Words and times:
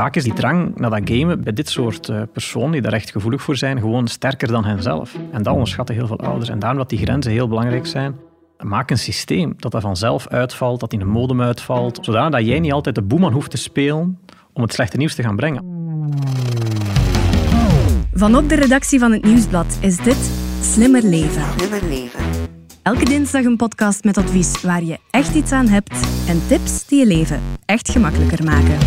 vaak 0.00 0.16
is 0.16 0.24
die 0.24 0.32
drang 0.32 0.78
naar 0.78 0.90
dat 0.90 1.00
gamen 1.04 1.42
bij 1.42 1.52
dit 1.52 1.68
soort 1.68 2.08
uh, 2.08 2.22
personen 2.32 2.72
die 2.72 2.80
daar 2.80 2.92
echt 2.92 3.10
gevoelig 3.10 3.42
voor 3.42 3.56
zijn, 3.56 3.78
gewoon 3.78 4.08
sterker 4.08 4.48
dan 4.48 4.64
henzelf. 4.64 5.16
En 5.32 5.42
dat 5.42 5.52
onderschatten 5.52 5.94
heel 5.94 6.06
veel 6.06 6.18
ouders. 6.18 6.48
En 6.48 6.58
daarom 6.58 6.78
dat 6.78 6.88
die 6.88 6.98
grenzen 6.98 7.32
heel 7.32 7.48
belangrijk 7.48 7.86
zijn. 7.86 8.16
Maak 8.58 8.90
een 8.90 8.98
systeem 8.98 9.54
dat 9.56 9.72
dat 9.72 9.82
vanzelf 9.82 10.28
uitvalt, 10.28 10.80
dat 10.80 10.92
in 10.92 10.98
de 10.98 11.04
modem 11.04 11.40
uitvalt, 11.40 11.98
zodat 12.02 12.46
jij 12.46 12.60
niet 12.60 12.72
altijd 12.72 12.94
de 12.94 13.02
boeman 13.02 13.32
hoeft 13.32 13.50
te 13.50 13.56
spelen 13.56 14.18
om 14.52 14.62
het 14.62 14.72
slechte 14.72 14.96
nieuws 14.96 15.14
te 15.14 15.22
gaan 15.22 15.36
brengen. 15.36 15.64
Vanop 18.12 18.48
de 18.48 18.54
redactie 18.54 18.98
van 18.98 19.12
het 19.12 19.24
Nieuwsblad 19.24 19.78
is 19.80 19.96
dit 19.96 20.30
Slimmer 20.60 21.02
Leven. 21.02 21.42
Slimmer 21.56 21.88
Leven. 21.88 22.20
Elke 22.82 23.04
dinsdag 23.04 23.44
een 23.44 23.56
podcast 23.56 24.04
met 24.04 24.18
advies 24.18 24.62
waar 24.62 24.84
je 24.84 24.98
echt 25.10 25.34
iets 25.34 25.52
aan 25.52 25.68
hebt 25.68 26.06
en 26.28 26.40
tips 26.46 26.86
die 26.86 26.98
je 26.98 27.06
leven 27.06 27.40
echt 27.64 27.90
gemakkelijker 27.90 28.44
maken. 28.44 28.78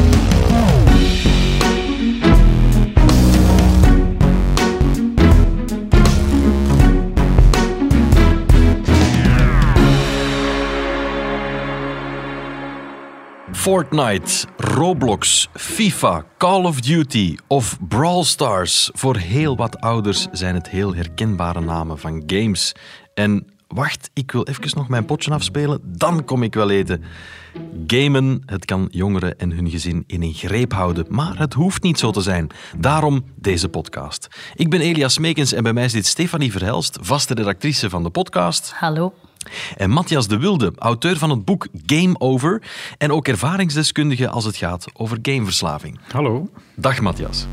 Fortnite, 13.63 14.45
Roblox, 14.57 15.47
FIFA, 15.53 16.25
Call 16.37 16.65
of 16.65 16.81
Duty 16.81 17.37
of 17.47 17.77
Brawl 17.87 18.23
Stars. 18.23 18.89
Voor 18.93 19.17
heel 19.17 19.55
wat 19.55 19.79
ouders 19.79 20.27
zijn 20.31 20.55
het 20.55 20.69
heel 20.69 20.95
herkenbare 20.95 21.61
namen 21.61 21.99
van 21.99 22.23
games. 22.27 22.75
En 23.13 23.52
wacht, 23.73 24.09
ik 24.13 24.31
wil 24.31 24.43
even 24.43 24.71
nog 24.75 24.87
mijn 24.87 25.05
potje 25.05 25.31
afspelen, 25.31 25.79
dan 25.83 26.25
kom 26.25 26.43
ik 26.43 26.53
wel 26.53 26.69
eten. 26.69 27.03
Gamen, 27.87 28.43
het 28.45 28.65
kan 28.65 28.87
jongeren 28.91 29.39
en 29.39 29.51
hun 29.51 29.69
gezin 29.69 30.03
in 30.07 30.21
een 30.21 30.33
greep 30.33 30.73
houden, 30.73 31.05
maar 31.09 31.37
het 31.37 31.53
hoeft 31.53 31.83
niet 31.83 31.99
zo 31.99 32.11
te 32.11 32.21
zijn. 32.21 32.47
Daarom 32.77 33.25
deze 33.35 33.69
podcast. 33.69 34.27
Ik 34.55 34.69
ben 34.69 34.81
Elias 34.81 35.17
Meekens 35.17 35.53
en 35.53 35.63
bij 35.63 35.73
mij 35.73 35.89
zit 35.89 36.05
Stefanie 36.05 36.51
Verhelst, 36.51 36.97
vaste 37.01 37.33
redactrice 37.33 37.89
van 37.89 38.03
de 38.03 38.09
podcast. 38.09 38.73
Hallo. 38.75 39.13
En 39.77 39.89
Matthias 39.89 40.27
de 40.27 40.37
Wilde, 40.37 40.71
auteur 40.77 41.17
van 41.17 41.29
het 41.29 41.45
boek 41.45 41.67
Game 41.85 42.19
Over 42.19 42.61
en 42.97 43.11
ook 43.11 43.27
ervaringsdeskundige 43.27 44.29
als 44.29 44.45
het 44.45 44.55
gaat 44.55 44.85
over 44.93 45.17
gameverslaving. 45.21 45.99
Hallo. 46.11 46.49
Dag 46.75 47.01
Matthias. 47.01 47.45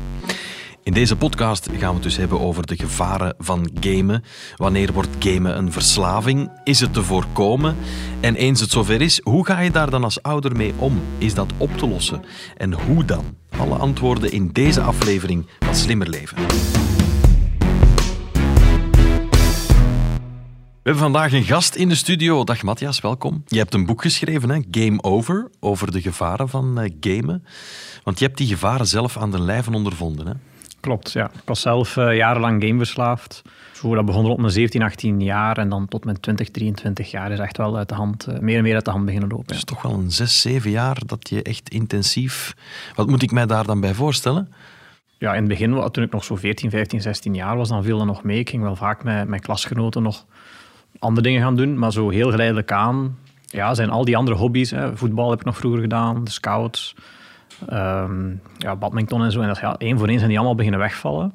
In 0.83 0.93
deze 0.93 1.15
podcast 1.15 1.69
gaan 1.71 1.87
we 1.89 1.93
het 1.93 2.03
dus 2.03 2.17
hebben 2.17 2.39
over 2.39 2.65
de 2.65 2.75
gevaren 2.75 3.35
van 3.37 3.69
gamen. 3.79 4.23
Wanneer 4.55 4.93
wordt 4.93 5.09
gamen 5.19 5.57
een 5.57 5.71
verslaving? 5.71 6.51
Is 6.63 6.79
het 6.79 6.93
te 6.93 7.03
voorkomen? 7.03 7.75
En 8.19 8.35
eens 8.35 8.59
het 8.59 8.69
zover 8.69 9.01
is, 9.01 9.21
hoe 9.23 9.45
ga 9.45 9.59
je 9.59 9.71
daar 9.71 9.89
dan 9.89 10.03
als 10.03 10.21
ouder 10.21 10.55
mee 10.55 10.73
om? 10.77 11.01
Is 11.17 11.33
dat 11.33 11.51
op 11.57 11.77
te 11.77 11.87
lossen? 11.87 12.23
En 12.57 12.73
hoe 12.73 13.05
dan? 13.05 13.37
Alle 13.57 13.75
antwoorden 13.75 14.31
in 14.31 14.49
deze 14.51 14.81
aflevering 14.81 15.47
van 15.59 15.75
Slimmer 15.75 16.09
Leven. 16.09 16.37
We 20.83 20.89
hebben 20.89 21.03
vandaag 21.03 21.33
een 21.33 21.43
gast 21.43 21.75
in 21.75 21.89
de 21.89 21.95
studio. 21.95 22.43
Dag 22.43 22.63
Matthias, 22.63 23.01
welkom. 23.01 23.43
Je 23.47 23.57
hebt 23.57 23.73
een 23.73 23.85
boek 23.85 24.01
geschreven, 24.01 24.49
hè? 24.49 24.59
Game 24.71 25.03
Over, 25.03 25.49
over 25.59 25.91
de 25.91 26.01
gevaren 26.01 26.49
van 26.49 26.83
uh, 26.83 26.89
gamen. 26.99 27.45
Want 28.03 28.19
je 28.19 28.25
hebt 28.25 28.37
die 28.37 28.47
gevaren 28.47 28.87
zelf 28.87 29.17
aan 29.17 29.31
de 29.31 29.41
lijve 29.41 29.71
ondervonden. 29.71 30.27
Hè? 30.27 30.33
Klopt, 30.81 31.11
ja. 31.11 31.25
Ik 31.25 31.41
was 31.45 31.61
zelf 31.61 31.95
uh, 31.95 32.15
jarenlang 32.15 32.63
gameverslaafd. 32.63 33.41
Zo, 33.73 33.95
dat 33.95 34.05
begon 34.05 34.25
op 34.25 34.39
mijn 34.39 34.51
17, 34.51 34.81
18 34.81 35.21
jaar 35.21 35.57
en 35.57 35.69
dan 35.69 35.87
tot 35.87 36.05
mijn 36.05 36.19
20, 36.19 36.49
23 36.49 37.11
jaar 37.11 37.31
is 37.31 37.39
echt 37.39 37.57
wel 37.57 37.77
uit 37.77 37.89
de 37.89 37.95
hand, 37.95 38.27
uh, 38.29 38.39
meer 38.39 38.57
en 38.57 38.63
meer 38.63 38.75
uit 38.75 38.85
de 38.85 38.91
hand 38.91 39.05
beginnen 39.05 39.29
lopen. 39.29 39.45
Het 39.45 39.55
is 39.55 39.63
toch 39.63 39.81
wel 39.81 39.93
een 39.93 40.11
6, 40.11 40.41
7 40.41 40.71
jaar 40.71 40.97
dat 41.05 41.29
je 41.29 41.43
echt 41.43 41.69
intensief... 41.69 42.55
Wat 42.95 43.07
moet 43.07 43.21
ik 43.21 43.31
mij 43.31 43.45
daar 43.45 43.65
dan 43.65 43.79
bij 43.79 43.93
voorstellen? 43.93 44.53
Ja, 45.17 45.31
in 45.31 45.39
het 45.39 45.47
begin, 45.47 45.91
toen 45.91 46.03
ik 46.03 46.11
nog 46.11 46.23
zo 46.23 46.35
14, 46.35 46.69
15, 46.69 47.01
16 47.01 47.33
jaar 47.33 47.57
was, 47.57 47.69
dan 47.69 47.83
viel 47.83 47.97
dat 47.97 48.07
nog 48.07 48.23
mee. 48.23 48.39
Ik 48.39 48.49
ging 48.49 48.63
wel 48.63 48.75
vaak 48.75 49.03
met 49.03 49.27
mijn 49.27 49.41
klasgenoten 49.41 50.03
nog 50.03 50.25
andere 50.99 51.27
dingen 51.27 51.41
gaan 51.41 51.55
doen, 51.55 51.79
maar 51.79 51.91
zo 51.91 52.09
heel 52.09 52.29
geleidelijk 52.29 52.71
aan 52.71 53.17
ja, 53.51 53.73
zijn 53.73 53.89
al 53.89 54.05
die 54.05 54.17
andere 54.17 54.37
hobby's. 54.37 54.71
Hè. 54.71 54.97
Voetbal 54.97 55.29
heb 55.29 55.39
ik 55.39 55.45
nog 55.45 55.57
vroeger 55.57 55.81
gedaan, 55.81 56.23
de 56.23 56.31
scouts, 56.31 56.95
um, 57.69 58.41
ja, 58.57 58.75
badminton 58.75 59.23
en 59.23 59.31
zo. 59.31 59.41
En 59.41 59.47
dat, 59.47 59.59
ja, 59.59 59.75
één 59.77 59.97
voor 59.97 60.07
één 60.07 60.17
zijn 60.17 60.29
die 60.29 60.37
allemaal 60.37 60.55
beginnen 60.55 60.79
wegvallen. 60.79 61.33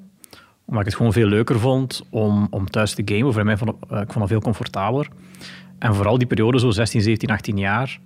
Omdat 0.65 0.81
ik 0.81 0.87
het 0.87 0.97
gewoon 0.97 1.13
veel 1.13 1.27
leuker 1.27 1.59
vond 1.59 2.03
om, 2.11 2.47
om 2.51 2.71
thuis 2.71 2.95
te 2.95 3.03
gamen. 3.05 3.33
Voor 3.33 3.45
mij 3.45 3.57
vond 3.57 3.71
ik, 3.71 3.77
uh, 3.93 4.01
ik 4.01 4.13
vond 4.13 4.19
het 4.19 4.29
veel 4.29 4.41
comfortabeler. 4.41 5.09
En 5.79 5.95
vooral 5.95 6.19
die 6.19 6.27
periode, 6.27 6.59
zo 6.59 6.71
16, 6.71 7.01
17, 7.01 7.31
18 7.31 7.59
jaar, 7.59 7.99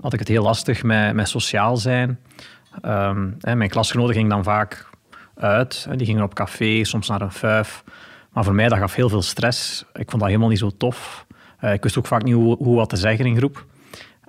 had 0.00 0.12
ik 0.12 0.18
het 0.18 0.28
heel 0.28 0.42
lastig 0.42 0.82
met, 0.82 1.14
met 1.14 1.28
sociaal 1.28 1.76
zijn. 1.76 2.18
Um, 2.84 3.36
hè, 3.40 3.54
mijn 3.56 3.70
klasgenoten 3.70 4.14
gingen 4.14 4.30
dan 4.30 4.44
vaak 4.44 4.90
uit. 5.34 5.86
Hè, 5.88 5.96
die 5.96 6.06
gingen 6.06 6.22
op 6.22 6.34
café, 6.34 6.84
soms 6.84 7.08
naar 7.08 7.20
een 7.20 7.32
vijf. 7.32 7.84
Maar 8.32 8.44
voor 8.44 8.54
mij 8.54 8.68
dat 8.68 8.78
gaf 8.78 8.94
heel 8.94 9.08
veel 9.08 9.22
stress. 9.22 9.84
Ik 9.92 10.10
vond 10.10 10.22
dat 10.22 10.26
helemaal 10.26 10.48
niet 10.48 10.58
zo 10.58 10.70
tof. 10.76 11.26
Uh, 11.60 11.72
ik 11.72 11.82
wist 11.82 11.98
ook 11.98 12.06
vaak 12.06 12.22
niet 12.22 12.34
hoe, 12.34 12.56
hoe 12.56 12.76
wat 12.76 12.88
te 12.88 12.96
zeggen 12.96 13.26
in 13.26 13.36
groep. 13.36 13.66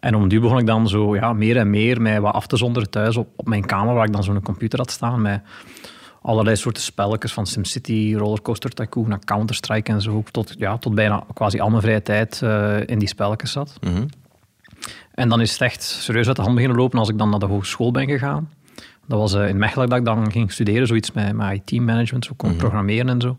En 0.02 0.16
om 0.16 0.28
begon 0.28 0.58
ik 0.58 0.66
dan 0.66 0.88
zo 0.88 1.16
ja, 1.16 1.34
meer 1.34 1.58
en 1.58 1.70
meer 1.70 2.02
mij 2.02 2.22
wat 2.22 2.34
af 2.34 2.48
te 2.48 2.58
zonderen 2.58 2.90
thuis 2.90 3.18
op, 3.18 3.28
op 3.36 3.48
mijn 3.48 3.66
kamer, 3.66 3.94
waar 3.94 4.06
ik 4.06 4.14
dan 4.14 4.24
zo'n 4.24 4.42
computer 4.42 4.80
had 4.80 4.92
staan 4.92 5.22
met 5.22 5.42
allerlei 6.22 6.56
soorten 6.56 6.84
spelletjes, 6.84 7.34
van 7.34 7.46
SimCity, 7.46 8.16
Rollercoaster 8.18 8.70
Tycoon 8.70 9.10
naar 9.10 9.20
Counter-Strike 9.26 9.92
en 9.92 10.02
zo, 10.02 10.24
tot, 10.32 10.56
ja, 10.58 10.78
tot 10.78 10.96
bijna 10.96 11.24
quasi 11.34 11.60
al 11.60 11.70
mijn 11.70 11.82
vrije 11.82 12.02
tijd 12.02 12.42
uh, 12.44 12.78
in 12.86 13.00
die 13.00 13.08
spelletjes 13.08 13.52
zat. 13.52 13.78
Mhm. 13.82 14.04
En 15.12 15.30
dan 15.30 15.42
is 15.42 15.52
het 15.52 15.62
echt 15.62 15.84
serieus 15.84 16.28
uit 16.28 16.36
de 16.36 16.42
hand 16.42 16.54
beginnen 16.54 16.78
lopen 16.80 17.00
als 17.00 17.10
ik 17.10 17.18
dan 17.18 17.30
naar 17.30 17.40
de 17.40 17.46
hogeschool 17.46 17.92
ben 17.92 18.08
gegaan. 18.08 18.50
Dat 19.08 19.20
was 19.20 19.36
uh, 19.36 19.48
in 19.48 19.58
Mechelen 19.58 19.90
dat 19.90 20.00
ik 20.00 20.06
dan 20.06 20.32
ging 20.32 20.52
studeren, 20.52 20.88
zoiets 20.88 21.12
met, 21.12 21.34
met 21.36 21.62
IT-management, 21.72 22.26
zo 22.26 22.32
kon 22.38 22.50
Mhm. 22.50 22.58
programmeren 22.58 23.10
en 23.10 23.22
zo. 23.22 23.38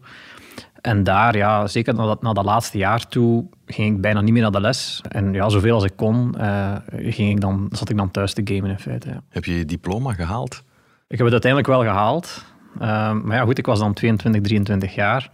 En 0.83 1.05
daar, 1.05 1.37
ja, 1.37 1.67
zeker 1.67 1.95
na 1.95 2.07
dat, 2.07 2.23
na 2.23 2.33
dat 2.33 2.45
laatste 2.45 2.79
jaar 2.79 3.09
toe, 3.09 3.45
ging 3.67 3.95
ik 3.95 4.01
bijna 4.01 4.21
niet 4.21 4.33
meer 4.33 4.43
naar 4.43 4.51
de 4.51 4.61
les. 4.61 5.01
En 5.09 5.33
ja, 5.33 5.49
zoveel 5.49 5.75
als 5.75 5.85
ik 5.85 5.97
kon, 5.97 6.39
eh, 6.39 6.77
ging 6.87 7.31
ik 7.31 7.41
dan, 7.41 7.69
zat 7.71 7.91
ik 7.91 7.97
dan 7.97 8.11
thuis 8.11 8.35
te 8.35 8.41
gamen 8.45 8.71
in 8.71 8.79
feite. 8.79 9.09
Ja. 9.09 9.23
Heb 9.29 9.45
je 9.45 9.59
je 9.59 9.65
diploma 9.65 10.13
gehaald? 10.13 10.63
Ik 11.09 11.19
heb 11.19 11.27
het 11.27 11.33
uiteindelijk 11.33 11.73
wel 11.73 11.83
gehaald. 11.83 12.45
Ehm, 12.79 13.27
maar 13.27 13.37
ja, 13.37 13.45
goed, 13.45 13.59
ik 13.59 13.67
was 13.67 13.79
dan 13.79 13.93
22, 13.93 14.41
23 14.43 14.95
jaar. 14.95 15.31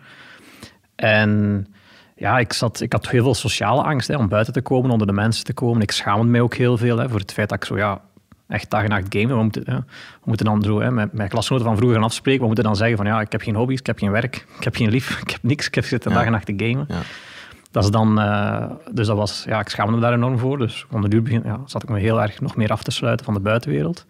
En 0.95 1.67
ja, 2.17 2.39
ik, 2.39 2.53
zat, 2.53 2.81
ik 2.81 2.93
had 2.93 3.09
heel 3.09 3.23
veel 3.23 3.35
sociale 3.35 3.83
angst 3.83 4.09
hè, 4.09 4.17
om 4.17 4.29
buiten 4.29 4.53
te 4.53 4.63
komen, 4.63 4.91
onder 4.91 5.07
de 5.07 5.13
mensen 5.13 5.45
te 5.45 5.55
komen. 5.55 5.83
Ik 5.83 5.91
schaamde 5.91 6.27
mij 6.27 6.41
ook 6.41 6.55
heel 6.55 6.77
veel 6.77 6.99
hè, 6.99 7.09
voor 7.09 7.21
het 7.21 7.33
feit 7.33 7.49
dat 7.49 7.59
ik 7.59 7.65
zo, 7.65 7.77
ja, 7.77 8.01
echt 8.49 8.71
dag 8.71 8.83
en 8.83 8.89
nacht 8.89 9.07
gamen. 9.09 9.37
We 9.37 9.43
moeten, 9.43 9.63
we 9.65 9.83
moeten 10.25 10.47
dan 10.47 10.63
zo, 10.63 10.81
hè, 10.81 10.91
met 10.91 11.13
mijn 11.13 11.29
klasgenoten 11.29 11.67
van 11.67 11.77
vroeger 11.77 11.97
gaan 11.97 12.07
afspreken. 12.07 12.41
We 12.41 12.47
moeten 12.47 12.65
dan 12.65 12.77
zeggen 12.77 12.97
van, 12.97 13.07
ja, 13.07 13.21
ik 13.21 13.33
heb 13.33 13.43
geen 13.43 13.55
hobby's, 13.55 13.79
ik 13.79 13.87
heb 13.87 13.99
geen 13.99 14.11
werk, 14.11 14.47
ik 14.59 14.65
heb 14.65 14.75
geen 14.77 14.91
lief, 14.91 15.19
ik 15.25 15.31
heb 15.31 15.43
niks. 15.43 15.67
Ik 15.67 15.75
heb 15.75 15.85
zitten 15.85 16.13
dag 16.13 16.25
en 16.25 16.33
nacht 16.33 16.47
te 16.47 16.55
gamen. 16.57 16.85
Ja. 16.89 17.01
Dat 17.71 17.85
is 17.85 17.91
dan, 17.91 18.21
eh, 18.21 18.65
dus 18.93 19.07
dat 19.07 19.17
was, 19.17 19.45
ja, 19.47 19.61
ik 19.61 19.69
schaamde 19.69 19.93
me 19.95 20.01
daar 20.01 20.13
enorm 20.13 20.39
voor. 20.39 20.59
Dus 20.59 20.87
de 21.01 21.09
duur 21.09 21.23
begin, 21.23 21.43
ja, 21.45 21.61
zat 21.65 21.83
ik 21.83 21.89
me 21.89 21.99
heel 21.99 22.23
erg 22.23 22.41
nog 22.41 22.57
meer 22.57 22.71
af 22.71 22.83
te 22.83 22.91
sluiten 22.91 23.25
van 23.25 23.35
de 23.35 23.41
buitenwereld. 23.41 24.07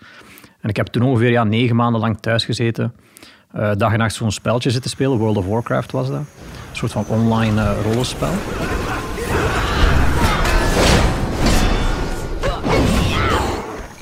En 0.60 0.68
ik 0.68 0.76
heb 0.76 0.86
toen 0.86 1.02
ongeveer 1.02 1.30
ja, 1.30 1.44
negen 1.44 1.76
maanden 1.76 2.00
lang 2.00 2.18
thuis 2.20 2.44
gezeten. 2.44 2.94
eh, 3.52 3.70
dag 3.76 3.92
en 3.92 3.98
nacht 3.98 4.14
zo'n 4.14 4.32
speltje 4.32 4.70
zitten 4.70 4.90
spelen. 4.90 5.18
World 5.18 5.36
of 5.36 5.46
Warcraft 5.46 5.92
was 5.92 6.08
dat. 6.08 6.16
Een 6.18 6.76
soort 6.76 6.92
van 6.92 7.04
online 7.08 7.60
eh, 7.60 7.82
rollenspel. 7.84 8.32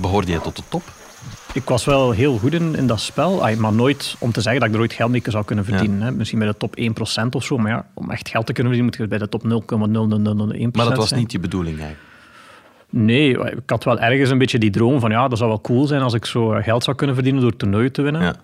Behoorde 0.07 0.33
je 0.33 0.41
tot 0.41 0.57
de 0.57 0.63
top? 0.69 0.83
Ik 1.53 1.65
was 1.65 1.85
wel 1.85 2.11
heel 2.11 2.39
goed 2.39 2.53
in, 2.53 2.77
in 2.77 2.87
dat 2.87 3.01
spel, 3.01 3.43
maar 3.59 3.73
nooit 3.73 4.17
om 4.19 4.33
te 4.33 4.41
zeggen 4.41 4.61
dat 4.61 4.69
ik 4.69 4.75
er 4.75 4.81
ooit 4.81 4.93
geld 4.93 5.11
mee 5.11 5.23
zou 5.25 5.45
kunnen 5.45 5.65
verdienen. 5.65 6.01
Hè. 6.03 6.11
Misschien 6.13 6.39
bij 6.39 6.49
de 6.49 6.57
top 6.57 6.77
1% 6.81 7.29
of 7.31 7.45
zo, 7.45 7.59
maar 7.59 7.71
ja, 7.71 7.87
om 7.95 8.11
echt 8.11 8.29
geld 8.29 8.47
te 8.47 8.53
kunnen 8.53 8.73
verdienen 8.73 8.85
moet 8.85 8.97
je 8.97 9.19
bij 9.19 9.19
de 9.19 9.29
top 9.29 9.43
0,0001% 9.43 10.71
Maar 10.73 10.85
dat 10.89 10.97
was 10.97 11.09
zijn. 11.09 11.21
niet 11.21 11.33
je 11.33 11.39
bedoeling 11.39 11.79
eigenlijk. 11.79 12.09
Nee, 12.91 13.39
ik 13.39 13.71
had 13.71 13.85
wel 13.85 13.99
ergens 13.99 14.31
een 14.31 14.39
beetje 14.39 14.59
die 14.59 14.71
droom 14.71 15.01
van 15.01 15.11
ja, 15.11 15.29
dat 15.29 15.39
zou 15.39 15.51
wel 15.51 15.61
cool 15.61 15.87
zijn 15.87 16.03
als 16.03 16.15
ik 16.15 16.25
zo 16.25 16.53
eh, 16.53 16.65
geld 16.65 16.85
zou 16.85 16.97
kunnen 16.97 17.15
verdienen 17.15 17.43
door 17.43 17.57
toernooien 17.57 17.93
te 17.93 18.03
winnen. 18.03 18.23
Ja. 18.23 18.35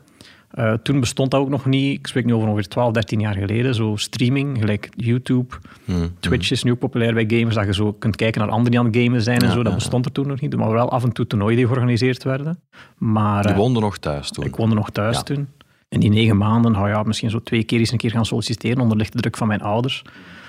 Eh, 0.52 0.72
toen 0.72 1.00
bestond 1.00 1.30
dat 1.30 1.40
ook 1.40 1.48
nog 1.48 1.66
niet. 1.66 1.98
Ik 1.98 2.06
spreek 2.06 2.24
nu 2.24 2.34
over 2.34 2.48
ongeveer 2.48 2.68
12, 2.68 2.92
13 2.92 3.20
jaar 3.20 3.34
geleden. 3.34 3.74
Zo 3.74 3.96
streaming, 3.96 4.58
gelijk 4.58 4.88
YouTube. 4.96 5.54
Hmm. 5.84 6.10
Twitch 6.20 6.50
is 6.50 6.62
nu 6.62 6.70
ook 6.70 6.78
populair 6.78 7.14
bij 7.14 7.24
gamers, 7.38 7.54
dat 7.54 7.64
je 7.64 7.74
zo 7.74 7.92
kunt 7.92 8.16
kijken 8.16 8.40
naar 8.40 8.50
anderen 8.50 8.70
die 8.70 8.80
aan 8.80 8.86
het 8.86 8.96
gamen 8.96 9.22
zijn 9.22 9.38
en 9.38 9.46
Ja, 9.46 9.52
zo. 9.52 9.62
Dat 9.62 9.72
ja, 9.72 9.78
bestond 9.78 10.04
er 10.04 10.12
toen 10.12 10.26
nog 10.26 10.40
niet. 10.40 10.56
Maar 10.56 10.70
wel 10.72 10.90
af 10.90 11.04
en 11.04 11.12
toe 11.12 11.26
toernooien 11.26 11.56
die 11.56 11.66
georganiseerd 11.66 12.22
werden. 12.24 12.58
Maar 12.98 13.42
Je 13.42 13.48
eh, 13.52 13.56
woonde 13.56 13.80
nog 13.80 13.98
thuis 13.98 14.30
toen. 14.30 14.44
ik 14.44 14.56
woonde 14.56 14.74
nog 14.74 14.90
thuis 14.90 15.16
Ja. 15.16 15.22
toen. 15.22 15.48
In 15.88 16.00
die 16.00 16.10
negen 16.10 16.36
maanden, 16.36 16.72
nou 16.72 16.88
ja, 16.88 17.02
misschien 17.02 17.30
zo 17.30 17.38
twee 17.42 17.64
keer 17.64 17.78
eens 17.78 17.92
een 17.92 17.98
keer 17.98 18.10
gaan 18.10 18.26
solliciteren 18.26 18.80
onder 18.82 18.96
lichte 18.96 19.16
druk 19.18 19.36
van 19.36 19.46
mijn 19.46 19.62
ouders. 19.62 20.02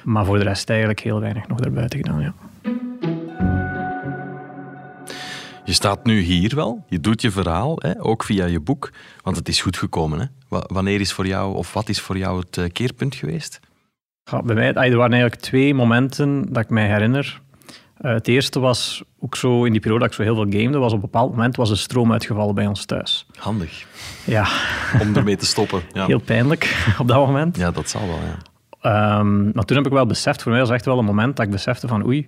Maar 0.03 0.25
voor 0.25 0.37
de 0.37 0.43
rest 0.43 0.69
eigenlijk 0.69 0.99
heel 0.99 1.19
weinig 1.19 1.47
nog 1.47 1.59
daarbuiten 1.59 1.99
gedaan, 1.99 2.21
ja. 2.21 2.33
Je 5.65 5.73
staat 5.73 6.05
nu 6.05 6.19
hier 6.19 6.55
wel, 6.55 6.83
je 6.87 6.99
doet 6.99 7.21
je 7.21 7.31
verhaal, 7.31 7.75
hè, 7.81 8.03
ook 8.03 8.23
via 8.23 8.45
je 8.45 8.59
boek, 8.59 8.91
want 9.21 9.35
het 9.35 9.47
is 9.47 9.61
goed 9.61 9.77
gekomen. 9.77 10.19
Hè? 10.19 10.25
Wa- 10.47 10.63
Wanneer 10.67 10.99
is 10.99 11.11
voor 11.13 11.27
jou, 11.27 11.55
of 11.55 11.73
wat 11.73 11.89
is 11.89 11.99
voor 12.01 12.17
jou 12.17 12.39
het 12.39 12.57
eh, 12.57 12.65
keerpunt 12.71 13.15
geweest? 13.15 13.59
Ja, 14.31 14.41
bij 14.41 14.55
mij, 14.55 14.67
er 14.67 14.73
waren 14.97 15.11
eigenlijk 15.13 15.41
twee 15.41 15.73
momenten 15.73 16.45
dat 16.53 16.63
ik 16.63 16.69
mij 16.69 16.87
herinner. 16.87 17.41
Uh, 18.01 18.11
het 18.13 18.27
eerste 18.27 18.59
was 18.59 19.03
ook 19.19 19.35
zo 19.35 19.63
in 19.63 19.71
die 19.71 19.81
periode 19.81 20.03
dat 20.03 20.09
ik 20.11 20.15
zo 20.17 20.23
heel 20.23 20.35
veel 20.35 20.59
gamede, 20.61 20.77
was 20.77 20.91
op 20.91 20.95
een 20.95 21.01
bepaald 21.11 21.31
moment 21.31 21.55
was 21.55 21.69
de 21.69 21.75
stroom 21.75 22.11
uitgevallen 22.11 22.55
bij 22.55 22.67
ons 22.67 22.85
thuis. 22.85 23.25
Handig. 23.37 23.85
Ja. 24.25 24.47
Om 25.01 25.15
ermee 25.15 25.37
te 25.37 25.45
stoppen. 25.45 25.81
Ja. 25.93 26.05
Heel 26.05 26.19
pijnlijk 26.21 26.77
op 27.01 27.07
dat 27.07 27.25
moment. 27.25 27.57
Ja, 27.57 27.71
dat 27.71 27.89
zal 27.89 28.01
wel, 28.07 28.19
ja. 28.19 29.19
Um, 29.19 29.51
maar 29.53 29.63
toen 29.63 29.77
heb 29.77 29.85
ik 29.85 29.91
wel 29.91 30.05
beseft, 30.05 30.41
voor 30.41 30.51
mij 30.51 30.61
was 30.61 30.69
echt 30.69 30.85
wel 30.85 30.99
een 30.99 31.05
moment 31.05 31.35
dat 31.35 31.45
ik 31.45 31.51
besefte 31.51 31.87
van 31.87 32.05
oei, 32.05 32.27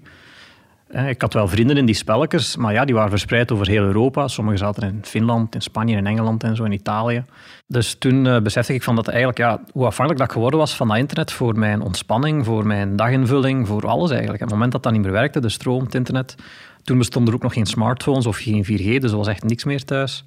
ik 0.90 1.22
had 1.22 1.34
wel 1.34 1.48
vrienden 1.48 1.78
in 1.78 1.86
die 1.86 1.96
spelletjes, 1.96 2.56
maar 2.56 2.74
ja, 2.74 2.86
die 2.86 2.96
waren 2.96 3.10
verspreid 3.10 3.52
over 3.52 3.68
heel 3.68 3.84
Europa. 3.84 4.28
Sommigen 4.28 4.60
zaten 4.60 4.84
in 4.84 5.00
Finland, 5.04 5.56
in 5.56 5.62
Spanje, 5.62 5.98
in 5.98 6.08
Engeland 6.08 6.44
en 6.44 6.56
zo, 6.56 6.64
in 6.64 6.72
Italië. 6.72 7.26
Dus 7.68 7.96
toen 7.96 8.26
uh, 8.26 8.40
besefte 8.40 8.74
ik 8.74 8.84
van 8.84 8.96
dat 8.96 9.08
eigenlijk, 9.08 9.38
ja, 9.38 9.62
hoe 9.72 9.86
afhankelijk 9.86 10.26
dat 10.26 10.32
geworden 10.32 10.60
was 10.60 10.76
van 10.76 10.88
dat 10.88 10.98
internet 10.98 11.32
voor 11.32 11.60
mijn 11.60 11.82
ontspanning, 11.82 12.46
voor 12.46 12.68
mijn 12.68 12.96
daginvulling, 12.96 13.68
voor 13.68 13.88
alles 13.88 14.10
eigenlijk. 14.10 14.42
Op 14.42 14.48
het 14.48 14.56
moment 14.56 14.72
dat 14.72 14.84
dat 14.84 14.92
niet 14.92 15.02
meer 15.02 15.12
werkte, 15.12 15.40
de 15.40 15.50
stroom, 15.50 15.84
het 15.84 15.96
internet, 15.96 16.36
toen 16.84 16.98
bestonden 16.98 17.30
er 17.30 17.36
ook 17.36 17.44
nog 17.44 17.54
geen 17.54 17.66
smartphones 17.66 18.26
of 18.26 18.38
geen 18.38 18.66
4G, 18.66 19.00
dus 19.02 19.12
er 19.12 19.18
was 19.18 19.28
echt 19.28 19.44
niks 19.44 19.64
meer 19.64 19.84
thuis. 19.86 20.24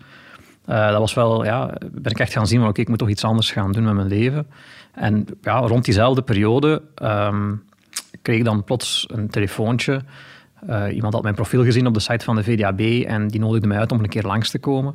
Uh, 0.68 0.90
dat 0.90 0.98
was 0.98 1.14
wel, 1.14 1.44
ja, 1.44 1.74
ben 1.90 2.12
ik 2.12 2.18
echt 2.18 2.32
gaan 2.32 2.46
zien 2.46 2.60
van 2.60 2.68
oké, 2.68 2.80
ik 2.80 2.88
moet 2.88 2.98
toch 2.98 3.08
iets 3.08 3.24
anders 3.24 3.50
gaan 3.50 3.72
doen 3.72 3.84
met 3.84 3.94
mijn 3.94 4.08
leven. 4.08 4.46
En 4.92 5.26
ja, 5.42 5.58
rond 5.58 5.84
diezelfde 5.84 6.22
periode 6.22 6.82
um, 7.02 7.62
kreeg 8.22 8.38
ik 8.38 8.44
dan 8.44 8.64
plots 8.64 9.06
een 9.10 9.30
telefoontje 9.30 10.02
uh, 10.66 10.94
iemand 10.94 11.14
had 11.14 11.22
mijn 11.22 11.34
profiel 11.34 11.64
gezien 11.64 11.86
op 11.86 11.94
de 11.94 12.00
site 12.00 12.24
van 12.24 12.36
de 12.36 12.42
VDAB 12.42 12.80
en 13.06 13.28
die 13.28 13.40
nodigde 13.40 13.66
mij 13.66 13.78
uit 13.78 13.92
om 13.92 13.98
een 13.98 14.08
keer 14.08 14.22
langs 14.22 14.50
te 14.50 14.58
komen. 14.58 14.94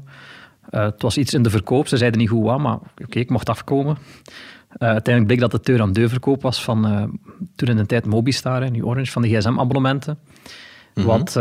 Uh, 0.71 0.81
het 0.83 1.01
was 1.01 1.17
iets 1.17 1.33
in 1.33 1.43
de 1.43 1.49
verkoop, 1.49 1.87
ze 1.87 1.97
zeiden 1.97 2.19
niet 2.19 2.29
goed 2.29 2.43
wat, 2.43 2.59
maar 2.59 2.77
oké, 3.03 3.19
ik 3.19 3.29
mocht 3.29 3.49
afkomen. 3.49 3.97
Uh, 3.97 4.87
uiteindelijk 4.87 5.25
bleek 5.25 5.39
dat 5.39 5.51
het 5.51 5.65
deur-aan-deur 5.65 6.09
verkoop 6.09 6.41
was 6.41 6.63
van 6.63 7.19
toen 7.55 7.69
in 7.69 7.77
de 7.77 7.85
tijd 7.85 8.05
Mobistar, 8.05 8.71
nu 8.71 8.83
Orange, 8.83 9.11
van 9.11 9.21
de 9.21 9.27
gsm-abonnementen. 9.27 10.19
Mm 10.93 11.03
-hmm. 11.03 11.05
Wat, 11.05 11.33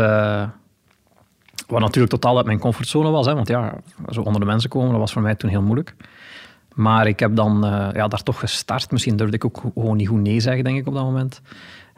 wat 1.67 1.79
natuurlijk 1.79 2.13
totaal 2.13 2.37
uit 2.37 2.45
mijn 2.45 2.59
comfortzone 2.59 3.09
was, 3.09 3.25
hè, 3.25 3.33
want 3.35 3.47
ja, 3.47 3.77
zo 4.09 4.21
onder 4.21 4.39
de 4.39 4.47
mensen 4.47 4.69
komen, 4.69 4.89
dat 4.89 4.99
was 4.99 5.13
voor 5.13 5.21
mij 5.21 5.35
toen 5.35 5.49
heel 5.49 5.61
moeilijk. 5.61 5.95
Maar 6.73 7.07
ik 7.07 7.19
heb 7.19 7.35
dan 7.35 7.59
ja, 7.93 8.07
daar 8.07 8.23
toch 8.23 8.39
gestart. 8.39 8.91
Misschien 8.91 9.15
durfde 9.15 9.35
ik 9.35 9.45
ook 9.45 9.63
gewoon 9.73 9.97
niet 9.97 10.07
goed 10.07 10.21
nee 10.21 10.39
zeggen, 10.39 10.63
denk 10.63 10.77
ik, 10.77 10.87
op 10.87 10.93
dat 10.93 11.03
moment. 11.03 11.41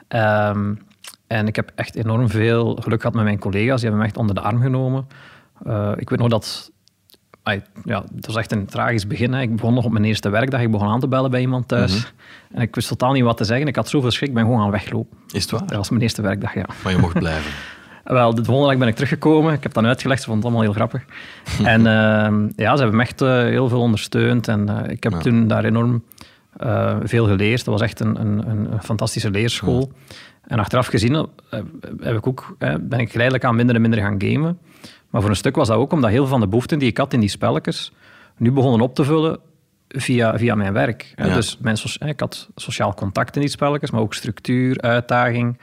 Um, 0.10 0.80
en 1.28 1.48
ik 1.48 1.56
heb 1.56 1.72
echt 1.76 1.96
enorm 1.96 2.30
veel 2.30 2.78
geluk 2.82 3.02
gehad 3.02 3.16
met 3.16 3.24
mijn 3.24 3.40
collega's. 3.40 3.82
Die 3.82 3.90
hebben 3.90 4.00
me 4.00 4.06
echt 4.06 4.18
onder 4.18 4.36
de 4.36 4.42
arm 4.42 4.62
genomen. 4.62 5.08
Uh, 5.68 5.92
ik 5.96 6.10
weet 6.10 6.20
nog 6.20 6.30
dat... 6.30 6.72
ja, 7.84 8.04
het 8.16 8.26
was 8.26 8.36
echt 8.36 8.52
een 8.52 8.66
tragisch 8.66 9.08
begin. 9.08 9.34
Hè. 9.34 9.42
Ik 9.42 9.56
begon 9.56 9.74
nog 9.74 9.86
op 9.86 9.92
mijn 9.92 10.06
eerste 10.06 10.30
werkdag. 10.30 10.62
Ik 10.62 10.72
begon 10.72 10.88
aan 10.88 11.00
te 11.00 11.08
bellen 11.08 11.32
bij 11.32 11.42
iemand 11.42 11.68
thuis. 11.68 11.94
Mm 11.94 12.00
-hmm. 12.00 12.58
En 12.58 12.62
ik 12.62 12.76
wist 12.76 12.88
totaal 12.88 13.12
niet 13.12 13.24
wat 13.24 13.38
te 13.38 13.44
zeggen. 13.44 13.68
Ik 13.68 13.76
had 13.76 13.90
zoveel 13.90 14.12
schrik, 14.12 14.30
ik 14.30 14.36
ben 14.36 14.44
gewoon 14.44 14.60
gaan 14.60 14.72
weglopen. 14.72 15.18
Is 15.32 15.42
het 15.42 15.52
waar? 15.52 15.68
Dat 15.68 15.78
was 15.78 15.90
mijn 15.90 16.02
eerste 16.02 16.22
werkdag, 16.22 16.54
ja. 16.54 16.66
Maar 16.84 16.92
je 16.92 17.00
mocht 17.00 17.20
blijven? 17.20 17.52
Wel, 18.04 18.36
de 18.36 18.44
volgende 18.44 18.70
dag 18.70 18.80
ben 18.80 18.88
ik 18.88 18.94
teruggekomen. 18.94 19.54
Ik 19.54 19.64
heb 19.64 19.74
dat 19.74 19.84
uitgelegd, 19.84 20.22
ze 20.22 20.28
vonden 20.28 20.46
het 20.46 20.56
allemaal 20.56 20.74
heel 20.74 20.88
grappig. 20.88 21.06
en 21.76 21.80
uh, 21.80 22.50
ja, 22.56 22.76
ze 22.76 22.82
hebben 22.82 22.96
me 22.96 23.02
echt 23.02 23.22
uh, 23.22 23.30
heel 23.30 23.70
veel 23.70 23.80
ondersteund. 23.80 24.48
En 24.48 24.70
uh, 24.70 24.92
ik 24.92 25.04
heb 25.04 25.12
ja. 25.12 25.20
toen 25.20 25.48
daar 25.48 25.64
enorm 25.64 26.04
veel 27.04 27.26
geleerd. 27.28 27.66
Dat 27.66 27.74
was 27.74 27.82
echt 27.82 28.00
een, 28.00 28.20
een, 28.20 28.48
een 28.72 28.84
fantastische 28.84 29.32
leerschool. 29.32 29.92
Ja. 29.92 30.16
En 30.48 30.60
achteraf 30.60 30.88
gezien 30.88 31.16
eh, 31.16 31.60
heb 32.00 32.16
ik 32.16 32.28
ook, 32.28 32.56
ben 32.82 33.00
ik 33.00 33.10
geleidelijk 33.10 33.46
aan 33.46 33.56
minder 33.56 33.76
en 33.76 33.82
minder 33.82 34.00
gaan 34.00 34.22
gamen. 34.22 34.60
Maar 35.10 35.22
voor 35.22 35.30
een 35.30 35.36
stuk 35.36 35.56
was 35.56 35.68
dat 35.68 35.78
ook 35.78 35.92
omdat 35.92 36.10
heel 36.10 36.22
veel 36.22 36.30
van 36.30 36.40
de 36.40 36.48
behoeften 36.48 36.80
die 36.80 36.90
ik 36.90 36.98
had 36.98 37.14
in 37.14 37.20
die 37.20 37.30
spelletjes 37.30 37.92
nu 38.38 38.52
begonnen 38.52 38.82
op 38.82 38.96
te 38.96 39.04
vullen 39.04 39.40
via, 39.88 40.38
via 40.38 40.56
mijn 40.56 40.74
werk. 40.74 41.14
Ja. 41.16 41.34
Dus 41.34 41.58
mijn, 41.58 41.78
ik 42.00 42.20
had 42.20 42.50
sociaal 42.56 42.94
contact 42.94 43.36
in 43.36 43.42
die 43.42 43.50
spelletjes, 43.50 43.92
maar 43.92 44.02
ook 44.02 44.14
structuur, 44.14 44.82
uitdaging. 44.82 45.60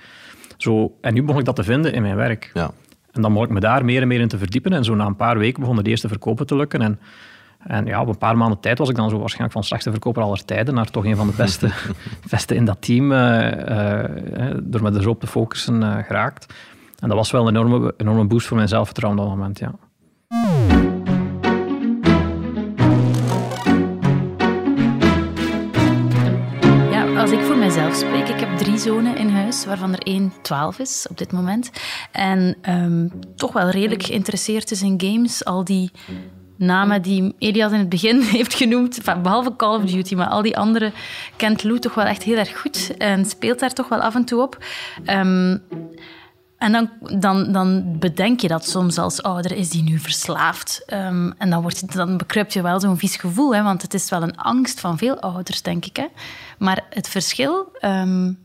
Zo. 0.57 0.97
En 1.01 1.15
nu 1.15 1.23
begon 1.23 1.41
ik 1.41 1.47
dat 1.47 1.57
te 1.57 1.65
vinden 1.65 1.93
in 1.93 2.03
mijn 2.03 2.17
werk. 2.17 2.51
Ja. 2.55 2.71
En 3.13 3.23
dan 3.23 3.33
begon 3.33 3.47
ik 3.47 3.53
me 3.53 3.61
daar 3.61 3.85
meer 3.85 4.03
en 4.03 4.09
meer 4.09 4.21
in 4.21 4.29
te 4.29 4.39
verdiepen. 4.39 4.73
En 4.73 4.85
zo 4.85 4.95
na 4.95 5.07
een 5.07 5.17
paar 5.17 5.39
weken 5.39 5.61
begonnen 5.61 5.85
de 5.85 5.91
eerste 5.91 6.09
verkopen 6.09 6.47
te 6.47 6.57
lukken. 6.57 6.83
En 6.83 7.01
en 7.67 7.87
ja, 7.87 8.01
op 8.01 8.09
een 8.09 8.19
paar 8.19 8.37
maanden 8.37 8.61
tijd 8.61 8.79
was 8.79 8.89
ik 8.89 8.97
dan 8.97 9.11
zo 9.11 9.19
waarschijnlijk 9.19 9.53
van 9.53 9.65
slechtste 9.65 9.91
verkoper 9.91 10.23
aller 10.23 10.45
tijden 10.45 10.75
naar 10.75 10.91
toch 10.91 11.05
een 11.05 11.17
van 11.17 11.27
de 11.27 11.37
beste, 11.37 11.71
beste 12.31 12.55
in 12.55 12.65
dat 12.65 12.77
team, 12.81 13.13
uh, 13.13 13.19
uh, 13.19 14.57
door 14.63 14.83
me 14.83 14.91
er 14.91 15.03
zo 15.03 15.11
op 15.11 15.21
te 15.21 15.27
focussen, 15.27 15.83
uh, 15.83 15.97
geraakt. 15.99 16.55
En 16.99 17.09
dat 17.09 17.17
was 17.17 17.31
wel 17.31 17.49
een 17.49 17.57
enorme, 17.57 17.95
enorme 17.97 18.25
boost 18.25 18.47
voor 18.47 18.57
mijn 18.57 18.69
zelfvertrouwen 18.69 19.21
op 19.23 19.29
dat 19.29 19.37
moment, 19.37 19.59
ja. 19.59 19.73
Ja, 26.91 27.21
als 27.21 27.31
ik 27.31 27.41
voor 27.41 27.57
mezelf 27.57 27.95
spreek, 27.95 28.29
ik 28.29 28.41
heb 28.41 28.59
drie 28.59 28.79
zonen 28.79 29.17
in 29.17 29.29
huis, 29.29 29.67
waarvan 29.67 29.93
er 29.93 30.03
één 30.03 30.33
12 30.43 30.79
is 30.79 31.07
op 31.11 31.19
dit 31.19 31.33
moment. 31.33 31.71
En 32.13 32.57
um, 32.69 33.11
toch 33.37 33.53
wel 33.53 33.71
redelijk 33.71 34.03
geïnteresseerd 34.03 34.71
is 34.71 34.83
in 34.83 35.01
games. 35.01 35.45
Al 35.45 35.65
die 35.65 35.91
namen 36.63 37.03
die 37.03 37.35
Elias 37.39 37.73
in 37.73 37.79
het 37.79 37.89
begin 37.89 38.23
heeft 38.37 38.55
genoemd, 38.55 38.99
behalve 39.23 39.57
Call 39.57 39.77
of 39.77 39.85
Duty, 39.85 40.15
maar 40.15 40.27
al 40.27 40.43
die 40.43 40.57
andere 40.57 40.93
kent 41.37 41.63
Lou 41.63 41.79
toch 41.79 41.95
wel 41.95 42.05
echt 42.05 42.23
heel 42.23 42.37
erg 42.37 42.61
goed 42.61 42.97
en 42.97 43.25
speelt 43.25 43.59
daar 43.59 43.73
toch 43.73 43.89
wel 43.89 44.01
af 44.01 44.15
en 44.15 44.25
toe 44.25 44.43
op. 44.43 44.65
Um, 45.07 45.63
en 46.59 46.73
dan, 46.73 46.91
dan, 47.19 47.53
dan 47.53 47.99
bedenk 47.99 48.41
je 48.41 48.49
dat 48.49 48.69
soms 48.69 48.99
als 48.99 49.23
ouder, 49.23 49.53
is 49.53 49.71
die 49.71 49.83
nu 49.83 49.99
verslaafd? 49.99 50.83
Um, 50.87 51.35
en 51.39 51.51
dan, 51.51 51.63
wordt, 51.63 51.95
dan 51.95 52.17
bekruipt 52.17 52.53
je 52.53 52.63
wel 52.63 52.81
zo'n 52.81 52.99
vies 52.99 53.17
gevoel, 53.17 53.55
hè, 53.55 53.63
want 53.63 53.83
het 53.83 53.95
is 53.95 54.11
wel 54.11 54.23
een 54.23 54.37
angst 54.37 54.81
van 54.81 54.99
veel 54.99 55.21
ouders, 55.21 55.63
denk 55.63 55.85
ik. 55.85 55.97
Hè. 55.97 56.07
Maar 56.59 56.85
het 56.91 57.09
verschil... 57.09 57.73
Um, 57.81 58.39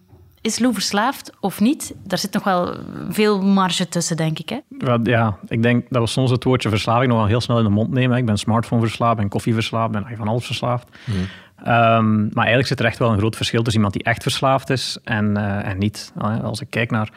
is 0.48 0.60
Lou 0.60 0.74
verslaafd 0.74 1.32
of 1.40 1.60
niet? 1.60 1.94
Daar 2.04 2.18
zit 2.18 2.34
nog 2.34 2.44
wel 2.44 2.78
veel 3.10 3.42
marge 3.42 3.88
tussen, 3.88 4.18
denk 4.18 4.40
ik. 4.40 4.50
Hè? 4.50 4.60
Ja, 5.04 5.38
ik 5.48 5.62
denk 5.62 5.86
dat 5.90 6.02
we 6.02 6.08
soms 6.08 6.32
het 6.32 6.44
woordje 6.44 6.70
verslaving 6.70 7.08
nog 7.08 7.18
wel 7.18 7.28
heel 7.28 7.42
snel 7.42 7.58
in 7.58 7.64
de 7.64 7.70
mond 7.70 7.92
nemen. 7.92 8.18
Ik 8.18 8.26
ben 8.26 8.38
smartphone 8.38 8.82
verslaafd, 8.82 9.18
ben 9.18 9.30
koffie 9.30 9.54
verslaafd, 9.54 9.92
ben 9.92 10.08
van 10.18 10.28
alles 10.28 10.46
verslaafd. 10.46 10.88
Mm. 11.06 11.16
Um, 11.60 12.20
maar 12.34 12.46
eigenlijk 12.46 12.68
zit 12.68 12.80
er 12.80 12.86
echt 12.86 12.98
wel 12.98 13.12
een 13.12 13.18
groot 13.18 13.36
verschil 13.36 13.62
tussen 13.62 13.82
iemand 13.82 13.94
die 13.94 14.04
echt 14.04 14.24
verslaafd 14.24 14.70
is 14.70 14.98
en, 15.04 15.38
uh, 15.38 15.68
en 15.68 15.78
niet. 15.78 16.14
Als 16.44 16.62
ik 16.62 16.70
kijk 16.70 16.92
naar 16.92 17.10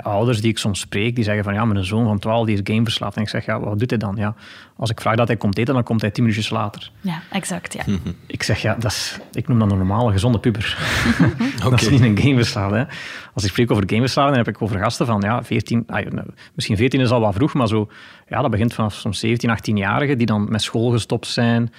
ouders 0.00 0.40
die 0.40 0.50
ik 0.50 0.58
soms 0.58 0.80
spreek, 0.80 1.14
die 1.14 1.24
zeggen 1.24 1.44
van 1.44 1.54
ja, 1.54 1.64
mijn 1.64 1.84
zoon 1.84 2.04
van 2.04 2.18
12 2.18 2.46
die 2.46 2.54
is 2.54 2.60
gameverslaafd. 2.64 3.16
En 3.16 3.22
ik 3.22 3.28
zeg, 3.28 3.44
ja, 3.44 3.60
wat 3.60 3.78
doet 3.78 3.90
hij 3.90 3.98
dan? 3.98 4.16
Ja, 4.16 4.34
als 4.76 4.90
ik 4.90 5.00
vraag 5.00 5.16
dat 5.16 5.28
hij 5.28 5.36
komt 5.36 5.58
eten, 5.58 5.74
dan 5.74 5.82
komt 5.82 6.00
hij 6.00 6.10
tien 6.10 6.24
minuutjes 6.24 6.50
later. 6.50 6.90
Ja, 7.00 7.22
exact, 7.30 7.72
ja. 7.72 7.82
Ik 8.26 8.42
zeg, 8.42 8.62
ja, 8.62 8.74
dat 8.74 8.90
is, 8.90 9.18
ik 9.32 9.48
noem 9.48 9.58
dat 9.58 9.70
een 9.70 9.76
normale, 9.76 10.12
gezonde 10.12 10.38
puber. 10.38 10.78
okay. 11.56 11.70
dat 11.70 11.80
is 11.80 11.88
niet 11.88 12.00
een 12.00 12.18
gameverslaafd. 12.18 12.74
Hè. 12.74 12.84
Als 13.34 13.44
ik 13.44 13.50
spreek 13.50 13.70
over 13.70 13.84
gameverslaafd, 13.86 14.28
dan 14.28 14.38
heb 14.38 14.54
ik 14.54 14.62
over 14.62 14.78
gasten 14.78 15.06
van 15.06 15.20
ja, 15.20 15.44
14, 15.44 15.86
misschien 16.54 16.76
14 16.76 17.00
is 17.00 17.10
al 17.10 17.20
wat 17.20 17.34
vroeg, 17.34 17.54
maar 17.54 17.68
zo, 17.68 17.88
ja, 18.28 18.40
dat 18.40 18.50
begint 18.50 18.74
vanaf 18.74 18.94
soms 18.94 19.18
17, 19.18 19.50
18-jarigen 19.50 20.16
die 20.16 20.26
dan 20.26 20.50
met 20.50 20.62
school 20.62 20.90
gestopt 20.90 21.26
zijn, 21.26 21.72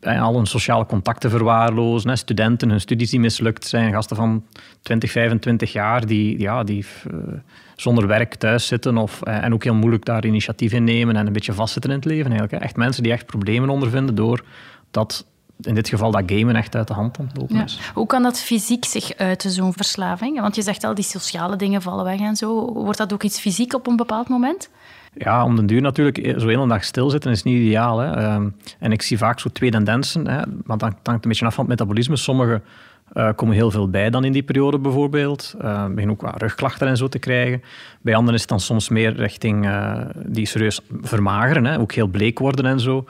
al 0.00 0.34
hun 0.34 0.46
sociale 0.46 0.86
contacten 0.86 1.30
verwaarlozen. 1.30 2.18
Studenten, 2.18 2.70
hun 2.70 2.80
studies 2.80 3.10
die 3.10 3.20
mislukt 3.20 3.66
zijn. 3.66 3.92
Gasten 3.92 4.16
van 4.16 4.44
20, 4.82 5.10
25 5.10 5.72
jaar 5.72 6.06
die, 6.06 6.38
ja, 6.38 6.64
die 6.64 6.86
uh, 7.10 7.18
zonder 7.76 8.06
werk 8.06 8.34
thuis 8.34 8.66
zitten. 8.66 8.96
Of, 8.96 9.20
uh, 9.24 9.44
en 9.44 9.54
ook 9.54 9.64
heel 9.64 9.74
moeilijk 9.74 10.04
daar 10.04 10.24
initiatief 10.24 10.72
in 10.72 10.84
nemen 10.84 11.16
en 11.16 11.26
een 11.26 11.32
beetje 11.32 11.52
vastzitten 11.52 11.90
in 11.90 11.96
het 11.96 12.04
leven. 12.04 12.24
Eigenlijk, 12.24 12.52
hè. 12.52 12.58
Echt 12.58 12.76
mensen 12.76 13.02
die 13.02 13.12
echt 13.12 13.26
problemen 13.26 13.68
ondervinden 13.68 14.14
door 14.14 14.44
dat 14.90 15.26
in 15.60 15.74
dit 15.74 15.88
geval 15.88 16.10
dat 16.10 16.22
gamen 16.26 16.56
echt 16.56 16.74
uit 16.74 16.88
de 16.88 16.94
hand 16.94 17.18
ontlopen 17.18 17.64
is. 17.64 17.78
Ja. 17.80 17.92
Hoe 17.94 18.06
kan 18.06 18.22
dat 18.22 18.40
fysiek 18.40 18.84
zich 18.84 19.16
uiten, 19.16 19.50
zo'n 19.50 19.72
verslaving? 19.72 20.40
Want 20.40 20.54
je 20.54 20.62
zegt 20.62 20.84
al, 20.84 20.94
die 20.94 21.04
sociale 21.04 21.56
dingen 21.56 21.82
vallen 21.82 22.04
weg 22.04 22.20
en 22.20 22.36
zo. 22.36 22.72
Wordt 22.72 22.98
dat 22.98 23.12
ook 23.12 23.22
iets 23.22 23.40
fysiek 23.40 23.74
op 23.74 23.86
een 23.86 23.96
bepaald 23.96 24.28
moment? 24.28 24.70
Ja, 25.18 25.44
om 25.44 25.56
den 25.56 25.66
duur 25.66 25.80
natuurlijk, 25.80 26.18
eh, 26.18 26.38
zo 26.38 26.46
hele 26.46 26.68
dag 26.68 26.84
stilzitten 26.84 27.30
is 27.30 27.42
niet 27.42 27.56
ideaal. 27.56 27.98
Hè. 27.98 28.34
Um, 28.34 28.56
en 28.78 28.92
ik 28.92 29.02
zie 29.02 29.18
vaak 29.18 29.40
zo 29.40 29.48
twee 29.48 29.70
tendensen, 29.70 30.28
hè, 30.28 30.42
want 30.64 30.80
dat 30.80 30.94
hangt 31.02 31.24
een 31.24 31.30
beetje 31.30 31.46
af 31.46 31.54
van 31.54 31.64
het 31.64 31.78
metabolisme. 31.78 32.16
Sommigen 32.16 32.62
uh, 33.14 33.28
komen 33.36 33.54
heel 33.54 33.70
veel 33.70 33.90
bij 33.90 34.10
dan 34.10 34.24
in 34.24 34.32
die 34.32 34.42
periode 34.42 34.78
bijvoorbeeld. 34.78 35.54
Uh, 35.62 35.86
beginnen 35.86 36.10
ook 36.10 36.20
wat 36.20 36.42
rugklachten 36.42 36.88
en 36.88 36.96
zo 36.96 37.08
te 37.08 37.18
krijgen. 37.18 37.62
Bij 38.00 38.14
anderen 38.14 38.34
is 38.34 38.40
het 38.40 38.50
dan 38.50 38.60
soms 38.60 38.88
meer 38.88 39.14
richting 39.14 39.66
uh, 39.66 40.00
die 40.26 40.46
serieus 40.46 40.80
vermageren, 41.02 41.64
hè, 41.64 41.78
ook 41.78 41.92
heel 41.92 42.06
bleek 42.06 42.38
worden 42.38 42.66
en 42.66 42.80
zo. 42.80 43.04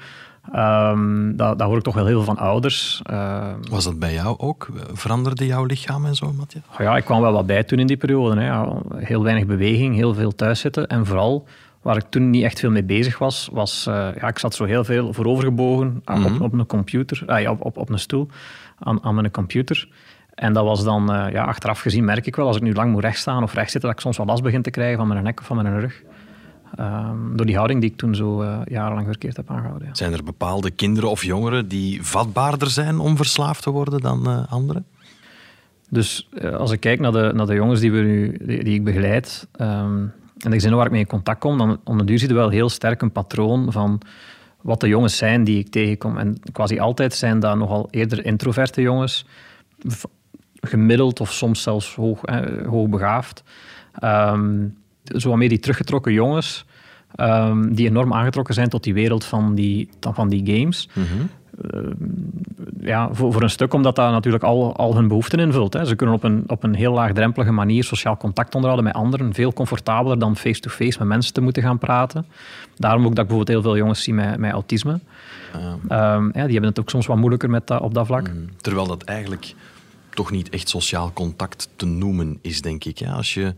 Um, 0.56 1.36
dat, 1.36 1.58
dat 1.58 1.68
hoor 1.68 1.76
ik 1.76 1.82
toch 1.82 1.94
wel 1.94 2.06
heel 2.06 2.22
veel 2.22 2.34
van 2.34 2.44
ouders. 2.44 3.02
Uh, 3.10 3.44
Was 3.70 3.84
dat 3.84 3.98
bij 3.98 4.12
jou 4.12 4.38
ook? 4.38 4.68
Veranderde 4.92 5.46
jouw 5.46 5.64
lichaam 5.64 6.04
en 6.04 6.14
zo, 6.14 6.32
Matthias? 6.32 6.64
Oh 6.72 6.80
ja, 6.80 6.96
ik 6.96 7.04
kwam 7.04 7.20
wel 7.20 7.32
wat 7.32 7.46
bij 7.46 7.64
toen 7.64 7.78
in 7.78 7.86
die 7.86 7.96
periode. 7.96 8.40
Hè. 8.40 8.64
Heel 8.96 9.22
weinig 9.22 9.46
beweging, 9.46 9.94
heel 9.94 10.14
veel 10.14 10.34
thuiszitten 10.34 10.86
en 10.86 11.06
vooral 11.06 11.46
Waar 11.86 11.96
ik 11.96 12.06
toen 12.08 12.30
niet 12.30 12.42
echt 12.42 12.58
veel 12.58 12.70
mee 12.70 12.84
bezig 12.84 13.18
was, 13.18 13.48
was 13.52 13.86
uh, 13.88 13.94
ja, 13.94 14.28
ik 14.28 14.38
zat 14.38 14.54
zo 14.54 14.64
heel 14.64 14.84
veel 14.84 15.12
voorovergebogen 15.12 15.86
mm 15.86 16.00
-hmm. 16.04 16.24
op, 16.24 16.30
mhm. 16.30 16.42
op, 16.42 16.52
een 16.52 16.66
computer, 16.66 17.22
ah, 17.26 17.50
op, 17.50 17.64
op, 17.64 17.76
op 17.76 17.88
een 17.88 17.98
stoel 17.98 18.28
aan, 18.78 19.04
aan 19.04 19.14
mijn 19.14 19.30
computer. 19.30 19.88
En 20.34 20.52
dat 20.52 20.64
was 20.64 20.84
dan, 20.84 21.14
uh, 21.14 21.32
ja, 21.32 21.44
achteraf 21.44 21.80
gezien 21.80 22.04
merk 22.04 22.26
ik 22.26 22.36
wel, 22.36 22.46
als 22.46 22.56
ik 22.56 22.62
nu 22.62 22.74
lang 22.74 22.92
moet 22.92 23.02
rechtstaan 23.02 23.42
of 23.42 23.54
recht 23.54 23.70
zitten, 23.70 23.88
dat 23.88 23.98
ik 23.98 24.04
soms 24.04 24.16
wel 24.16 24.26
last 24.26 24.42
begin 24.42 24.62
te 24.62 24.70
krijgen 24.70 24.98
van 24.98 25.08
mijn 25.08 25.22
nek 25.22 25.40
of 25.40 25.46
van 25.46 25.56
mijn 25.56 25.80
rug. 25.80 26.02
Um, 26.78 27.36
door 27.36 27.46
die 27.46 27.54
houding 27.54 27.80
die 27.80 27.90
ik 27.90 27.96
toen 27.96 28.14
zo 28.14 28.42
uh, 28.42 28.58
jarenlang 28.64 29.06
verkeerd 29.06 29.36
heb 29.36 29.50
aangehouden. 29.50 29.88
Ja. 29.88 29.94
Zijn 29.94 30.12
er 30.12 30.24
bepaalde 30.24 30.70
kinderen 30.70 31.10
of 31.10 31.24
jongeren 31.24 31.68
die 31.68 32.02
vatbaarder 32.02 32.70
zijn 32.70 32.98
om 32.98 33.16
verslaafd 33.16 33.62
te 33.62 33.70
worden 33.70 34.00
dan 34.00 34.48
anderen? 34.48 34.86
Dus 35.90 36.28
eh, 36.32 36.54
als 36.54 36.70
ik 36.70 36.80
kijk 36.80 37.00
naar 37.00 37.12
de, 37.12 37.30
naar 37.34 37.46
de 37.46 37.54
jongens 37.54 37.80
die, 37.80 37.92
we 37.92 37.98
nu, 37.98 38.38
die, 38.44 38.64
die 38.64 38.74
ik 38.74 38.84
begeleid 38.84 39.46
ehm, 39.52 40.04
en 40.38 40.50
de 40.50 40.54
gezinnen 40.54 40.76
waar 40.76 40.86
ik 40.86 40.92
mee 40.92 41.00
in 41.00 41.06
contact 41.06 41.40
kom, 41.40 41.58
dan 41.58 41.80
om 41.84 42.06
duur 42.06 42.18
zie 42.18 42.28
je 42.28 42.34
wel 42.34 42.48
heel 42.48 42.68
sterk 42.68 43.02
een 43.02 43.12
patroon 43.12 43.72
van 43.72 44.00
wat 44.62 44.80
de 44.80 44.88
jongens 44.88 45.16
zijn 45.16 45.44
die 45.44 45.58
ik 45.58 45.68
tegenkom. 45.68 46.18
En 46.18 46.40
quasi 46.52 46.78
altijd 46.78 47.14
zijn 47.14 47.40
dat 47.40 47.56
nogal 47.56 47.88
eerder 47.90 48.24
introverte 48.24 48.80
jongens, 48.80 49.24
gemiddeld 50.60 51.20
of 51.20 51.32
soms 51.32 51.62
zelfs 51.62 51.94
hoog, 51.94 52.24
eh, 52.24 52.66
hoogbegaafd. 52.66 53.42
Um, 54.04 54.76
zo 55.02 55.36
meer 55.36 55.48
die 55.48 55.58
teruggetrokken 55.58 56.12
jongens, 56.12 56.64
um, 57.16 57.74
die 57.74 57.88
enorm 57.88 58.12
aangetrokken 58.12 58.54
zijn 58.54 58.68
tot 58.68 58.84
die 58.84 58.94
wereld 58.94 59.24
van 59.24 59.54
die, 59.54 59.88
van 60.00 60.28
die 60.28 60.58
games. 60.58 60.88
Mm 60.92 61.28
ja, 62.80 63.08
voor, 63.12 63.32
voor 63.32 63.42
een 63.42 63.50
stuk 63.50 63.74
omdat 63.74 63.96
dat 63.96 64.10
natuurlijk 64.10 64.44
al, 64.44 64.76
al 64.76 64.94
hun 64.94 65.08
behoeften 65.08 65.38
invult. 65.38 65.72
Hè. 65.72 65.84
Ze 65.84 65.94
kunnen 65.94 66.14
op 66.14 66.22
een, 66.22 66.44
op 66.46 66.62
een 66.62 66.74
heel 66.74 66.92
laagdrempelige 66.92 67.52
manier 67.52 67.84
sociaal 67.84 68.16
contact 68.16 68.54
onderhouden 68.54 68.92
met 68.92 69.02
anderen. 69.02 69.34
Veel 69.34 69.52
comfortabeler 69.52 70.18
dan 70.18 70.36
face-to-face 70.36 70.98
met 70.98 71.08
mensen 71.08 71.32
te 71.32 71.40
moeten 71.40 71.62
gaan 71.62 71.78
praten. 71.78 72.26
Daarom 72.76 73.06
ook 73.06 73.14
dat 73.14 73.24
ik 73.24 73.30
bijvoorbeeld 73.30 73.48
heel 73.48 73.62
veel 73.62 73.76
jongens 73.76 74.02
zie 74.02 74.14
met, 74.14 74.38
met 74.38 74.52
autisme. 74.52 75.00
ja, 75.88 76.18
die 76.18 76.42
hebben 76.42 76.64
het 76.64 76.80
ook 76.80 76.90
soms 76.90 77.06
wat 77.06 77.16
moeilijker 77.16 77.50
met 77.50 77.66
dat, 77.66 77.80
op 77.80 77.94
dat 77.94 78.06
vlak. 78.06 78.28
Mhm. 78.28 78.36
Terwijl 78.60 78.86
dat 78.86 79.02
eigenlijk 79.02 79.54
toch 80.10 80.30
niet 80.30 80.48
echt 80.48 80.68
sociaal 80.68 81.12
contact 81.12 81.68
te 81.76 81.86
noemen 81.86 82.38
is, 82.40 82.62
denk 82.62 82.84
ik. 82.84 82.98
Ja, 82.98 83.12
als 83.12 83.34
je, 83.34 83.54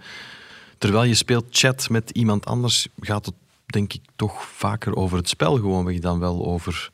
terwijl 0.78 1.04
je 1.04 1.14
speelt 1.14 1.44
chat 1.50 1.90
met 1.90 2.10
iemand 2.10 2.46
anders, 2.46 2.88
gaat 3.00 3.26
het 3.26 3.34
denk 3.66 3.92
ik 3.92 4.00
toch 4.16 4.44
vaker 4.44 4.96
over 4.96 5.16
het 5.16 5.28
spel 5.28 5.56
gewoonweg 5.56 5.98
dan 5.98 6.18
wel 6.18 6.46
over 6.46 6.90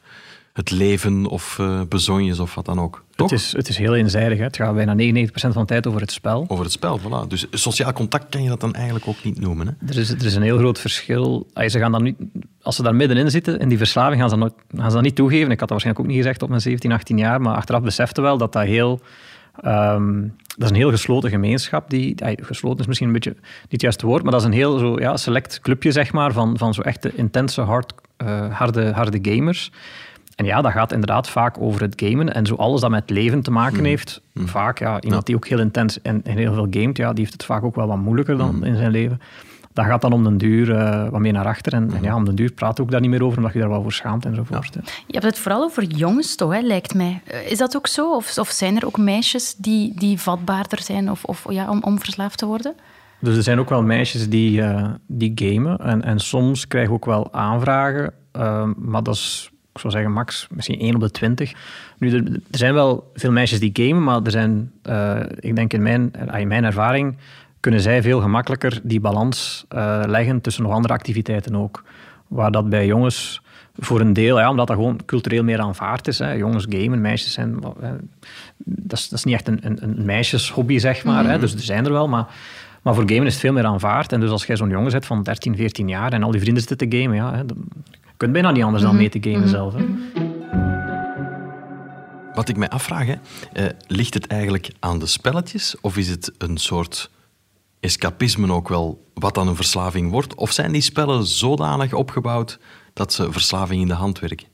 het 0.54 0.70
leven 0.70 1.26
of 1.26 1.58
uh, 1.61 1.80
bezonjes 1.88 2.38
of 2.38 2.54
wat 2.54 2.64
dan 2.64 2.80
ook. 2.80 3.04
Het 3.14 3.32
is, 3.32 3.52
het 3.52 3.68
is 3.68 3.76
heel 3.76 3.94
eenzijdig. 3.94 4.38
Hè? 4.38 4.44
Het 4.44 4.56
gaat 4.56 4.75
bijna 4.75 5.25
99% 5.26 5.28
van 5.32 5.50
de 5.52 5.64
tijd 5.64 5.87
over 5.87 6.00
het 6.00 6.12
spel. 6.12 6.44
Over 6.49 6.64
het 6.64 6.73
spel, 6.73 7.00
voilà. 7.00 7.28
Dus 7.28 7.46
sociaal 7.50 7.92
contact 7.92 8.28
kan 8.28 8.42
je 8.42 8.49
dat 8.49 8.61
dan 8.61 8.75
eigenlijk 8.75 9.06
ook 9.06 9.25
niet 9.25 9.40
noemen. 9.40 9.66
Hè? 9.66 9.88
Er, 9.88 9.99
is, 9.99 10.11
er 10.11 10.25
is 10.25 10.34
een 10.34 10.42
heel 10.42 10.58
groot 10.58 10.78
verschil. 10.78 11.46
Ze 11.54 11.78
gaan 11.78 11.92
dan 11.92 12.02
niet, 12.02 12.16
als 12.62 12.76
ze 12.76 12.82
daar 12.82 12.94
middenin 12.94 13.30
zitten, 13.30 13.58
in 13.58 13.68
die 13.68 13.78
verslaving, 13.78 14.20
gaan 14.20 14.30
ze, 14.30 14.38
dat, 14.38 14.54
gaan 14.76 14.88
ze 14.88 14.94
dat 14.94 15.04
niet 15.04 15.14
toegeven. 15.14 15.50
Ik 15.50 15.61
had 15.61 15.68
dat 15.68 15.68
waarschijnlijk 15.68 16.04
ook 16.04 16.12
niet 16.12 16.23
gezegd 16.23 16.42
op 16.42 16.49
mijn 16.49 16.61
17, 16.61 16.92
18 16.92 17.18
jaar, 17.18 17.40
maar 17.40 17.54
achteraf 17.54 17.82
besefte 17.82 18.20
wel 18.20 18.38
dat 18.38 18.52
dat 18.52 18.64
heel 18.64 19.00
Um, 19.64 20.37
dat 20.56 20.64
is 20.64 20.70
een 20.70 20.76
heel 20.76 20.90
gesloten 20.90 21.30
gemeenschap. 21.30 21.90
Die, 21.90 22.14
gesloten 22.42 22.80
is 22.80 22.87
misschien 22.87 23.06
een 23.06 23.14
beetje 23.14 23.30
niet 23.30 23.73
het 23.73 23.80
juiste 23.80 24.06
woord, 24.06 24.23
maar 24.23 24.32
dat 24.32 24.40
is 24.40 24.46
een 24.46 24.52
heel 24.52 24.78
zo, 24.78 24.99
ja, 24.99 25.16
select 25.16 25.61
clubje 25.61 25.92
zeg 25.92 26.12
maar, 26.12 26.32
van, 26.32 26.58
van 26.58 26.75
zo 26.75 26.80
echte 26.80 27.14
intense, 27.14 27.61
hard, 27.61 27.92
uh, 28.25 28.58
harde, 28.58 28.92
harde 28.92 29.18
gamers. 29.23 29.70
En 30.37 30.45
ja, 30.45 30.62
dat 30.62 30.73
gaat 30.73 30.93
inderdaad 30.93 31.29
vaak 31.29 31.61
over 31.61 31.81
het 31.81 31.95
gamen. 31.97 32.35
En 32.35 32.47
zo 32.47 32.55
alles 32.55 32.81
dat 32.81 32.91
met 32.91 33.11
leven 33.11 33.43
te 33.43 33.50
maken 33.50 33.76
hmm. 33.76 33.85
heeft, 33.85 34.21
hmm. 34.33 34.49
vaak, 34.49 34.79
ja, 34.79 35.00
iemand 35.00 35.26
die 35.26 35.37
ook 35.37 35.47
heel 35.47 35.61
intens 35.61 36.03
en, 36.03 36.23
heel 36.25 36.55
veel 36.55 36.67
gamet, 36.71 36.97
ja, 36.97 37.09
die 37.09 37.21
heeft 37.21 37.33
het 37.33 37.45
vaak 37.45 37.64
ook 37.64 37.75
wel 37.75 37.87
wat 37.87 37.99
moeilijker 37.99 38.37
dan 38.37 38.50
hmm. 38.50 38.64
in 38.64 38.76
zijn 38.76 38.91
leven 38.91 39.21
dat 39.75 39.85
gaat 39.85 40.00
dan 40.00 40.12
om 40.12 40.25
den 40.25 40.38
duur 40.38 40.69
uh, 40.69 41.09
wat 41.09 41.21
meer 41.21 41.33
naar 41.33 41.47
achter. 41.47 41.73
En, 41.73 41.93
en, 41.95 42.03
ja, 42.03 42.14
om 42.14 42.25
den 42.25 42.35
duur 42.35 42.53
praat 42.53 42.81
ook 42.81 42.91
daar 42.91 43.00
niet 43.00 43.11
meer 43.11 43.25
over, 43.25 43.38
omdat 43.38 43.53
je 43.53 43.59
daar 43.59 43.69
wel 43.69 43.83
voor 43.83 43.93
schaamt 43.93 44.25
enzovoort. 44.25 44.75
Ja. 44.75 44.81
Je 45.07 45.12
hebt 45.12 45.25
het 45.25 45.38
vooral 45.38 45.62
over 45.62 45.83
jongens, 45.83 46.37
toch, 46.37 46.53
hè, 46.53 46.61
lijkt 46.61 46.95
mij. 46.95 47.21
Eh, 47.25 47.50
is 47.50 47.59
dat 47.59 47.76
ook 47.76 47.87
zo? 47.87 48.14
Of, 48.14 48.38
of 48.38 48.50
zijn 48.50 48.76
er 48.76 48.87
ook 48.87 48.99
meisjes 48.99 49.55
die, 49.55 49.93
die 49.99 50.21
vatbaarder 50.21 50.83
zijn 50.83 51.11
of, 51.11 51.25
of, 51.25 51.45
ja, 51.49 51.71
om, 51.71 51.83
om 51.83 51.99
verslaafd 51.99 52.38
te 52.38 52.47
worden? 52.47 52.75
Dus 53.19 53.37
er 53.37 53.43
zijn 53.43 53.59
ook 53.59 53.69
wel 53.69 53.83
meisjes 53.83 54.29
die, 54.29 54.61
uh, 54.61 54.85
die 55.07 55.33
gamen. 55.35 55.79
En, 55.79 56.03
en 56.03 56.21
soms 56.21 56.69
krijgen 56.69 56.91
we 56.91 56.97
ook 56.97 57.05
wel 57.05 57.33
aanvragen. 57.33 58.12
Uh, 58.37 58.69
maar 58.76 59.03
dat 59.03 59.14
is, 59.14 59.50
ik 59.75 59.81
zou 59.81 59.93
zeggen, 59.93 60.12
max 60.12 60.47
misschien 60.50 60.81
1 60.81 60.95
op 60.95 61.00
de 61.00 61.11
20. 61.11 61.52
Nu, 61.99 62.12
er, 62.12 62.25
er 62.50 62.59
zijn 62.59 62.75
wel 62.75 63.11
veel 63.14 63.33
meisjes 63.33 63.61
die 63.61 63.71
gamen, 63.73 64.04
maar 64.04 64.23
er 64.23 64.31
zijn, 64.31 64.73
uh, 64.88 65.21
ik 65.38 65.57
denk 65.57 65.73
in 65.73 65.83
mijn, 65.83 66.12
in 66.38 66.49
mijn 66.49 66.64
ervaring, 66.64 67.16
kunnen 67.61 67.81
zij 67.81 68.02
veel 68.02 68.21
gemakkelijker 68.21 68.81
die 68.83 69.00
balans 69.00 69.64
uh, 69.75 70.00
leggen 70.07 70.40
tussen 70.40 70.62
nog 70.62 70.73
andere 70.73 70.95
activiteiten 70.95 71.57
ook. 71.57 71.85
Waar 72.28 72.50
dat 72.50 72.69
bij 72.69 72.87
jongens 72.87 73.43
voor 73.76 74.00
een 74.00 74.12
deel, 74.12 74.38
ja, 74.38 74.50
omdat 74.50 74.66
dat 74.66 74.76
gewoon 74.76 75.00
cultureel 75.04 75.45
meer 75.45 75.61
aanvaard 75.61 76.07
is. 76.07 76.19
Hè. 76.19 76.33
Jongens 76.33 76.66
gamen, 76.69 77.00
meisjes 77.00 77.33
zijn... 77.33 77.61
Dat, 78.64 78.99
is, 78.99 79.09
dat 79.09 79.19
is 79.19 79.25
niet 79.25 79.35
echt 79.35 79.49
een, 79.49 79.59
een, 79.62 79.83
een 79.83 80.04
meisjeshobby, 80.04 80.78
zeg 80.78 81.04
maar. 81.04 81.25
hè. 81.25 81.33
Mhm. 81.33 81.40
Dus 81.40 81.52
er 81.52 81.61
zijn 81.61 81.85
er 81.85 81.93
wel, 81.93 82.09
maar... 82.09 82.26
Maar 82.83 82.95
voor 82.95 83.09
gamen 83.09 83.26
is 83.26 83.33
het 83.33 83.43
veel 83.43 83.52
meer 83.52 83.64
aanvaard. 83.64 84.12
En 84.12 84.21
dus 84.21 84.31
als 84.31 84.47
jij 84.47 84.57
zo'n 84.57 84.69
jongen 84.69 84.90
zet 84.90 85.07
van 85.07 85.23
13, 85.23 85.57
14 85.57 85.88
jaar 85.88 86.12
en 86.12 86.23
al 86.23 86.31
die 86.31 86.40
vrienden 86.40 86.62
zitten 86.62 86.88
te 86.88 86.99
gamen, 86.99 87.16
ja, 87.16 87.43
dan, 87.43 87.57
kunt 88.25 88.37
bijna 88.37 88.50
niet 88.50 88.64
anders 88.64 88.83
dan 88.83 88.93
mhm. 88.93 89.00
mee 89.00 89.11
te 89.11 89.31
gamen 89.31 89.40
mhm. 89.40 89.49
zelf. 89.49 89.75
Hè. 89.75 89.85
Wat 92.35 92.49
ik 92.49 92.57
mij 92.57 92.69
afvraag, 92.69 93.07
hè, 93.07 93.14
uh, 93.62 93.69
ligt 93.87 94.14
het 94.14 94.26
eigenlijk 94.26 94.71
aan 94.81 94.99
de 94.99 95.07
spelletjes 95.07 95.76
of 95.81 95.97
is 95.97 96.09
het 96.09 96.33
een 96.38 96.57
soort 96.57 97.11
escapisme 97.81 98.52
ook 98.52 98.69
wel 98.69 99.04
wat 99.14 99.35
dan 99.35 99.49
een 99.49 99.57
verslaving 99.57 100.11
wordt? 100.11 100.35
Of 100.35 100.52
zijn 100.52 100.73
die 100.73 100.81
spellen 100.81 101.26
zodanig 101.26 101.93
opgebouwd 101.93 102.59
dat 102.93 103.12
ze 103.12 103.33
verslaving 103.33 103.81
in 103.81 103.88
de 103.88 103.95
hand 103.95 104.19
werken? 104.19 104.47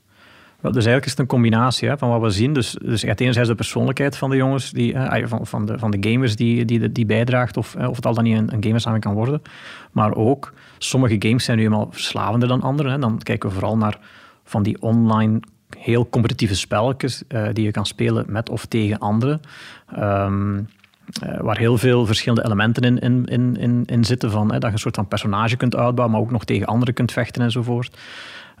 Wel, 0.59 0.71
dus 0.71 0.85
eigenlijk 0.85 1.05
is 1.05 1.11
het 1.11 1.19
een 1.19 1.27
combinatie 1.27 1.89
hè, 1.89 1.97
van 1.97 2.09
wat 2.09 2.21
we 2.21 2.29
zien. 2.29 2.53
Dus, 2.53 2.77
dus 2.81 3.01
enerzijds 3.03 3.49
de 3.49 3.55
persoonlijkheid 3.55 4.17
van 4.17 4.29
de 4.29 4.35
jongens, 4.35 4.71
die, 4.71 4.93
eh, 4.93 5.27
van, 5.27 5.47
van, 5.47 5.65
de, 5.65 5.79
van 5.79 5.91
de 5.91 6.09
gamers 6.09 6.35
die, 6.35 6.65
die, 6.65 6.91
die 6.91 7.05
bijdraagt, 7.05 7.57
of, 7.57 7.75
of 7.75 7.95
het 7.95 8.05
al 8.05 8.13
dan 8.13 8.23
niet 8.23 8.37
een, 8.37 8.53
een 8.53 8.63
gamersamen 8.63 8.99
kan 8.99 9.13
worden. 9.13 9.41
Maar 9.91 10.15
ook, 10.15 10.53
sommige 10.83 11.15
games 11.19 11.43
zijn 11.43 11.57
nu 11.57 11.63
eenmaal 11.63 11.87
verslavender 11.91 12.47
dan 12.47 12.61
andere. 12.61 12.89
Hè. 12.89 12.99
Dan 12.99 13.17
kijken 13.17 13.49
we 13.49 13.55
vooral 13.55 13.77
naar 13.77 13.99
van 14.43 14.63
die 14.63 14.81
online 14.81 15.39
heel 15.77 16.09
competitieve 16.09 16.55
spelletjes 16.55 17.23
uh, 17.27 17.47
die 17.53 17.65
je 17.65 17.71
kan 17.71 17.85
spelen 17.85 18.25
met 18.27 18.49
of 18.49 18.65
tegen 18.65 18.99
anderen. 18.99 19.41
Um, 19.99 20.67
uh, 21.23 21.39
waar 21.39 21.57
heel 21.57 21.77
veel 21.77 22.05
verschillende 22.05 22.45
elementen 22.45 22.83
in, 22.83 23.25
in, 23.25 23.55
in, 23.57 23.85
in, 23.85 24.03
zitten. 24.03 24.31
Van, 24.31 24.51
hè, 24.51 24.59
dat 24.59 24.69
je 24.69 24.71
een 24.71 24.79
soort 24.79 24.95
van 24.95 25.07
personage 25.07 25.57
kunt 25.57 25.75
uitbouwen, 25.75 26.11
maar 26.11 26.25
ook 26.25 26.31
nog 26.31 26.45
tegen 26.45 26.67
anderen 26.67 26.93
kunt 26.93 27.11
vechten 27.11 27.41
enzovoort. 27.41 27.97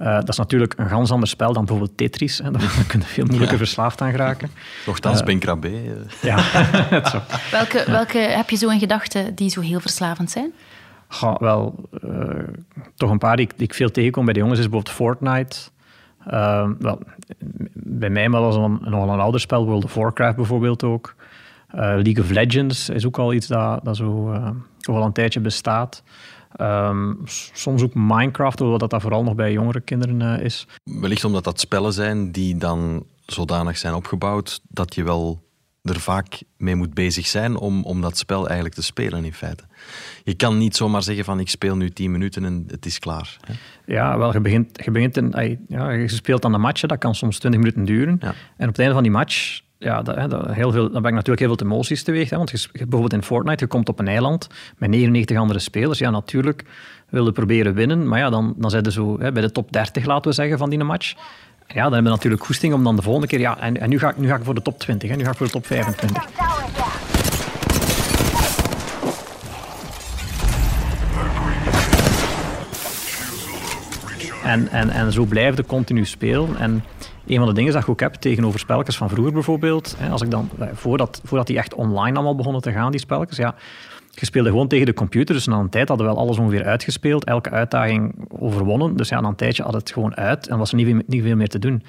Uh, 0.01 0.13
dat 0.13 0.29
is 0.29 0.37
natuurlijk 0.37 0.73
een 0.77 0.89
ganz 0.89 1.11
ander 1.11 1.27
spel 1.27 1.53
dan 1.53 1.65
bijvoorbeeld 1.65 1.97
Tetris. 1.97 2.37
Hè. 2.37 2.51
Daar 2.51 2.85
kun 2.87 2.99
je 2.99 3.05
veel 3.05 3.25
moeilijker 3.25 3.57
verslaafd 3.57 4.01
aan 4.01 4.11
geraken. 4.11 4.49
Nochtans, 4.85 5.19
uh, 5.19 5.25
Ben 5.25 5.39
Krabbe. 5.39 5.71
Ja, 6.21 6.37
zo. 7.11 7.21
Welke, 7.51 7.83
welke 7.87 8.17
heb 8.17 8.49
je 8.49 8.55
zo 8.55 8.69
in 8.69 8.79
gedachten 8.79 9.35
die 9.35 9.49
zo 9.49 9.61
heel 9.61 9.79
verslavend 9.79 10.31
zijn? 10.31 10.51
Wel, 11.19 11.89
toch 12.95 13.09
een 13.09 13.17
paar 13.17 13.35
die 13.35 13.49
ik, 13.57 13.73
veel 13.73 13.91
tegenkom 13.91 14.25
bij 14.25 14.33
de 14.33 14.39
jongens 14.39 14.59
is 14.59 14.69
bijvoorbeeld 14.69 14.95
Fortnite. 14.95 15.57
wel, 16.79 16.99
bij 17.73 18.09
mij 18.09 18.29
was 18.29 18.55
het 18.55 18.81
nog 18.81 19.03
een 19.09 19.19
ouder 19.19 19.39
spel, 19.39 19.65
World 19.65 19.83
of 19.83 19.93
Warcraft 19.93 20.35
bijvoorbeeld 20.35 20.83
ook. 20.83 21.15
Uh, 21.75 21.79
League 21.79 22.23
of 22.23 22.29
Legends 22.29 22.89
is 22.89 23.05
ook 23.05 23.17
al 23.17 23.33
iets 23.33 23.47
dat, 23.47 23.79
dat 23.83 23.95
zo 23.95 24.31
uh, 24.31 24.49
al 24.81 25.05
een 25.05 25.11
tijdje 25.11 25.39
bestaat. 25.39 26.03
Um, 26.61 27.19
soms 27.53 27.83
ook 27.83 27.93
Minecraft, 27.93 28.59
hoewel 28.59 28.77
dat, 28.77 29.01
vooral 29.01 29.23
nog 29.23 29.35
bij 29.35 29.51
jongere 29.51 29.79
kinderen 29.79 30.41
is. 30.41 30.67
Wellicht 30.83 31.23
omdat 31.23 31.43
dat 31.43 31.59
spellen 31.59 31.93
zijn 31.93 32.31
die 32.31 32.57
dan 32.57 33.05
zodanig 33.25 33.77
zijn 33.77 33.93
opgebouwd 33.93 34.61
dat 34.67 34.95
je 34.95 35.03
wel 35.03 35.41
er 35.83 35.99
vaak 35.99 36.41
mee 36.57 36.75
moet 36.75 36.93
bezig 36.93 37.27
zijn 37.27 37.57
om, 37.57 37.83
om 37.83 38.01
dat 38.01 38.17
spel 38.17 38.45
eigenlijk 38.45 38.75
te 38.75 38.83
spelen 38.83 39.25
in 39.25 39.33
feite. 39.33 39.63
Je 40.23 40.33
kan 40.33 40.57
niet 40.57 40.75
zomaar 40.75 41.03
zeggen 41.03 41.25
van 41.25 41.39
ik 41.39 41.49
speel 41.49 41.75
nu 41.75 41.89
10 41.89 42.11
minuten 42.11 42.45
en 42.45 42.63
het 42.67 42.85
is 42.85 42.99
klaar. 42.99 43.37
Hè? 43.41 43.53
Ja, 43.93 44.17
wel, 44.17 44.33
je, 44.33 44.41
begint, 44.41 44.83
je, 44.83 44.91
begint 44.91 45.17
in, 45.17 45.33
ja, 45.67 45.91
je 45.91 46.07
speelt 46.07 46.45
aan 46.45 46.51
de 46.51 46.57
match, 46.57 46.81
dat 46.81 46.97
kan 46.97 47.15
soms 47.15 47.39
20 47.39 47.59
minuten 47.59 47.85
duren. 47.85 48.17
Ja. 48.19 48.33
En 48.57 48.67
op 48.67 48.67
het 48.67 48.79
einde 48.79 48.93
van 48.93 49.03
die 49.03 49.11
match 49.11 49.61
ja, 49.81 50.01
dat, 50.01 50.29
dat, 50.29 50.53
heel 50.53 50.71
veel, 50.71 50.91
dan 50.91 51.01
ben 51.01 51.09
ik 51.09 51.17
natuurlijk 51.17 51.39
heel 51.39 51.55
veel 51.57 51.67
emoties 51.67 52.03
teweeg. 52.03 52.29
Hè, 52.29 52.37
want 52.37 52.51
je, 52.51 52.67
bijvoorbeeld 52.71 53.13
in 53.13 53.23
Fortnite, 53.23 53.63
je 53.63 53.69
komt 53.69 53.89
op 53.89 53.99
een 53.99 54.07
eiland 54.07 54.47
met 54.77 54.89
99 54.89 55.37
andere 55.37 55.59
spelers. 55.59 55.99
Ja, 55.99 56.09
natuurlijk 56.09 56.63
wil 57.09 57.25
je 57.25 57.31
proberen 57.31 57.73
winnen. 57.73 58.07
Maar 58.07 58.19
ja, 58.19 58.29
dan, 58.29 58.53
dan 58.57 58.69
zijn 58.69 58.85
ze 58.85 58.91
zo 58.91 59.19
hè, 59.19 59.31
bij 59.31 59.41
de 59.41 59.51
top 59.51 59.71
30, 59.71 60.05
laten 60.05 60.29
we 60.29 60.35
zeggen, 60.35 60.57
van 60.57 60.69
die 60.69 60.83
match. 60.83 61.13
Ja, 61.73 61.83
dan 61.83 61.93
hebben 61.93 62.11
we 62.11 62.17
natuurlijk 62.17 62.43
goesting 62.43 62.73
om 62.73 62.83
dan 62.83 62.95
de 62.95 63.01
volgende 63.01 63.27
keer... 63.27 63.39
Ja, 63.39 63.59
en, 63.59 63.79
en 63.79 63.89
nu, 63.89 63.99
ga 63.99 64.09
ik, 64.09 64.17
nu 64.17 64.27
ga 64.27 64.35
ik 64.35 64.43
voor 64.43 64.55
de 64.55 64.61
top 64.61 64.79
20, 64.79 65.09
hè, 65.09 65.15
nu 65.15 65.23
ga 65.23 65.31
ik 65.31 65.37
voor 65.37 65.45
de 65.45 65.51
top 65.51 65.65
25. 65.65 66.23
En, 74.43 74.67
en, 74.67 74.89
en 74.89 75.11
zo 75.11 75.27
continu 75.67 76.05
spelen. 76.05 76.57
En 76.59 76.83
een 77.27 77.37
van 77.37 77.47
de 77.47 77.53
dingen 77.53 77.73
dat 77.73 77.81
ik 77.81 77.89
ook 77.89 77.99
heb 77.99 78.13
tegenover 78.13 78.59
spelletjes 78.59 78.97
van 78.97 79.09
vroeger 79.09 79.33
bijvoorbeeld, 79.33 79.95
hè, 79.97 80.09
als 80.09 80.21
ik 80.21 80.31
dan, 80.31 80.49
eh, 80.59 80.67
voordat, 80.73 81.21
voordat 81.23 81.47
die 81.47 81.57
echt 81.57 81.73
online 81.73 82.15
allemaal 82.15 82.35
begonnen 82.35 82.61
te 82.61 82.71
gaan, 82.71 82.91
die 82.91 82.99
spelletjes, 82.99 83.37
ja, 83.37 83.55
je 84.11 84.25
speelde 84.25 84.49
gewoon 84.49 84.67
tegen 84.67 84.85
de 84.85 84.93
computer, 84.93 85.35
dus 85.35 85.45
na 85.45 85.57
een 85.57 85.69
tijd 85.69 85.87
hadden 85.87 86.07
we 86.07 86.13
wel 86.13 86.21
alles 86.21 86.37
ongeveer 86.37 86.65
uitgespeeld, 86.65 87.25
elke 87.25 87.49
uitdaging 87.49 88.15
overwonnen, 88.29 88.95
dus 88.95 89.09
ja, 89.09 89.21
na 89.21 89.27
een 89.27 89.35
tijdje 89.35 89.63
had 89.63 89.73
het 89.73 89.91
gewoon 89.91 90.15
uit 90.15 90.47
en 90.47 90.57
was 90.57 90.69
er 90.69 90.75
niet, 90.75 91.07
niet 91.07 91.23
veel 91.23 91.35
meer 91.35 91.47
te 91.47 91.59
doen. 91.59 91.83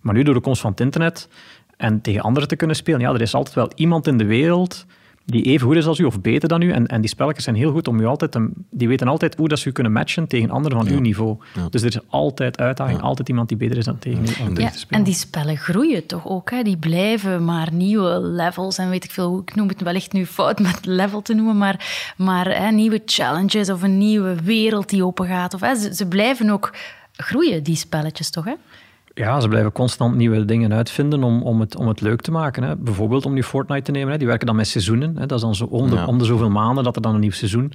Maar 0.00 0.14
nu 0.14 0.22
door 0.22 0.34
de 0.34 0.40
komst 0.40 0.60
van 0.60 0.70
het 0.70 0.80
internet 0.80 1.28
en 1.76 2.00
tegen 2.00 2.20
anderen 2.20 2.48
te 2.48 2.56
kunnen 2.56 2.76
spelen, 2.76 3.00
ja, 3.00 3.12
er 3.12 3.20
is 3.20 3.34
altijd 3.34 3.54
wel 3.54 3.70
iemand 3.74 4.06
in 4.06 4.18
de 4.18 4.24
wereld 4.24 4.86
die 5.24 5.42
even 5.42 5.66
goed 5.66 5.76
is 5.76 5.86
als 5.86 5.98
u 5.98 6.04
of 6.04 6.20
beter 6.20 6.48
dan 6.48 6.62
u. 6.62 6.70
En, 6.70 6.86
en 6.86 7.00
die 7.00 7.10
spelletjes 7.10 7.44
zijn 7.44 7.56
heel 7.56 7.72
goed 7.72 7.88
om 7.88 8.00
u 8.00 8.06
altijd... 8.06 8.32
Te, 8.32 8.50
die 8.70 8.88
weten 8.88 9.08
altijd 9.08 9.36
hoe 9.36 9.48
dat 9.48 9.58
ze 9.58 9.68
u 9.68 9.72
kunnen 9.72 9.92
matchen 9.92 10.26
tegen 10.26 10.50
anderen 10.50 10.78
van 10.78 10.88
uw 10.88 11.00
niveau. 11.00 11.36
Dus 11.70 11.82
er 11.82 11.88
is 11.88 11.98
altijd 12.08 12.58
uitdaging, 12.58 13.00
altijd 13.00 13.28
iemand 13.28 13.48
die 13.48 13.56
beter 13.56 13.76
is 13.76 13.84
dan 13.84 13.98
tegen 13.98 14.18
u 14.18 14.48
om 14.48 14.54
te 14.54 14.68
spelen. 14.74 14.78
En 14.88 15.02
die 15.02 15.14
spellen 15.14 15.56
groeien 15.56 16.06
toch 16.06 16.28
ook? 16.28 16.50
Hè? 16.50 16.62
Die 16.62 16.76
blijven 16.76 17.44
maar 17.44 17.68
nieuwe 17.72 18.20
levels 18.20 18.78
en 18.78 18.90
weet 18.90 19.04
ik 19.04 19.10
veel. 19.10 19.38
Ik 19.38 19.54
noem 19.54 19.68
het 19.68 19.82
wellicht 19.82 20.12
nu 20.12 20.26
fout 20.26 20.58
met 20.58 20.86
level 20.86 21.22
te 21.22 21.34
noemen, 21.34 21.58
maar, 21.58 22.14
maar 22.16 22.56
hè, 22.58 22.70
nieuwe 22.70 23.02
challenges 23.06 23.70
of 23.70 23.82
een 23.82 23.98
nieuwe 23.98 24.34
wereld 24.42 24.88
die 24.88 25.04
opengaat. 25.04 25.54
Of, 25.54 25.60
hè, 25.60 25.74
ze, 25.74 25.94
ze 25.94 26.06
blijven 26.06 26.50
ook 26.50 26.74
groeien, 27.16 27.62
die 27.62 27.76
spelletjes 27.76 28.30
toch? 28.30 28.44
Hè? 28.44 28.54
Ja, 29.14 29.40
ze 29.40 29.48
blijven 29.48 29.72
constant 29.72 30.16
nieuwe 30.16 30.44
dingen 30.44 30.72
uitvinden 30.72 31.22
om, 31.22 31.42
om, 31.42 31.60
het, 31.60 31.76
om 31.76 31.88
het 31.88 32.00
leuk 32.00 32.20
te 32.20 32.30
maken. 32.30 32.62
Hè. 32.62 32.76
Bijvoorbeeld 32.76 33.26
om 33.26 33.32
nu 33.32 33.42
Fortnite 33.42 33.82
te 33.82 33.90
nemen. 33.90 34.12
Hè. 34.12 34.18
Die 34.18 34.26
werken 34.26 34.46
dan 34.46 34.56
met 34.56 34.66
seizoenen. 34.66 35.16
Hè. 35.16 35.26
Dat 35.26 35.38
is 35.38 35.44
dan 35.44 35.54
zo 35.54 35.64
om 35.64 35.90
de, 35.90 36.06
om 36.06 36.18
de 36.18 36.24
zoveel 36.24 36.50
maanden 36.50 36.84
dat 36.84 36.96
er 36.96 37.02
dan 37.02 37.14
een 37.14 37.20
nieuw 37.20 37.30
seizoen 37.30 37.72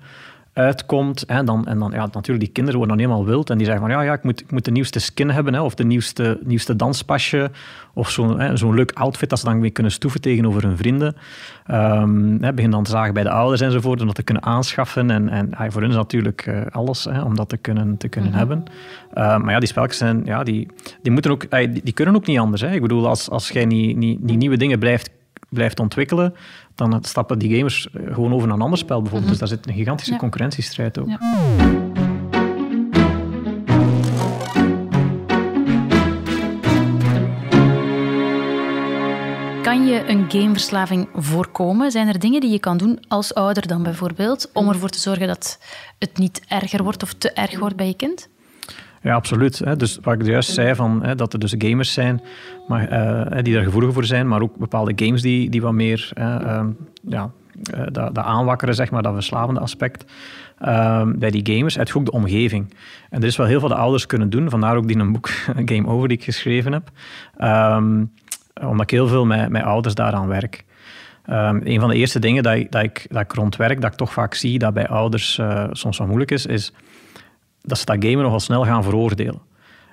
uitkomt. 0.58 1.24
Hè, 1.28 1.44
dan, 1.44 1.66
en 1.68 1.80
dan, 1.80 1.92
ja, 1.92 2.08
natuurlijk, 2.12 2.40
die 2.40 2.52
kinderen 2.52 2.80
worden 2.80 2.98
dan 2.98 3.06
helemaal 3.06 3.26
wild. 3.26 3.50
En 3.50 3.58
die 3.58 3.66
zeggen 3.66 3.86
van, 3.86 3.94
ja, 3.94 4.02
ja 4.02 4.14
ik, 4.14 4.24
moet, 4.24 4.42
ik 4.42 4.52
moet 4.52 4.66
de 4.66 4.72
nieuwste 4.72 5.00
skin 5.00 5.30
hebben. 5.30 5.54
Hè, 5.54 5.62
of 5.62 5.76
de 5.76 5.84
nieuwste, 5.84 6.40
nieuwste 6.44 6.76
danspasje. 6.76 7.52
Of 7.94 8.10
zo'n 8.10 8.58
zo'n 8.58 8.76
leuk 8.76 8.92
outfit 8.92 9.30
dat 9.30 9.40
ze 9.40 9.46
dan 9.46 9.62
weer 9.62 9.72
kunnen 9.72 9.92
stoeven 9.92 10.22
tegenover 10.22 10.64
hun 10.64 10.78
vrienden. 10.78 11.16
Um, 11.72 12.38
hè, 12.42 12.54
begin 12.54 12.72
dan 12.72 12.84
te 12.84 12.92
zagen 12.92 13.14
bij 13.14 13.24
de 13.24 13.30
ouders 13.30 13.62
enzovoort. 13.62 14.00
Om 14.00 14.06
dat 14.06 14.16
te 14.16 14.24
kunnen 14.24 14.44
aanschaffen. 14.44 15.12
En, 15.12 15.30
en 15.30 15.72
voor 15.72 15.82
hun 15.82 15.90
is 15.90 15.96
natuurlijk 15.96 16.46
uh, 16.46 16.62
alles 16.72 17.04
hè, 17.04 17.22
om 17.22 17.36
dat 17.36 17.50
te 17.50 17.58
kunnen, 17.58 17.98
te 17.98 18.08
kunnen 18.08 18.32
mm 18.32 18.38
-hmm. 18.38 18.48
hebben. 18.48 18.66
Uh, 19.14 19.38
maar 19.38 19.54
ja, 19.54 19.60
die 19.60 19.68
spelletjes 19.68 19.98
zijn, 19.98 20.22
ja, 20.26 20.44
die, 20.44 20.68
die, 21.02 21.12
moeten 21.12 21.32
ook, 21.32 21.52
die, 21.52 21.82
die, 21.84 21.94
kunnen 21.94 22.16
ook 22.16 22.26
niet 22.26 22.40
anders. 22.40 22.62
Hè. 22.62 22.72
Ik 22.72 22.82
bedoel, 22.82 23.08
als, 23.08 23.30
als 23.30 23.50
jij 23.50 23.66
niet, 23.66 23.98
niet, 23.98 24.24
niet 24.24 24.38
nieuwe 24.38 24.58
dingen 24.58 24.80
blijft 24.80 25.10
blijft 25.50 25.80
ontwikkelen, 25.80 26.36
dan 26.76 27.04
stappen 27.04 27.40
die 27.40 27.56
gamers 27.56 27.90
eh, 27.90 28.14
gewoon 28.14 28.34
over 28.34 28.48
naar 28.48 28.56
een 28.56 28.64
ander 28.64 28.80
spel 28.80 29.02
bijvoorbeeld. 29.02 29.30
Dus 29.30 29.40
daar 29.40 29.48
zit 29.48 29.68
een 29.68 29.74
gigantische 29.74 30.12
ja. 30.12 30.18
concurrentiestrijd 30.18 31.00
ook. 31.00 31.08
Ja. 31.08 31.18
Kan 39.62 39.86
je 39.86 40.04
een 40.08 40.32
gameverslaving 40.32 41.08
voorkomen? 41.14 41.92
Zijn 41.92 42.08
er 42.08 42.20
dingen 42.20 42.42
die 42.42 42.52
je 42.52 42.60
kan 42.60 42.78
doen 42.78 43.00
als 43.08 43.34
ouder 43.34 43.68
dan 43.68 43.84
bijvoorbeeld, 43.84 44.50
om 44.54 44.70
ervoor 44.70 44.90
te 44.90 45.00
zorgen 45.00 45.28
dat 45.28 45.60
het 46.00 46.18
niet 46.18 46.42
erger 46.48 46.84
wordt 46.84 47.04
of 47.04 47.14
te 47.14 47.32
erg 47.32 47.60
wordt 47.60 47.76
bij 47.76 47.88
je 47.88 47.96
kind? 47.96 48.30
Ja, 49.02 49.14
absoluut. 49.14 49.80
Dus 49.80 50.00
wat 50.02 50.14
ik 50.14 50.26
juist 50.26 50.54
zei, 50.54 50.76
van, 50.76 51.14
dat 51.16 51.34
er 51.34 51.40
dus 51.40 51.56
gamers 51.58 51.94
zijn 51.94 52.22
maar, 52.68 52.92
uh, 53.32 53.44
die 53.44 53.54
daar 53.54 53.64
gevoelig 53.64 53.94
voor 53.94 54.06
zijn, 54.06 54.28
maar 54.28 54.42
ook 54.42 54.56
bepaalde 54.56 54.94
games 54.96 55.22
die, 55.22 55.50
die 55.50 55.62
wat 55.62 55.74
meer 55.74 56.12
uh, 56.18 56.64
ja, 57.02 57.32
uh, 57.74 57.80
dat, 57.92 58.16
dat, 58.16 58.26
aanwakkeren, 58.26 58.76
zeg 58.76 58.92
maar, 58.92 59.02
dat 59.02 59.14
verslavende 59.14 59.60
aspect. 59.60 60.06
bij 61.16 61.32
die 61.32 61.56
gamers, 61.56 61.78
uit 61.78 61.94
ook 61.96 62.06
de 62.06 62.12
omgeving. 62.12 62.74
En 63.10 63.22
er 63.22 63.28
is 63.28 63.38
wel 63.38 63.48
heel 63.48 63.60
veel 63.60 63.70
de 63.70 63.76
ouders 63.76 64.06
kunnen 64.06 64.30
doen, 64.30 64.50
vandaar 64.50 64.76
ook 64.76 64.88
die 64.88 64.98
een 64.98 65.12
boek 65.12 65.30
Game 65.72 65.88
Over 65.88 66.08
die 66.08 66.18
ik 66.18 66.24
geschreven 66.24 66.72
heb. 66.72 66.90
Um, 67.42 68.12
omdat 68.62 68.82
ik 68.82 68.90
heel 68.90 69.08
veel 69.08 69.26
met, 69.26 69.50
met 69.50 69.64
ouders 69.64 69.96
daaraan 69.96 70.28
werk. 70.28 70.66
Een 71.26 71.80
van 71.80 71.90
de 71.90 71.96
eerste 71.96 72.20
dingen 72.20 72.44
dat 72.44 72.54
ik, 72.54 72.72
dat, 72.72 72.84
ik, 72.84 73.06
dat 73.10 73.22
ik 73.22 73.34
rond 73.34 73.56
werk, 73.56 73.82
dat 73.82 73.92
ik 73.92 73.98
toch 73.98 74.14
vaak 74.14 74.34
zie 74.34 74.60
dat 74.60 74.74
bij 74.74 74.88
ouders 74.88 75.42
soms 75.72 75.98
wat 75.98 76.08
moeilijk 76.08 76.32
is, 76.32 76.46
is 76.46 76.74
dat 77.68 77.78
ze 77.78 77.86
dat 77.86 77.98
gamen 78.00 78.24
nogal 78.24 78.40
snel 78.40 78.66
gaan 78.66 78.84
veroordelen. 78.84 79.42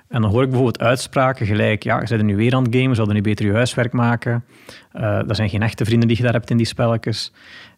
En 0.07 0.21
dan 0.21 0.31
hoor 0.31 0.41
ik 0.41 0.49
bijvoorbeeld 0.49 0.79
uitspraken 0.79 1.45
gelijk, 1.45 1.83
ja, 1.83 2.01
je 2.01 2.07
bent 2.07 2.23
nu 2.23 2.35
weer 2.35 2.55
aan 2.55 2.63
het 2.63 2.75
gamen, 2.75 2.95
zouden 2.95 3.15
nu 3.15 3.21
beter 3.21 3.45
je 3.45 3.53
huiswerk 3.53 3.93
maken. 3.93 4.45
Uh, 4.93 5.19
dat 5.27 5.35
zijn 5.35 5.49
geen 5.49 5.61
echte 5.61 5.85
vrienden 5.85 6.07
die 6.07 6.17
je 6.17 6.23
daar 6.23 6.33
hebt 6.33 6.49
in 6.49 6.57
die 6.57 6.65
spelletjes. 6.65 7.33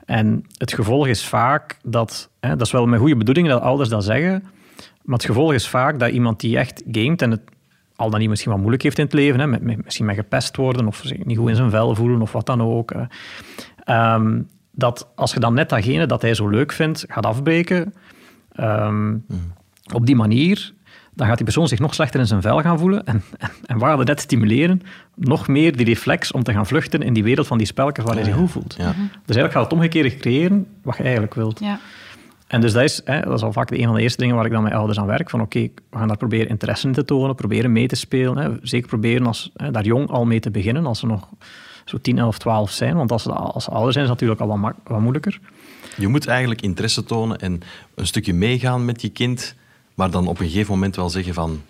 En 0.05 0.45
het 0.57 0.73
gevolg 0.73 1.07
is 1.07 1.25
vaak 1.25 1.77
dat, 1.83 2.29
hè, 2.39 2.49
dat 2.49 2.61
is 2.61 2.71
wel 2.71 2.85
met 2.85 2.99
goede 2.99 3.15
bedoelingen 3.15 3.51
dat 3.51 3.61
ouders 3.61 3.89
dat 3.89 4.03
zeggen, 4.03 4.43
maar 5.01 5.17
het 5.17 5.25
gevolg 5.25 5.53
is 5.53 5.67
vaak 5.67 5.99
dat 5.99 6.09
iemand 6.09 6.39
die 6.39 6.57
echt 6.57 6.83
gamet 6.91 7.21
en 7.21 7.31
het 7.31 7.41
al 7.95 8.09
dan 8.09 8.19
niet 8.19 8.29
misschien 8.29 8.51
wat 8.51 8.59
moeilijk 8.59 8.83
heeft 8.83 8.97
in 8.97 9.03
het 9.03 9.13
leven, 9.13 9.39
hè, 9.39 9.47
met, 9.47 9.83
misschien 9.83 10.05
met 10.05 10.15
gepest 10.15 10.55
worden 10.55 10.87
of 10.87 11.01
zich 11.03 11.25
niet 11.25 11.37
goed 11.37 11.49
in 11.49 11.55
zijn 11.55 11.69
vel 11.69 11.95
voelen 11.95 12.21
of 12.21 12.31
wat 12.31 12.45
dan 12.45 12.61
ook. 12.61 12.93
Um, 13.89 14.47
dat 14.71 15.11
als 15.15 15.33
je 15.33 15.39
dan 15.39 15.53
net 15.53 15.69
datgene 15.69 16.05
dat 16.05 16.21
hij 16.21 16.33
zo 16.33 16.47
leuk 16.47 16.71
vindt 16.71 17.05
gaat 17.07 17.25
afbreken, 17.25 17.93
um, 18.59 19.23
mm 19.27 19.55
op 19.93 20.05
die 20.05 20.15
manier 20.15 20.75
dan 21.17 21.27
gaat 21.27 21.35
die 21.35 21.45
persoon 21.45 21.67
zich 21.67 21.79
nog 21.79 21.93
slechter 21.93 22.19
in 22.19 22.25
zijn 22.25 22.41
vel 22.41 22.61
gaan 22.61 22.79
voelen. 22.79 23.05
En, 23.05 23.23
en, 23.37 23.49
en 23.65 23.77
waar 23.77 23.97
we 23.97 24.03
net 24.03 24.19
stimuleren, 24.19 24.81
nog 25.15 25.47
meer 25.47 25.77
die 25.77 25.85
reflex 25.85 26.31
om 26.31 26.43
te 26.43 26.53
gaan 26.53 26.65
vluchten 26.65 27.01
in 27.01 27.13
die 27.13 27.23
wereld 27.23 27.47
van 27.47 27.57
die 27.57 27.67
spelletjes 27.67 28.05
waar 28.05 28.15
hij 28.15 28.23
zich 28.23 28.35
goed 28.35 28.51
voelt. 28.51 28.75
Ja. 28.77 28.85
Dus 28.95 29.35
eigenlijk 29.35 29.51
gaat 29.51 29.63
het 29.63 29.73
omgekeerde 29.73 30.15
creëren 30.15 30.67
wat 30.81 30.97
je 30.97 31.03
eigenlijk 31.03 31.33
wilt. 31.33 31.59
Ja. 31.59 31.79
En 32.47 32.61
dus 32.61 32.73
dat 32.73 32.83
is, 32.83 33.01
hè, 33.05 33.21
dat 33.21 33.33
is 33.33 33.41
al 33.41 33.51
vaak 33.51 33.71
een 33.71 33.83
van 33.83 33.95
de 33.95 34.01
eerste 34.01 34.21
dingen 34.21 34.35
waar 34.35 34.45
ik 34.45 34.51
dan 34.51 34.63
met 34.63 34.73
ouders 34.73 34.99
aan 34.99 35.05
werk. 35.05 35.29
Van 35.29 35.41
oké, 35.41 35.59
we 35.89 35.97
gaan 35.97 36.07
daar 36.07 36.17
proberen 36.17 36.49
interesse 36.49 36.87
in 36.87 36.93
te 36.93 37.05
tonen, 37.05 37.35
proberen 37.35 37.71
mee 37.71 37.87
te 37.87 37.95
spelen. 37.95 38.37
Hè. 38.37 38.51
Zeker 38.61 38.87
proberen 38.87 39.25
als, 39.25 39.51
hè, 39.55 39.71
daar 39.71 39.85
jong 39.85 40.09
al 40.09 40.25
mee 40.25 40.39
te 40.39 40.51
beginnen, 40.51 40.85
als 40.85 40.99
ze 40.99 41.05
nog 41.05 41.29
zo 41.85 41.97
10, 41.97 42.17
11, 42.17 42.37
12 42.37 42.71
zijn. 42.71 42.95
Want 42.95 43.11
als 43.11 43.23
ze, 43.23 43.31
als 43.31 43.63
ze 43.63 43.71
ouder 43.71 43.91
zijn, 43.93 44.03
is 44.03 44.09
het 44.09 44.21
natuurlijk 44.21 44.51
al 44.51 44.59
wat, 44.59 44.73
wat 44.83 44.99
moeilijker. 44.99 45.39
Je 45.97 46.07
moet 46.07 46.27
eigenlijk 46.27 46.61
interesse 46.61 47.03
tonen 47.03 47.39
en 47.39 47.61
een 47.95 48.07
stukje 48.07 48.33
meegaan 48.33 48.85
met 48.85 49.01
je 49.01 49.09
kind 49.09 49.55
maar 49.97 50.11
dan 50.11 50.27
op 50.27 50.39
een 50.39 50.45
gegeven 50.45 50.73
moment 50.73 50.95
wel 50.95 51.09
zeggen 51.09 51.33
van 51.33 51.61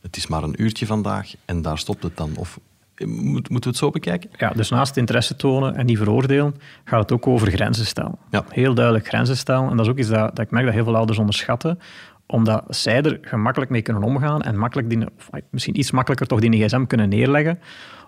het 0.00 0.16
is 0.16 0.26
maar 0.26 0.42
een 0.42 0.62
uurtje 0.62 0.86
vandaag 0.86 1.32
en 1.44 1.62
daar 1.62 1.78
stopt 1.78 2.02
het 2.02 2.16
dan. 2.16 2.30
Of 2.36 2.58
moeten 3.06 3.62
we 3.62 3.68
het 3.68 3.76
zo 3.76 3.90
bekijken? 3.90 4.30
Ja, 4.36 4.50
dus 4.50 4.70
naast 4.70 4.96
interesse 4.96 5.36
tonen 5.36 5.74
en 5.74 5.86
niet 5.86 5.98
veroordelen, 5.98 6.54
gaat 6.84 7.00
het 7.00 7.12
ook 7.12 7.26
over 7.26 7.50
grenzen 7.50 7.86
stellen. 7.86 8.18
Ja. 8.30 8.44
Heel 8.48 8.74
duidelijk 8.74 9.06
grenzen 9.06 9.36
stellen. 9.36 9.70
En 9.70 9.76
dat 9.76 9.86
is 9.86 9.92
ook 9.92 9.98
iets 9.98 10.08
dat, 10.08 10.36
dat 10.36 10.44
ik 10.44 10.50
merk 10.50 10.64
dat 10.64 10.74
heel 10.74 10.84
veel 10.84 10.96
ouders 10.96 11.18
onderschatten 11.18 11.78
omdat 12.26 12.64
zij 12.68 13.02
er 13.02 13.18
gemakkelijk 13.22 13.70
mee 13.70 13.82
kunnen 13.82 14.02
omgaan 14.02 14.42
en 14.42 14.58
makkelijk 14.58 14.90
die, 14.90 15.04
misschien 15.50 15.78
iets 15.78 15.90
makkelijker 15.90 16.26
toch 16.26 16.40
die 16.40 16.64
gsm 16.64 16.84
kunnen 16.84 17.08
neerleggen, 17.08 17.60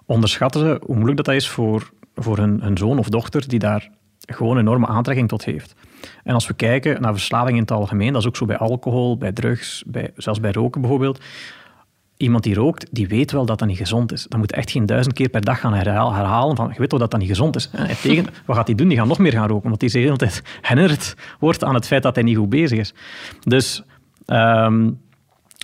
onderschatten 0.07 0.61
ze 0.61 0.81
hoe 0.87 0.95
moeilijk 0.95 1.25
dat 1.25 1.35
is 1.35 1.49
voor, 1.49 1.91
voor 2.15 2.39
hun, 2.39 2.61
hun 2.63 2.79
zoon 2.79 2.99
of 2.99 3.09
dochter 3.09 3.49
die 3.49 3.59
daar 3.59 3.91
gewoon 4.21 4.59
enorme 4.59 4.87
aantrekking 4.87 5.29
tot 5.29 5.45
heeft. 5.45 5.75
En 6.25 6.35
als 6.35 6.47
we 6.47 6.55
kijken 6.55 7.01
naar 7.01 7.13
verslaving 7.13 7.57
in 7.57 7.63
het 7.63 7.71
algemeen, 7.71 8.13
dat 8.13 8.23
is 8.23 8.29
ook 8.29 8.37
zo 8.37 8.47
bij 8.47 8.57
alcohol, 8.57 9.17
bij 9.17 9.33
drugs, 9.33 9.83
bij, 9.87 10.11
zelfs 10.17 10.41
bij 10.41 10.53
roken 10.53 10.81
bijvoorbeeld. 10.81 11.21
Iemand 12.17 12.43
die 12.43 12.55
rookt, 12.55 12.87
die 12.91 13.09
weet 13.09 13.33
wel 13.33 13.47
dat 13.47 13.59
dat 13.59 13.69
niet 13.69 13.77
gezond 13.77 14.13
is. 14.13 14.27
Dan 14.29 14.39
moet 14.39 14.53
echt 14.53 14.71
geen 14.71 14.87
duizend 14.87 15.15
keer 15.15 15.29
per 15.29 15.45
dag 15.45 15.61
gaan 15.61 15.75
herhalen 15.75 16.57
van, 16.57 16.69
je 16.73 16.79
weet 16.79 16.91
wel 16.91 17.01
dat 17.01 17.11
dat 17.11 17.21
niet 17.21 17.29
gezond 17.29 17.57
is. 17.57 17.71
En 17.73 17.97
tegen, 17.97 18.27
wat 18.47 18.57
gaat 18.57 18.67
hij 18.67 18.77
doen? 18.77 18.89
Die 18.89 18.99
gaat 18.99 19.07
nog 19.07 19.19
meer 19.19 19.33
gaan 19.33 19.49
roken, 19.49 19.65
omdat 19.65 19.81
hij 19.81 19.91
de 19.91 19.99
hele 19.99 20.17
tijd 20.17 20.43
herinnerd 20.61 21.15
wordt 21.39 21.65
aan 21.65 21.75
het 21.75 21.87
feit 21.87 22.03
dat 22.03 22.15
hij 22.15 22.25
niet 22.25 22.37
goed 22.37 22.49
bezig 22.49 22.79
is. 22.79 22.95
Dus... 23.41 23.83
Um, 24.27 25.01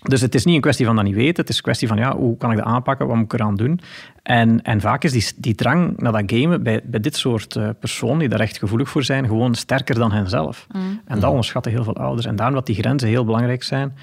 dus 0.02 0.20
het 0.20 0.34
is 0.34 0.44
niet 0.44 0.54
een 0.54 0.60
kwestie 0.60 0.86
van 0.86 0.96
dat 0.96 1.04
niet 1.04 1.14
weten, 1.14 1.40
het 1.40 1.48
is 1.48 1.56
een 1.56 1.62
kwestie 1.62 1.88
van 1.88 1.96
ja, 1.96 2.16
hoe 2.16 2.36
kan 2.36 2.50
ik 2.50 2.56
dat 2.56 2.66
aanpakken, 2.66 3.06
wat 3.06 3.16
moet 3.16 3.24
ik 3.24 3.32
eraan 3.32 3.56
doen. 3.56 3.80
En, 4.22 4.62
en 4.62 4.80
vaak 4.80 5.04
is 5.04 5.12
die, 5.12 5.32
die 5.36 5.54
drang 5.54 5.96
naar 5.96 6.12
dat 6.12 6.22
gamen 6.26 6.62
bij, 6.62 6.80
bij 6.84 7.00
dit 7.00 7.16
soort 7.16 7.54
uh, 7.54 7.68
personen 7.80 8.18
die 8.18 8.28
daar 8.28 8.40
echt 8.40 8.58
gevoelig 8.58 8.88
voor 8.88 9.04
zijn, 9.04 9.26
gewoon 9.26 9.54
sterker 9.54 9.94
dan 9.94 10.12
henzelf. 10.12 10.66
Mm. 10.72 11.00
En 11.04 11.20
dat 11.20 11.30
onderschatten 11.30 11.72
heel 11.72 11.84
veel 11.84 11.96
ouders. 11.96 12.26
En 12.26 12.36
daarom 12.36 12.54
dat 12.54 12.66
die 12.66 12.74
grenzen 12.74 13.08
heel 13.08 13.24
belangrijk 13.24 13.62
zijn. 13.62 13.96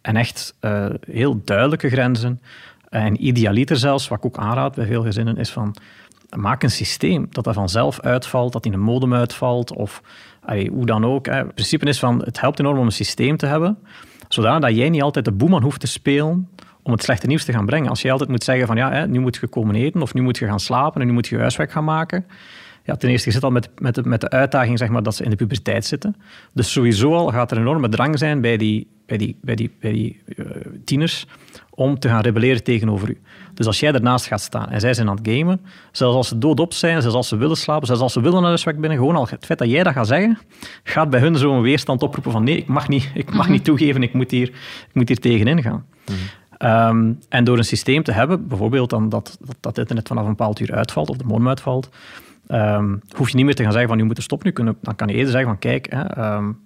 En 0.00 0.16
echt 0.16 0.54
uh, 0.60 0.86
heel 1.06 1.40
duidelijke 1.44 1.88
grenzen. 1.88 2.40
En 2.88 3.26
idealiter 3.26 3.76
zelfs, 3.76 4.08
wat 4.08 4.18
ik 4.18 4.24
ook 4.24 4.38
aanraad 4.38 4.74
bij 4.74 4.86
veel 4.86 5.02
gezinnen, 5.02 5.36
is 5.36 5.50
van 5.50 5.74
maak 6.36 6.62
een 6.62 6.70
systeem 6.70 7.26
dat 7.30 7.44
dat 7.44 7.54
vanzelf 7.54 8.00
uitvalt, 8.00 8.52
dat 8.52 8.66
in 8.66 8.72
een 8.72 8.80
modem 8.80 9.14
uitvalt 9.14 9.72
of 9.72 10.02
allee, 10.44 10.70
hoe 10.70 10.86
dan 10.86 11.04
ook. 11.04 11.26
Hè. 11.26 11.34
Het 11.34 11.54
principe 11.54 11.86
is 11.86 11.98
van, 11.98 12.22
het 12.24 12.40
helpt 12.40 12.58
enorm 12.58 12.78
om 12.78 12.86
een 12.86 12.92
systeem 12.92 13.36
te 13.36 13.46
hebben 13.46 13.78
zodat 14.34 14.74
jij 14.76 14.88
niet 14.88 15.02
altijd 15.02 15.24
de 15.24 15.32
boeman 15.32 15.62
hoeft 15.62 15.80
te 15.80 15.86
spelen 15.86 16.48
om 16.82 16.92
het 16.92 17.02
slechte 17.02 17.26
nieuws 17.26 17.44
te 17.44 17.52
gaan 17.52 17.66
brengen. 17.66 17.88
Als 17.88 18.02
jij 18.02 18.12
altijd 18.12 18.30
moet 18.30 18.44
zeggen 18.44 18.66
van 18.66 18.76
ja, 18.76 18.90
hè, 18.90 19.06
nu 19.08 19.20
moet 19.20 19.36
je 19.36 19.46
komen 19.46 19.74
eten 19.74 20.02
of 20.02 20.14
nu 20.14 20.22
moet 20.22 20.38
je 20.38 20.46
gaan 20.46 20.60
slapen 20.60 21.00
en 21.00 21.06
nu 21.06 21.12
moet 21.12 21.26
je 21.26 21.38
huiswerk 21.38 21.72
gaan 21.72 21.84
maken. 21.84 22.26
Ja, 22.84 22.96
ten 22.96 23.10
eerste, 23.10 23.28
je 23.28 23.34
zit 23.34 23.44
al 23.44 23.50
met, 23.50 23.70
met, 23.78 23.94
de, 23.94 24.02
met 24.04 24.20
de 24.20 24.30
uitdaging 24.30 24.78
zeg 24.78 24.88
maar, 24.88 25.02
dat 25.02 25.14
ze 25.14 25.24
in 25.24 25.30
de 25.30 25.36
puberteit 25.36 25.84
zitten. 25.84 26.16
Dus 26.52 26.72
sowieso 26.72 27.14
al 27.14 27.28
gaat 27.28 27.50
er 27.50 27.56
een 27.56 27.62
enorme 27.62 27.88
drang 27.88 28.18
zijn 28.18 28.40
bij 28.40 28.56
die, 28.56 28.88
bij 29.06 29.16
die, 29.16 29.36
bij 29.40 29.54
die, 29.54 29.70
bij 29.80 29.92
die 29.92 30.22
uh, 30.26 30.46
tieners 30.84 31.26
om 31.74 31.98
te 31.98 32.08
gaan 32.08 32.20
rebelleren 32.20 32.64
tegenover 32.64 33.10
u. 33.10 33.20
Dus 33.54 33.66
als 33.66 33.80
jij 33.80 33.92
ernaast 33.92 34.26
gaat 34.26 34.40
staan 34.40 34.68
en 34.68 34.80
zij 34.80 34.94
zijn 34.94 35.08
aan 35.08 35.16
het 35.16 35.28
gamen, 35.28 35.60
zelfs 35.92 36.16
als 36.16 36.28
ze 36.28 36.38
doodop 36.38 36.72
zijn, 36.72 37.00
zelfs 37.00 37.16
als 37.16 37.28
ze 37.28 37.36
willen 37.36 37.56
slapen, 37.56 37.86
zelfs 37.86 38.02
als 38.02 38.12
ze 38.12 38.20
willen 38.20 38.42
naar 38.42 38.50
de 38.50 38.56
zwak 38.56 38.78
binnen, 38.78 38.98
gewoon 38.98 39.16
al 39.16 39.26
het 39.30 39.46
feit 39.46 39.58
dat 39.58 39.70
jij 39.70 39.82
dat 39.82 39.92
gaat 39.92 40.06
zeggen, 40.06 40.38
gaat 40.82 41.10
bij 41.10 41.20
hun 41.20 41.36
zo'n 41.36 41.62
weerstand 41.62 42.02
oproepen 42.02 42.32
van 42.32 42.44
nee, 42.44 42.56
ik 42.56 42.66
mag 42.66 42.88
niet, 42.88 43.10
ik 43.14 43.34
mag 43.34 43.48
niet 43.48 43.64
toegeven, 43.64 44.02
ik 44.02 44.12
moet 44.12 44.30
hier, 44.30 44.48
ik 44.88 44.90
moet 44.92 45.08
hier 45.08 45.20
tegenin 45.20 45.62
gaan. 45.62 45.86
Um, 46.88 47.18
en 47.28 47.44
door 47.44 47.58
een 47.58 47.64
systeem 47.64 48.02
te 48.02 48.12
hebben, 48.12 48.48
bijvoorbeeld 48.48 48.90
dan 48.90 49.08
dat, 49.08 49.38
dat, 49.40 49.56
dat 49.60 49.78
internet 49.78 50.08
vanaf 50.08 50.24
een 50.24 50.30
bepaald 50.30 50.60
uur 50.60 50.74
uitvalt 50.74 51.10
of 51.10 51.16
de 51.16 51.24
modem 51.24 51.48
uitvalt, 51.48 51.88
um, 52.48 53.02
hoef 53.16 53.28
je 53.28 53.36
niet 53.36 53.44
meer 53.44 53.54
te 53.54 53.62
gaan 53.62 53.72
zeggen 53.72 53.90
van 53.90 53.98
je 53.98 54.04
moet 54.04 54.16
er 54.16 54.22
stoppen. 54.22 54.46
Nu 54.46 54.52
kunnen, 54.52 54.76
dan 54.80 54.96
kan 54.96 55.08
je 55.08 55.14
eerder 55.14 55.30
zeggen 55.30 55.50
van 55.50 55.58
kijk, 55.58 55.86
hè, 55.90 56.34
um, 56.36 56.58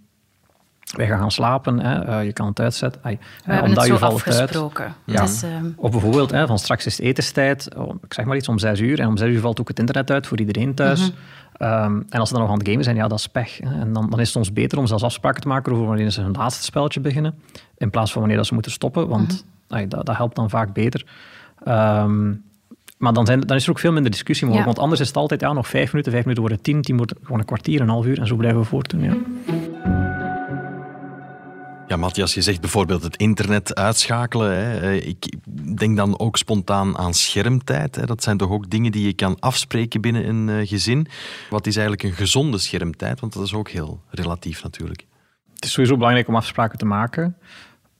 wij 0.95 1.07
gaan 1.07 1.19
gaan 1.19 1.31
slapen, 1.31 1.81
hè, 1.81 2.09
uh, 2.09 2.25
je 2.25 2.33
kan 2.33 2.47
het 2.47 2.61
uitzetten. 2.61 3.03
Ay, 3.05 3.19
We 3.45 3.53
hebben 3.53 3.71
het 3.71 3.83
zo 3.83 3.95
afgesproken. 3.97 4.95
Ja. 5.05 5.21
Dus, 5.21 5.43
um... 5.43 5.75
Of 5.77 5.91
bijvoorbeeld, 5.91 6.31
hè, 6.31 6.47
van 6.47 6.59
straks 6.59 6.87
is 6.87 6.99
etenstijd, 6.99 7.75
oh, 7.77 7.95
ik 8.03 8.15
zeg 8.15 8.25
maar 8.25 8.37
iets 8.37 8.49
om 8.49 8.59
zes 8.59 8.81
uur, 8.81 9.01
en 9.01 9.09
om 9.09 9.17
zes 9.17 9.29
uur 9.29 9.41
valt 9.41 9.61
ook 9.61 9.69
het 9.69 9.79
internet 9.79 10.11
uit 10.11 10.27
voor 10.27 10.39
iedereen 10.39 10.75
thuis. 10.75 11.01
Mm 11.01 11.15
Ehm, 11.59 12.01
en 12.09 12.21
als 12.21 12.29
ze 12.29 12.35
dan 12.35 12.43
nog 12.43 12.53
aan 12.53 12.59
het 12.59 12.69
gamen 12.69 12.85
zijn, 12.85 12.97
ja, 12.97 13.09
dat 13.09 13.19
is 13.19 13.27
pech. 13.27 13.59
Hè. 13.59 13.81
En 13.81 13.93
dan, 13.93 14.11
dan 14.11 14.21
is 14.21 14.27
het 14.27 14.37
ons 14.37 14.53
beter 14.53 14.79
om 14.79 14.87
zelfs 14.87 15.03
afspraken 15.03 15.41
te 15.41 15.49
maken 15.49 15.73
over 15.73 15.87
wanneer 15.87 16.11
ze 16.11 16.21
hun 16.21 16.33
laatste 16.33 16.65
spelletje 16.65 17.01
beginnen, 17.01 17.35
in 17.77 17.91
plaats 17.91 18.11
van 18.11 18.21
wanneer 18.21 18.39
dat 18.39 18.47
ze 18.47 18.55
moeten 18.55 18.73
stoppen, 18.73 19.09
want 19.09 19.45
mhm. 19.69 19.89
dat, 19.89 20.07
dat, 20.07 20.17
helpt 20.17 20.37
dan 20.37 20.51
vaak 20.51 20.73
beter. 20.73 21.07
Ehm, 21.65 22.35
maar 22.99 23.13
dan, 23.13 23.27
zijn, 23.27 23.41
dan 23.41 23.57
is 23.57 23.65
er 23.65 23.71
ook 23.71 23.79
veel 23.79 23.93
minder 23.93 24.11
discussie 24.11 24.47
mogelijk, 24.47 24.73
want 24.73 24.83
anders 24.83 25.01
is 25.01 25.09
het 25.09 25.17
altijd 25.17 25.41
ja, 25.41 25.53
nog 25.53 25.69
vijf 25.69 25.91
minuten, 25.93 26.13
vijf 26.13 26.25
minuten 26.25 26.45
worden 26.45 26.63
tien, 26.63 26.83
tien 26.83 26.97
wordt 26.97 27.15
gewoon 27.23 27.39
een 27.39 27.45
kwartier, 27.45 27.81
een 27.81 27.89
half 27.89 28.07
uur 28.07 28.19
en 28.19 28.27
zo 28.27 28.37
blijven 28.37 28.61
we 28.61 28.67
voortdoen. 28.67 29.03
Ja. 29.03 29.15
Ja, 31.89 31.97
Matthias, 31.97 32.35
je 32.35 32.43
zegt 32.43 32.61
bijvoorbeeld 32.61 33.03
het 33.03 33.17
internet 33.17 33.75
uitschakelen. 33.75 34.57
Hè. 34.57 34.81
Eh, 34.81 35.07
ik 35.07 35.33
denk 35.79 35.97
dan 35.97 36.19
ook 36.19 36.37
spontaan 36.37 36.99
aan 36.99 37.15
schermtijd. 37.15 37.97
Hè. 37.97 38.07
Dat 38.07 38.23
zijn 38.23 38.37
toch 38.37 38.51
ook 38.51 38.71
dingen 38.71 38.93
die 38.93 39.07
je 39.07 39.13
kan 39.13 39.37
afspreken 39.41 40.01
binnen 40.01 40.29
een 40.29 40.49
eh, 40.49 40.69
gezin. 40.69 41.07
Wat 41.51 41.67
is 41.67 41.77
eigenlijk 41.77 42.09
een 42.09 42.17
gezonde 42.17 42.59
schermtijd? 42.59 43.21
Want 43.21 43.33
dat 43.33 43.43
is 43.43 43.55
ook 43.55 43.69
heel 43.69 44.01
relatief 44.11 44.63
natuurlijk. 44.63 45.07
Het 45.55 45.65
is 45.65 45.73
sowieso 45.73 45.97
belangrijk 45.97 46.29
om 46.29 46.37
afspraken 46.37 46.79
te 46.79 46.87
maken. 46.87 47.37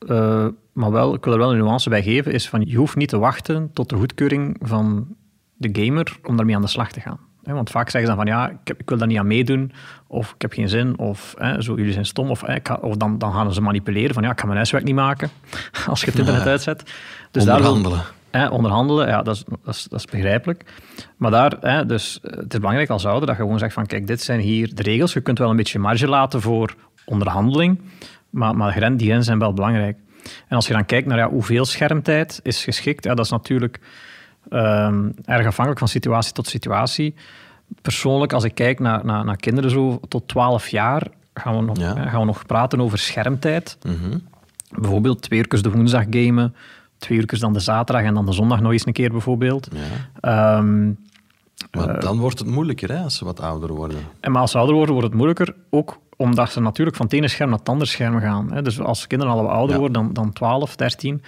Uh, 0.01 0.47
maar 0.73 0.91
wel, 0.91 1.15
ik 1.15 1.25
wil 1.25 1.33
er 1.33 1.39
wel 1.39 1.51
een 1.51 1.59
nuance 1.59 1.89
bij 1.89 2.03
geven, 2.03 2.33
is 2.33 2.49
van 2.49 2.63
je 2.67 2.77
hoeft 2.77 2.97
niet 2.97 3.09
te 3.09 3.19
wachten 3.19 3.73
tot 3.73 3.89
de 3.89 3.97
goedkeuring 3.97 4.57
van 4.61 5.17
de 5.55 5.69
gamer 5.73 6.19
om 6.23 6.37
daarmee 6.37 6.55
aan 6.55 6.63
de 6.63 6.69
slag 6.69 6.93
te 6.93 7.01
gaan. 7.01 7.26
Want 7.55 7.71
vaak 7.71 7.91
zeggen 7.91 8.11
ze 8.11 8.17
dan 8.17 8.27
van 8.27 8.35
ja, 8.35 8.49
ik, 8.49 8.75
ik, 8.79 8.89
wil 8.89 8.99
daar 8.99 9.07
niet 9.07 9.19
aan 9.19 9.27
meedoen, 9.27 9.73
of 10.07 10.33
ik 10.33 10.43
heb 10.43 10.53
geen 10.53 10.69
zin, 10.69 10.99
of 10.99 11.35
hè, 11.39 11.63
zo, 11.63 11.75
jullie 11.75 11.93
zijn 11.93 12.05
stom, 12.07 12.31
of, 12.31 12.41
hè, 12.41 12.73
of 12.81 12.97
dan, 12.97 13.19
dan 13.19 13.33
gaan 13.33 13.53
ze 13.53 13.61
manipuleren 13.61 14.15
van 14.15 14.23
ja, 14.23 14.31
ik 14.31 14.39
ga 14.39 14.45
mijn 14.45 14.57
huiswerk 14.57 14.85
niet 14.85 14.95
maken 14.95 15.31
als 15.87 16.01
je 16.01 16.07
het 16.07 16.19
internet 16.19 16.47
uitzet. 16.47 16.83
Dus 17.31 17.43
onderhandelen. 17.43 17.99
Daar 17.99 18.15
hè, 18.37 18.49
onderhandelen, 18.49 19.09
ja, 19.09 19.23
dat 19.23 19.35
is, 19.35 19.45
dat 19.65 19.75
is, 19.75 19.87
dat 19.91 19.99
is 19.99 20.05
begrijpelijk. 20.05 20.65
Maar 21.17 21.31
daar, 21.31 21.57
hè, 21.61 21.87
dus, 21.87 22.19
het 22.23 22.53
is 22.53 22.59
belangrijk 22.59 22.91
als 22.91 23.07
ouder 23.07 23.27
dat 23.27 23.37
je 23.37 23.43
gewoon 23.43 23.59
zegt 23.59 23.75
van 23.75 23.87
kijk, 23.87 24.07
dit 24.07 24.23
zijn 24.23 24.41
hier 24.41 24.75
de 24.75 24.83
regels. 24.83 25.13
Je 25.13 25.21
kunt 25.21 25.39
wel 25.39 25.51
een 25.51 25.57
beetje 25.57 25.79
marge 25.79 26.09
laten 26.09 26.41
voor 26.41 26.75
onderhandeling, 27.05 27.81
maar, 28.31 28.57
maar 28.57 28.73
die 28.73 29.07
grenzen 29.07 29.25
zijn 29.25 29.39
wel 29.39 29.53
belangrijk. 29.53 29.97
En 30.49 30.57
als 30.57 30.67
je 30.67 30.73
dan 30.73 30.85
kijkt 30.85 31.07
naar 31.07 31.19
ja, 31.19 31.29
hoeveel 31.29 31.65
schermtijd 31.65 32.41
is 32.43 32.65
geschikt, 32.65 33.05
ja, 33.05 33.15
dat 33.15 33.25
is 33.25 33.31
natuurlijk 33.31 33.81
um, 34.51 35.15
erg 35.25 35.47
afhankelijk 35.47 35.79
van 35.79 35.89
situatie 35.89 36.33
tot 36.33 36.47
situatie. 36.47 37.15
Persoonlijk, 37.83 38.33
als 38.33 38.45
ik 38.45 38.55
kijk 38.55 38.81
naar, 38.81 39.05
naar, 39.05 39.25
naar 39.25 39.37
kinderen 39.37 39.71
zo 39.71 40.01
tot 40.09 40.29
12 40.29 40.69
jaar, 40.69 41.07
gaan 41.35 41.57
we 41.57 41.63
nog, 41.63 41.79
gaan 41.79 42.21
we 42.21 42.27
nog 42.27 42.47
praten 42.47 42.81
over 42.81 42.99
schermtijd. 42.99 43.79
Mhm. 43.83 44.19
Bijvoorbeeld 44.81 45.23
twee 45.23 45.39
uur 45.39 45.63
de 45.63 45.71
woensdag 45.71 46.05
gamen, 46.11 46.55
twee 46.99 47.19
uur 47.19 47.39
dan 47.39 47.53
de 47.53 47.61
zaterdag 47.61 48.05
en 48.05 48.15
dan 48.15 48.27
de 48.27 48.33
zondag 48.33 48.61
nog 48.61 48.73
eens 48.73 48.87
een 48.87 48.93
keer 48.93 49.11
bijvoorbeeld. 49.11 49.69
Ja. 50.23 50.59
Um, 50.59 50.99
maar 51.71 51.95
uh, 51.95 52.01
dan 52.01 52.19
wordt 52.19 52.39
het 52.39 52.49
moeilijker 52.49 52.89
hè, 52.93 53.03
als 53.03 53.17
ze 53.17 53.25
wat 53.25 53.41
ouder 53.41 53.73
worden. 53.73 53.99
En 54.21 54.33
maar 54.33 54.41
als 54.41 54.51
ze 54.51 54.59
ouder 54.59 54.75
worden, 54.77 54.95
wordt 54.95 55.09
het 55.09 55.17
moeilijker. 55.17 55.55
Ook 55.71 55.99
omdat 56.17 56.51
ze 56.51 56.61
natuurlijk 56.61 56.97
van 56.97 57.07
het 57.07 57.15
ene 57.15 57.29
scherm 57.29 57.51
naar 57.51 57.59
het 57.59 57.69
andere 57.69 57.91
scherm 57.91 58.21
gaan. 58.21 58.53
Hè. 58.53 58.63
Dus 58.63 58.81
als 58.81 59.07
kinderen 59.07 59.35
al 59.35 59.43
wat 59.43 59.53
ouder 59.53 59.79
worden, 59.79 60.03
dan, 60.03 60.13
dan 60.13 60.33
12, 60.33 60.77
13, 60.77 61.23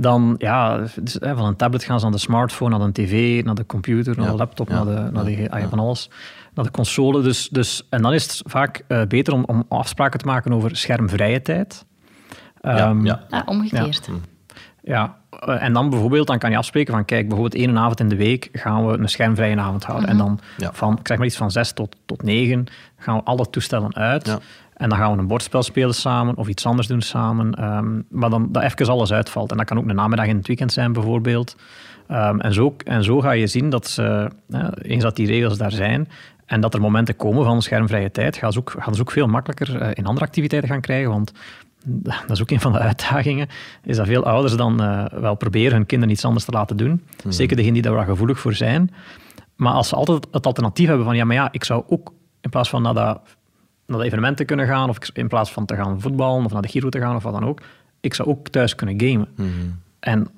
dan 0.00 0.34
ja, 0.38 0.84
dus, 1.00 1.16
hè, 1.20 1.36
van 1.36 1.46
een 1.46 1.56
tablet 1.56 1.84
gaan 1.84 1.98
ze 1.98 2.04
naar 2.04 2.14
de 2.14 2.20
smartphone, 2.20 2.78
naar 2.78 2.86
de 2.86 3.02
tv, 3.02 3.44
naar 3.44 3.54
de 3.54 3.66
computer, 3.66 4.16
naar 4.16 4.30
de 4.30 4.36
laptop, 4.36 4.68
naar 4.68 4.84
de, 4.84 5.08
naar 5.12 5.24
de 5.24 5.46
ah, 5.50 5.68
van 5.68 5.78
alles, 5.78 6.10
naar 6.54 6.64
de 6.64 6.70
console. 6.70 7.22
Dus, 7.22 7.48
dus, 7.48 7.86
en 7.90 8.02
dan 8.02 8.12
is 8.12 8.22
het 8.22 8.42
vaak 8.46 8.84
uh, 8.88 9.02
beter 9.02 9.32
om, 9.32 9.44
om 9.46 9.64
afspraken 9.68 10.18
te 10.18 10.26
maken 10.26 10.52
over 10.52 10.76
schermvrije 10.76 11.42
tijd. 11.42 11.84
Um, 12.62 12.74
ja, 13.06 13.24
ja. 13.28 13.38
Ah, 13.38 13.48
omgekeerd. 13.48 14.08
Ja, 14.82 15.16
eh, 15.30 15.62
en 15.62 15.72
dan 15.72 15.90
bijvoorbeeld, 15.90 16.26
dan 16.26 16.38
kan 16.38 16.50
je 16.50 16.56
afspreken 16.56 16.94
van, 16.94 17.04
kijk, 17.04 17.28
bijvoorbeeld 17.28 17.62
één 17.62 17.78
avond 17.78 18.00
in 18.00 18.08
de 18.08 18.16
week 18.16 18.48
gaan 18.52 18.86
we 18.86 18.98
een 18.98 19.08
schermvrije 19.08 19.56
avond 19.56 19.84
houden. 19.84 20.08
En 20.08 20.16
mhm. 20.16 20.24
dan 20.24 20.40
van, 20.72 20.98
ik 20.98 21.06
zeg 21.06 21.16
maar 21.16 21.26
iets 21.26 21.36
van 21.36 21.50
zes 21.50 21.72
tot, 21.72 21.96
tot 22.06 22.22
negen, 22.22 22.66
gaan 22.96 23.16
we 23.16 23.22
alle 23.22 23.50
toestellen 23.50 23.94
uit. 23.94 24.26
Ja. 24.26 24.38
En 24.78 24.88
dan 24.88 24.98
gaan 24.98 25.12
we 25.12 25.18
een 25.18 25.26
bordspel 25.26 25.62
spelen 25.62 25.94
samen 25.94 26.36
of 26.36 26.48
iets 26.48 26.66
anders 26.66 26.86
doen 26.86 27.00
samen. 27.00 27.54
Ehm, 27.54 28.00
maar 28.08 28.30
dan 28.30 28.48
dat 28.52 28.62
even 28.62 28.88
alles 28.88 29.12
uitvalt. 29.12 29.50
En 29.50 29.56
dat 29.56 29.66
kan 29.66 29.78
ook 29.78 29.88
een 29.88 29.94
namiddag 29.94 30.26
in 30.26 30.36
het 30.36 30.46
weekend 30.46 30.72
zijn, 30.72 30.92
bijvoorbeeld. 30.92 31.56
Um, 32.10 32.40
en, 32.40 32.54
zo, 32.54 32.76
en 32.84 33.04
zo 33.04 33.20
ga 33.20 33.30
je 33.30 33.46
zien 33.46 33.70
dat 33.70 33.86
ze, 33.86 34.30
eens 34.82 35.02
dat 35.02 35.16
die 35.16 35.26
regels 35.26 35.58
daar 35.58 35.72
zijn, 35.72 36.08
en 36.46 36.60
dat 36.60 36.74
er 36.74 36.80
momenten 36.80 37.16
komen 37.16 37.44
van 37.44 37.62
schermvrije 37.62 38.10
tijd, 38.10 38.36
gaan 38.36 38.52
ze 38.52 38.58
ook, 38.58 38.74
gaan 38.78 38.94
ze 38.94 39.00
ook 39.00 39.10
veel 39.10 39.26
makkelijker 39.26 39.82
uh, 39.82 39.88
in 39.92 40.06
andere 40.06 40.26
activiteiten 40.26 40.70
gaan 40.70 40.80
krijgen. 40.80 41.10
Want 41.10 41.32
dat 42.26 42.30
is 42.30 42.40
ook 42.40 42.50
een 42.50 42.60
van 42.60 42.72
de 42.72 42.78
uitdagingen, 42.78 43.48
is 43.82 43.96
dat 43.96 44.06
veel 44.06 44.24
ouders 44.24 44.56
dan 44.56 44.82
uh, 44.82 45.04
wel 45.04 45.34
proberen 45.34 45.72
hun 45.72 45.86
kinderen 45.86 46.14
iets 46.14 46.24
anders 46.24 46.44
te 46.44 46.50
laten 46.50 46.76
doen. 46.76 47.02
Hmm. 47.22 47.32
Zeker 47.32 47.56
degenen 47.56 47.82
die 47.82 47.92
daar 47.92 48.04
gevoelig 48.04 48.38
voor 48.38 48.54
zijn. 48.54 48.90
Maar 49.56 49.72
als 49.72 49.88
ze 49.88 49.96
altijd 49.96 50.26
het 50.30 50.46
alternatief 50.46 50.88
hebben 50.88 51.06
van, 51.06 51.16
ja, 51.16 51.24
maar 51.24 51.36
ja, 51.36 51.48
ik 51.52 51.64
zou 51.64 51.82
ook 51.88 52.12
in 52.40 52.50
plaats 52.50 52.68
van 52.68 52.82
naar 52.82 52.94
dat, 52.94 53.20
naar 53.88 54.00
evenementen 54.00 54.46
kunnen 54.46 54.66
gaan, 54.66 54.88
of 54.88 54.98
in 55.12 55.28
plaats 55.28 55.52
van 55.52 55.66
te 55.66 55.74
gaan 55.74 56.00
voetballen 56.00 56.44
of 56.44 56.52
naar 56.52 56.62
de 56.62 56.68
Giro 56.68 56.88
te 56.88 57.00
gaan 57.00 57.16
of 57.16 57.22
wat 57.22 57.32
dan 57.32 57.44
ook, 57.44 57.60
ik 58.00 58.14
zou 58.14 58.28
ook 58.28 58.48
thuis 58.48 58.74
kunnen 58.74 59.00
gamen. 59.00 59.28
Hmm. 59.36 59.80
En 60.00 60.28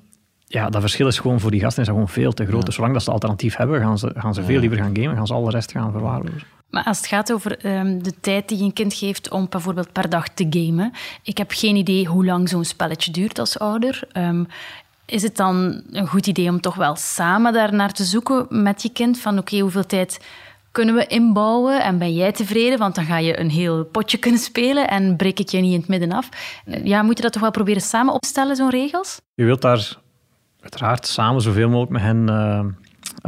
ja, 0.45 0.69
dat 0.69 0.81
verschil 0.81 1.07
is 1.07 1.19
gewoon 1.19 1.39
voor 1.39 1.51
die 1.51 1.59
gasten 1.59 1.83
is 1.83 1.89
gewoon 1.89 2.09
veel 2.09 2.31
te 2.31 2.45
groot. 2.45 2.65
Dus 2.65 2.75
zolang 2.75 2.93
dat 2.93 3.03
ze 3.03 3.11
alternatief 3.11 3.55
hebben, 3.55 3.81
gaan 3.81 3.97
ze, 3.97 4.11
gaan 4.15 4.33
ze 4.33 4.43
veel 4.43 4.59
liever 4.59 4.77
gaan 4.77 4.95
gamen, 4.95 5.15
gaan 5.15 5.27
ze 5.27 5.33
al 5.33 5.43
de 5.43 5.51
rest 5.51 5.71
gaan 5.71 5.91
verwaarlozen. 5.91 6.41
Maar 6.69 6.83
als 6.83 6.97
het 6.97 7.07
gaat 7.07 7.33
over 7.33 7.57
ehm, 7.57 8.01
de 8.01 8.13
tijd 8.21 8.47
die 8.47 8.63
een 8.63 8.73
kind 8.73 8.93
geeft 8.93 9.29
om 9.29 9.47
bijvoorbeeld 9.49 9.91
per 9.91 10.09
dag 10.09 10.29
te 10.29 10.47
gamen, 10.49 10.91
ik 11.23 11.37
heb 11.37 11.51
geen 11.51 11.75
idee 11.75 12.05
hoe 12.05 12.25
lang 12.25 12.49
zo'n 12.49 12.65
spelletje 12.65 13.11
duurt 13.11 13.39
als 13.39 13.59
ouder. 13.59 14.03
Ehm, 14.11 14.43
is 15.05 15.23
het 15.23 15.35
dan 15.35 15.81
een 15.91 16.07
goed 16.07 16.27
idee 16.27 16.49
om 16.49 16.61
toch 16.61 16.75
wel 16.75 16.95
samen 16.95 17.53
daar 17.53 17.73
naar 17.73 17.93
te 17.93 18.03
zoeken 18.03 18.47
met 18.49 18.81
je 18.81 18.89
kind? 18.89 19.19
Van 19.19 19.37
oké, 19.37 19.59
hoeveel 19.59 19.85
tijd 19.85 20.19
kunnen 20.71 20.95
we 20.95 21.07
inbouwen 21.07 21.83
en 21.83 21.97
ben 21.97 22.13
jij 22.13 22.31
tevreden? 22.31 22.79
Want 22.79 22.95
dan 22.95 23.05
ga 23.05 23.17
je 23.17 23.39
een 23.39 23.49
heel 23.49 23.83
potje 23.85 24.17
kunnen 24.17 24.39
spelen 24.39 24.87
en 24.87 25.15
breek 25.15 25.39
ik 25.39 25.49
je 25.49 25.59
niet 25.59 25.73
in 25.73 25.79
het 25.79 25.87
midden 25.87 26.11
af. 26.11 26.29
Ja, 26.83 27.01
moet 27.01 27.17
je 27.17 27.23
dat 27.23 27.31
toch 27.31 27.41
wel 27.41 27.51
proberen 27.51 27.81
samen 27.81 28.13
opstellen, 28.13 28.55
zo'n 28.55 28.69
regels? 28.69 29.21
Je 29.33 29.45
wilt 29.45 29.61
daar 29.61 29.97
uiteraard 30.59 31.07
samen 31.07 31.41
zoveel 31.41 31.69
mogelijk 31.69 31.91
met 31.91 32.01
hen 32.01 32.29
uh, 32.29 32.63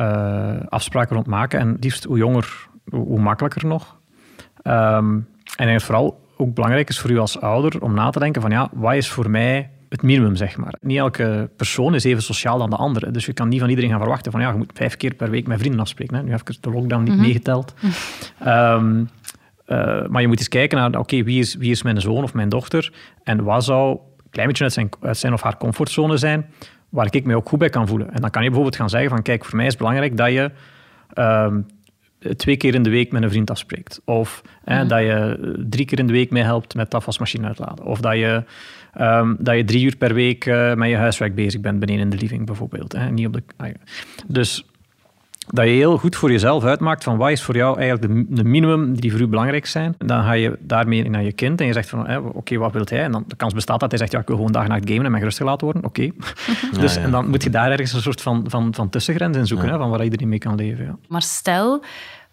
uh, 0.07 0.61
afspraken 0.69 1.15
rond 1.15 1.27
maken. 1.27 1.59
En 1.59 1.77
liefst 1.79 2.03
hoe 2.03 2.17
jonger 2.17 2.67
hoe 2.89 3.19
makkelijker 3.19 3.65
nog. 3.65 3.97
Um, 4.63 5.27
en 5.55 5.81
vooral 5.81 6.21
ook 6.37 6.53
belangrijk 6.53 6.89
is 6.89 6.99
voor 6.99 7.11
u 7.11 7.17
als 7.17 7.41
ouder 7.41 7.81
om 7.81 7.93
na 7.93 8.09
te 8.09 8.19
denken 8.19 8.41
van 8.41 8.51
ja, 8.51 8.69
wat 8.73 8.93
is 8.93 9.09
voor 9.09 9.29
mij 9.29 9.69
het 9.93 10.01
minimum, 10.01 10.35
zeg 10.35 10.57
maar. 10.57 10.73
Niet 10.81 10.97
elke 10.97 11.49
persoon 11.57 11.95
is 11.95 12.03
even 12.03 12.23
sociaal 12.23 12.57
dan 12.57 12.69
de 12.69 12.75
andere. 12.75 13.11
Dus 13.11 13.25
je 13.25 13.33
kan 13.33 13.49
niet 13.49 13.59
van 13.59 13.69
iedereen 13.69 13.89
gaan 13.89 13.99
verwachten 13.99 14.31
van 14.31 14.41
ja, 14.41 14.51
je 14.51 14.57
moet 14.57 14.71
vijf 14.73 14.97
keer 14.97 15.13
per 15.13 15.29
week 15.29 15.47
met 15.47 15.59
vrienden 15.59 15.79
afspreken. 15.79 16.15
Hè. 16.15 16.23
Nu 16.23 16.31
heb 16.31 16.49
ik 16.49 16.61
de 16.61 16.69
lockdown 16.69 17.03
niet 17.03 17.13
mhm. 17.13 17.21
meegeteld. 17.21 17.73
Um, 18.47 19.09
maar 20.09 20.21
je 20.21 20.27
moet 20.27 20.39
eens 20.39 20.47
kijken 20.47 20.77
naar, 20.77 20.99
oké, 20.99 21.23
wie, 21.23 21.39
is, 21.39 21.55
wie 21.55 21.71
is 21.71 21.83
mijn 21.83 22.01
zoon 22.01 22.23
of 22.23 22.33
mijn 22.33 22.49
dochter? 22.49 22.93
En 23.23 23.43
wat 23.43 23.63
zou 23.63 23.91
een 23.91 24.29
klein 24.29 24.47
beetje 24.47 24.63
uit 24.63 24.73
zijn, 24.73 24.89
uit 25.01 25.17
zijn 25.17 25.33
of 25.33 25.41
haar 25.41 25.57
comfortzone 25.57 26.17
zijn, 26.17 26.45
waar 26.89 27.07
ik 27.09 27.25
me 27.25 27.35
ook 27.35 27.49
goed 27.49 27.59
bij 27.59 27.69
kan 27.69 27.87
voelen. 27.87 28.13
En 28.13 28.21
dan 28.21 28.29
kan 28.29 28.41
je 28.41 28.47
bijvoorbeeld 28.47 28.79
gaan 28.79 28.89
zeggen 28.89 29.09
van, 29.09 29.21
kijk, 29.21 29.45
voor 29.45 29.55
mij 29.55 29.65
is 29.65 29.71
het 29.71 29.81
belangrijk 29.81 30.17
dat 30.17 30.31
je... 30.31 30.51
Um, 31.17 31.65
twee 32.35 32.57
keer 32.57 32.75
in 32.75 32.83
de 32.83 32.89
week 32.89 33.11
met 33.11 33.23
een 33.23 33.29
vriend 33.29 33.49
afspreekt. 33.49 34.01
Of 34.05 34.41
hè, 34.63 34.85
dat 34.85 34.99
je 34.99 35.37
drie 35.69 35.85
keer 35.85 35.99
in 35.99 36.07
de 36.07 36.13
week 36.13 36.31
meehelpt 36.31 36.75
met 36.75 36.91
de 36.91 36.97
afwasmachine 36.97 37.47
uitladen. 37.47 37.85
Of 37.85 37.99
dat 37.99 38.13
je, 38.13 38.43
um, 39.01 39.35
dat 39.39 39.55
je 39.55 39.63
drie 39.63 39.85
uur 39.85 39.97
per 39.97 40.13
week 40.13 40.45
uh, 40.45 40.73
met 40.73 40.89
je 40.89 40.95
huiswerk 40.95 41.35
bezig 41.35 41.61
bent 41.61 41.79
beneden 41.79 42.01
in 42.01 42.09
de 42.09 42.17
living 42.17 42.45
bijvoorbeeld. 42.45 42.91
Hè, 42.91 43.09
niet 43.09 43.27
op 43.27 43.33
de, 43.33 43.43
ah, 43.57 43.69
dus 44.27 44.65
dat 45.47 45.65
je 45.65 45.71
heel 45.71 45.97
goed 45.97 46.15
voor 46.15 46.31
jezelf 46.31 46.63
uitmaakt 46.63 47.03
van 47.03 47.17
wat 47.17 47.29
is 47.29 47.43
voor 47.43 47.55
jou 47.55 47.79
eigenlijk 47.79 48.13
de, 48.13 48.35
de 48.35 48.43
minimum 48.43 48.99
die 48.99 49.11
voor 49.11 49.19
u 49.19 49.27
belangrijk 49.27 49.65
zijn. 49.65 49.95
Dan 49.97 50.23
ga 50.23 50.31
je 50.31 50.57
daarmee 50.59 51.09
naar 51.09 51.23
je 51.23 51.31
kind 51.31 51.59
en 51.61 51.67
je 51.67 51.73
zegt 51.73 51.89
van 51.89 52.17
oké, 52.17 52.37
okay, 52.37 52.57
wat 52.57 52.73
wilt 52.73 52.89
hij? 52.89 53.03
En 53.03 53.11
dan 53.11 53.23
de 53.27 53.35
kans 53.35 53.53
bestaat 53.53 53.79
dat 53.79 53.89
hij 53.89 53.99
zegt 53.99 54.11
ja, 54.11 54.19
ik 54.19 54.27
wil 54.27 54.35
gewoon 54.35 54.51
dag 54.51 54.63
en 54.63 54.69
nacht 54.69 54.89
gamen 54.89 55.05
en 55.05 55.11
mij 55.11 55.19
gerust 55.19 55.37
gelaten 55.37 55.65
worden. 55.65 55.85
Oké. 55.85 56.09
dus, 56.79 56.95
En 56.95 57.11
dan 57.11 57.29
moet 57.29 57.43
je 57.43 57.49
daar 57.49 57.71
ergens 57.71 57.93
een 57.93 58.01
soort 58.01 58.21
van, 58.21 58.43
van, 58.47 58.73
van 58.73 58.89
tussengrens 58.89 59.37
in 59.37 59.47
zoeken, 59.47 59.69
hè, 59.69 59.77
van 59.77 59.89
waar 59.89 60.03
iedereen 60.03 60.29
mee 60.29 60.39
kan 60.39 60.55
leven. 60.55 60.85
Ja. 60.85 60.97
Maar 61.07 61.21
stel 61.21 61.83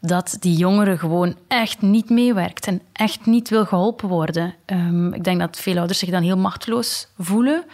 dat 0.00 0.36
die 0.40 0.56
jongere 0.56 0.98
gewoon 0.98 1.36
echt 1.48 1.82
niet 1.82 2.10
meewerkt 2.10 2.66
en 2.66 2.82
echt 2.92 3.26
niet 3.26 3.48
wil 3.48 3.66
geholpen 3.66 4.08
worden. 4.08 4.54
Um, 4.66 5.14
ik 5.14 5.24
denk 5.24 5.40
dat 5.40 5.60
veel 5.60 5.76
ouders 5.76 5.98
zich 5.98 6.10
dan 6.10 6.22
heel 6.22 6.36
machteloos 6.36 7.08
voelen. 7.18 7.64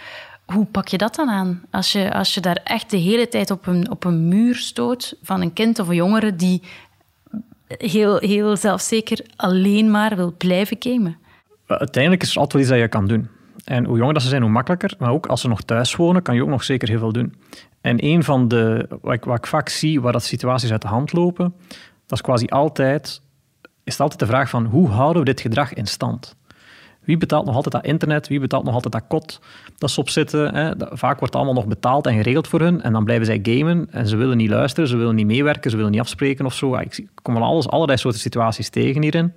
Hoe 0.46 0.64
pak 0.64 0.88
je 0.88 0.98
dat 0.98 1.14
dan 1.14 1.28
aan? 1.28 1.62
Als 1.70 1.92
je, 1.92 2.12
als 2.14 2.34
je 2.34 2.40
daar 2.40 2.60
echt 2.64 2.90
de 2.90 2.96
hele 2.96 3.28
tijd 3.28 3.50
op 3.50 3.66
een, 3.66 3.90
op 3.90 4.04
een 4.04 4.28
muur 4.28 4.54
stoot 4.54 5.16
van 5.22 5.40
een 5.40 5.52
kind 5.52 5.78
of 5.78 5.88
een 5.88 5.94
jongere 5.94 6.36
die 6.36 6.62
heel, 7.68 8.18
heel 8.18 8.56
zelfzeker 8.56 9.26
alleen 9.36 9.90
maar 9.90 10.16
wil 10.16 10.34
blijven 10.38 10.76
gamen. 10.78 11.16
Uiteindelijk 11.66 12.22
is 12.22 12.30
er 12.30 12.40
altijd 12.40 12.52
wel 12.52 12.62
iets 12.62 12.70
dat 12.70 12.80
je 12.80 12.88
kan 12.88 13.06
doen. 13.06 13.28
En 13.64 13.84
hoe 13.84 13.96
jonger 13.96 14.14
dat 14.14 14.22
ze 14.22 14.28
zijn, 14.28 14.42
hoe 14.42 14.50
makkelijker. 14.50 14.94
Maar 14.98 15.10
ook 15.10 15.26
als 15.26 15.40
ze 15.40 15.48
nog 15.48 15.62
thuis 15.62 15.96
wonen, 15.96 16.22
kan 16.22 16.34
je 16.34 16.42
ook 16.42 16.48
nog 16.48 16.64
zeker 16.64 16.88
heel 16.88 16.98
veel 16.98 17.12
doen. 17.12 17.34
En 17.80 18.04
een 18.04 18.24
van 18.24 18.48
de, 18.48 18.88
wat 19.00 19.38
ik, 19.38 19.46
vaak 19.46 19.68
zie, 19.68 20.00
waar 20.00 20.12
dat 20.12 20.24
situaties 20.24 20.72
uit 20.72 20.82
de 20.82 20.88
hand 20.88 21.12
lopen, 21.12 21.54
dat 22.06 22.18
is 22.18 22.20
quasi 22.20 22.46
altijd, 22.46 23.22
is 23.84 24.00
altijd 24.00 24.20
de 24.20 24.26
vraag 24.26 24.50
van 24.50 24.64
hoe 24.64 24.88
houden 24.88 25.22
we 25.22 25.28
dit 25.28 25.40
gedrag 25.40 25.72
in 25.72 25.86
stand? 25.86 26.36
Wie 27.06 27.16
betaalt 27.16 27.46
nog 27.46 27.54
altijd 27.54 27.74
dat 27.74 27.84
internet? 27.84 28.28
Wie 28.28 28.40
betaalt 28.40 28.64
nog 28.64 28.74
altijd 28.74 28.92
dat 28.92 29.04
kot 29.08 29.40
dat 29.78 29.90
ze 29.90 30.00
op 30.00 30.08
zitten? 30.08 30.54
Hè? 30.54 30.72
Vaak 30.78 31.18
wordt 31.18 31.34
allemaal 31.34 31.54
nog 31.54 31.66
betaald 31.66 32.06
en 32.06 32.14
geregeld 32.16 32.48
voor 32.48 32.60
hun. 32.60 32.82
En 32.82 32.92
dan 32.92 33.04
blijven 33.04 33.26
zij 33.26 33.40
gamen 33.42 33.86
en 33.90 34.06
ze 34.06 34.16
willen 34.16 34.36
niet 34.36 34.50
luisteren, 34.50 34.88
ze 34.88 34.96
willen 34.96 35.14
niet 35.14 35.26
meewerken, 35.26 35.70
ze 35.70 35.76
willen 35.76 35.92
niet 35.92 36.00
afspreken 36.00 36.46
of 36.46 36.54
zo. 36.54 36.76
Ik 36.76 37.06
kom 37.22 37.34
van 37.34 37.42
alles, 37.42 37.68
allerlei 37.68 37.98
soorten 37.98 38.20
situaties 38.20 38.68
tegen 38.68 39.02
hierin. 39.02 39.32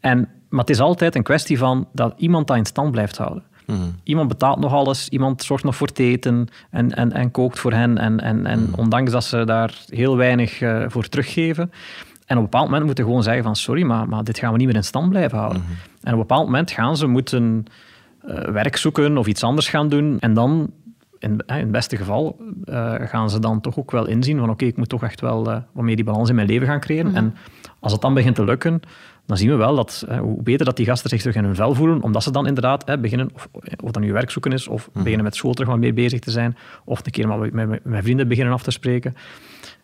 En, 0.00 0.28
maar 0.48 0.60
het 0.60 0.70
is 0.70 0.80
altijd 0.80 1.14
een 1.14 1.22
kwestie 1.22 1.58
van 1.58 1.88
dat 1.92 2.14
iemand 2.16 2.46
dat 2.46 2.56
in 2.56 2.66
stand 2.66 2.90
blijft 2.90 3.16
houden. 3.16 3.42
Mhm. 3.66 3.78
Iemand 4.02 4.28
betaalt 4.28 4.58
nog 4.58 4.72
alles, 4.72 5.08
iemand 5.08 5.42
zorgt 5.42 5.64
nog 5.64 5.76
voor 5.76 5.86
het 5.86 5.98
eten 5.98 6.48
en, 6.70 6.94
en, 6.94 7.12
en 7.12 7.30
kookt 7.30 7.58
voor 7.58 7.72
hen. 7.72 7.98
En, 7.98 8.20
en, 8.20 8.46
en 8.46 8.62
mhm. 8.62 8.80
ondanks 8.80 9.12
dat 9.12 9.24
ze 9.24 9.44
daar 9.44 9.84
heel 9.88 10.16
weinig 10.16 10.60
uh, 10.60 10.84
voor 10.88 11.08
teruggeven. 11.08 11.72
En 12.26 12.36
op 12.36 12.44
een 12.44 12.50
bepaald 12.50 12.66
moment 12.66 12.84
moeten 12.84 13.04
gewoon 13.04 13.22
zeggen 13.22 13.42
van 13.42 13.56
sorry, 13.56 13.82
maar, 13.82 14.08
maar 14.08 14.24
dit 14.24 14.38
gaan 14.38 14.52
we 14.52 14.58
niet 14.58 14.66
meer 14.66 14.76
in 14.76 14.84
stand 14.84 15.08
blijven 15.08 15.38
houden. 15.38 15.62
Mhm. 15.62 15.70
En 16.02 16.12
op 16.12 16.12
een 16.12 16.26
bepaald 16.26 16.44
moment 16.44 16.70
gaan 16.70 16.96
ze 16.96 17.06
moeten 17.06 17.64
uh, 18.26 18.38
werk 18.38 18.76
zoeken 18.76 19.18
of 19.18 19.26
iets 19.26 19.42
anders 19.42 19.68
gaan 19.68 19.88
doen. 19.88 20.18
En 20.20 20.34
dan, 20.34 20.70
in, 21.18 21.30
in 21.46 21.54
het 21.54 21.70
beste 21.70 21.96
geval, 21.96 22.40
uh, 22.64 22.94
gaan 22.98 23.30
ze 23.30 23.38
dan 23.38 23.60
toch 23.60 23.78
ook 23.78 23.90
wel 23.90 24.06
inzien 24.06 24.38
van 24.38 24.50
oké, 24.50 24.64
ik 24.64 24.76
moet 24.76 24.88
toch 24.88 25.02
echt 25.02 25.20
wel 25.20 25.44
wat 25.44 25.84
meer 25.84 25.96
die 25.96 26.04
balans 26.04 26.28
in 26.28 26.34
mijn 26.34 26.46
leven 26.46 26.66
gaan 26.66 26.80
creëren. 26.80 27.14
En 27.14 27.34
als 27.80 27.92
het 27.92 28.00
dan 28.00 28.14
begint 28.14 28.34
te 28.34 28.44
lukken, 28.44 28.82
dan 29.26 29.36
zien 29.36 29.48
we 29.48 29.56
wel 29.56 29.76
dat 29.76 30.06
hoe 30.20 30.42
beter 30.42 30.66
dat 30.66 30.76
die 30.76 30.86
gasten 30.86 31.10
zich 31.10 31.20
terug 31.20 31.36
in 31.36 31.44
hun 31.44 31.54
vel 31.54 31.74
voelen, 31.74 32.02
omdat 32.02 32.22
ze 32.22 32.30
dan 32.30 32.46
inderdaad 32.46 32.86
hè, 32.86 32.98
beginnen, 32.98 33.30
of, 33.34 33.48
of 33.82 33.90
dat 33.90 34.02
nu 34.02 34.12
werk 34.12 34.30
zoeken 34.30 34.52
is, 34.52 34.68
of 34.68 34.88
mhm. 34.88 34.98
beginnen 34.98 35.24
met 35.24 35.36
school 35.36 35.52
terug 35.52 35.70
wat 35.70 35.78
meer 35.78 35.94
bezig 35.94 36.20
te 36.20 36.30
zijn, 36.30 36.56
of 36.84 37.00
een 37.04 37.12
keer 37.12 37.28
maar 37.28 37.38
met, 37.38 37.84
met, 37.84 38.02
vrienden 38.02 38.28
beginnen 38.28 38.54
af 38.54 38.62
te 38.62 38.70
spreken. 38.70 39.14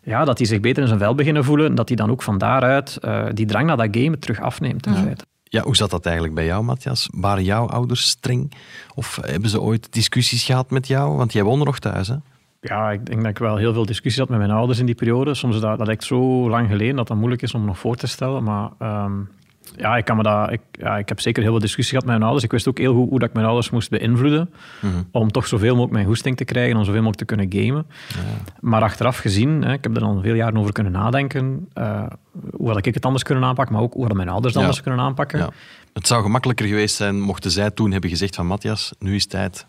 Ja, 0.03 0.25
dat 0.25 0.37
die 0.37 0.47
zich 0.47 0.59
beter 0.59 0.81
in 0.81 0.87
zijn 0.87 0.99
vel 0.99 1.15
beginnen 1.15 1.43
voelen, 1.43 1.75
dat 1.75 1.87
die 1.87 1.95
dan 1.95 2.09
ook 2.11 2.21
van 2.21 2.37
daaruit 2.37 2.97
uh, 3.01 3.25
die 3.33 3.45
drang 3.45 3.67
naar 3.67 3.77
dat 3.77 3.87
game 3.91 4.19
terug 4.19 4.39
afneemt. 4.39 4.85
In 4.85 4.95
feite. 4.95 5.25
Ja, 5.43 5.61
hoe 5.61 5.75
zat 5.75 5.89
dat 5.89 6.05
eigenlijk 6.05 6.35
bij 6.35 6.45
jou, 6.45 6.63
Matthias? 6.63 7.09
Waren 7.11 7.43
jouw 7.43 7.67
ouders 7.67 8.07
streng? 8.07 8.53
Of 8.95 9.19
hebben 9.21 9.49
ze 9.49 9.61
ooit 9.61 9.93
discussies 9.93 10.43
gehad 10.43 10.69
met 10.69 10.87
jou? 10.87 11.17
Want 11.17 11.33
jij 11.33 11.43
woonde 11.43 11.65
nog 11.65 11.79
thuis, 11.79 12.07
hè? 12.07 12.15
Ja, 12.61 12.91
ik 12.91 13.05
denk 13.05 13.21
dat 13.21 13.29
ik 13.29 13.37
wel 13.37 13.55
heel 13.55 13.73
veel 13.73 13.85
discussies 13.85 14.19
had 14.19 14.29
met 14.29 14.37
mijn 14.37 14.51
ouders 14.51 14.79
in 14.79 14.85
die 14.85 14.95
periode. 14.95 15.33
Soms 15.33 15.59
dat, 15.59 15.77
dat 15.77 15.87
lijkt 15.87 16.03
zo 16.03 16.49
lang 16.49 16.67
geleden 16.67 16.95
dat 16.95 17.07
dat 17.07 17.17
moeilijk 17.17 17.41
is 17.41 17.53
om 17.53 17.65
nog 17.65 17.79
voor 17.79 17.95
te 17.95 18.07
stellen. 18.07 18.43
Maar 18.43 18.69
um, 18.79 19.29
ja, 19.75 19.97
ik, 19.97 20.05
kan 20.05 20.17
me 20.17 20.23
dat, 20.23 20.51
ik, 20.51 20.61
ja, 20.71 20.97
ik 20.97 21.09
heb 21.09 21.19
zeker 21.19 21.41
heel 21.41 21.51
veel 21.51 21.59
discussies 21.59 21.89
gehad 21.89 22.03
met 22.03 22.13
mijn 22.13 22.23
ouders. 22.23 22.45
Ik 22.45 22.51
wist 22.51 22.67
ook 22.67 22.77
heel 22.77 22.93
goed 22.93 23.09
hoe 23.09 23.19
dat 23.19 23.27
ik 23.27 23.33
mijn 23.33 23.45
ouders 23.45 23.69
moest 23.69 23.89
beïnvloeden. 23.89 24.53
Mhm. 24.81 24.93
Om 25.11 25.31
toch 25.31 25.47
zoveel 25.47 25.69
mogelijk 25.69 25.93
mijn 25.93 26.05
goesting 26.05 26.37
te 26.37 26.45
krijgen, 26.45 26.77
om 26.77 26.83
zoveel 26.83 27.01
mogelijk 27.01 27.29
te 27.29 27.35
kunnen 27.35 27.53
gamen. 27.53 27.85
Ja. 28.07 28.19
Maar 28.59 28.81
achteraf 28.81 29.17
gezien, 29.17 29.61
hè, 29.61 29.73
ik 29.73 29.83
heb 29.83 29.95
er 29.95 30.01
dan 30.01 30.21
veel 30.21 30.35
jaren 30.35 30.57
over 30.57 30.71
kunnen 30.71 30.91
nadenken. 30.91 31.69
Uh, 31.77 32.03
hoe 32.51 32.67
had 32.67 32.85
ik 32.85 32.93
het 32.93 33.05
anders 33.05 33.23
kunnen 33.23 33.43
aanpakken, 33.43 33.75
maar 33.75 33.83
ook 33.83 33.91
hoe 33.91 33.99
hadden 33.99 34.17
mijn 34.17 34.29
ouders 34.29 34.53
het 34.53 34.63
anders 34.63 34.81
kunnen 34.81 34.99
aanpakken. 34.99 35.39
Ja. 35.39 35.49
Het 35.93 36.07
zou 36.07 36.23
gemakkelijker 36.23 36.67
geweest 36.67 36.95
zijn 36.95 37.21
mochten 37.21 37.51
zij 37.51 37.71
toen 37.71 37.91
hebben 37.91 38.09
gezegd 38.09 38.35
van 38.35 38.47
Matthias, 38.47 38.93
nu 38.99 39.15
is 39.15 39.21
het 39.21 39.31
tijd 39.31 39.65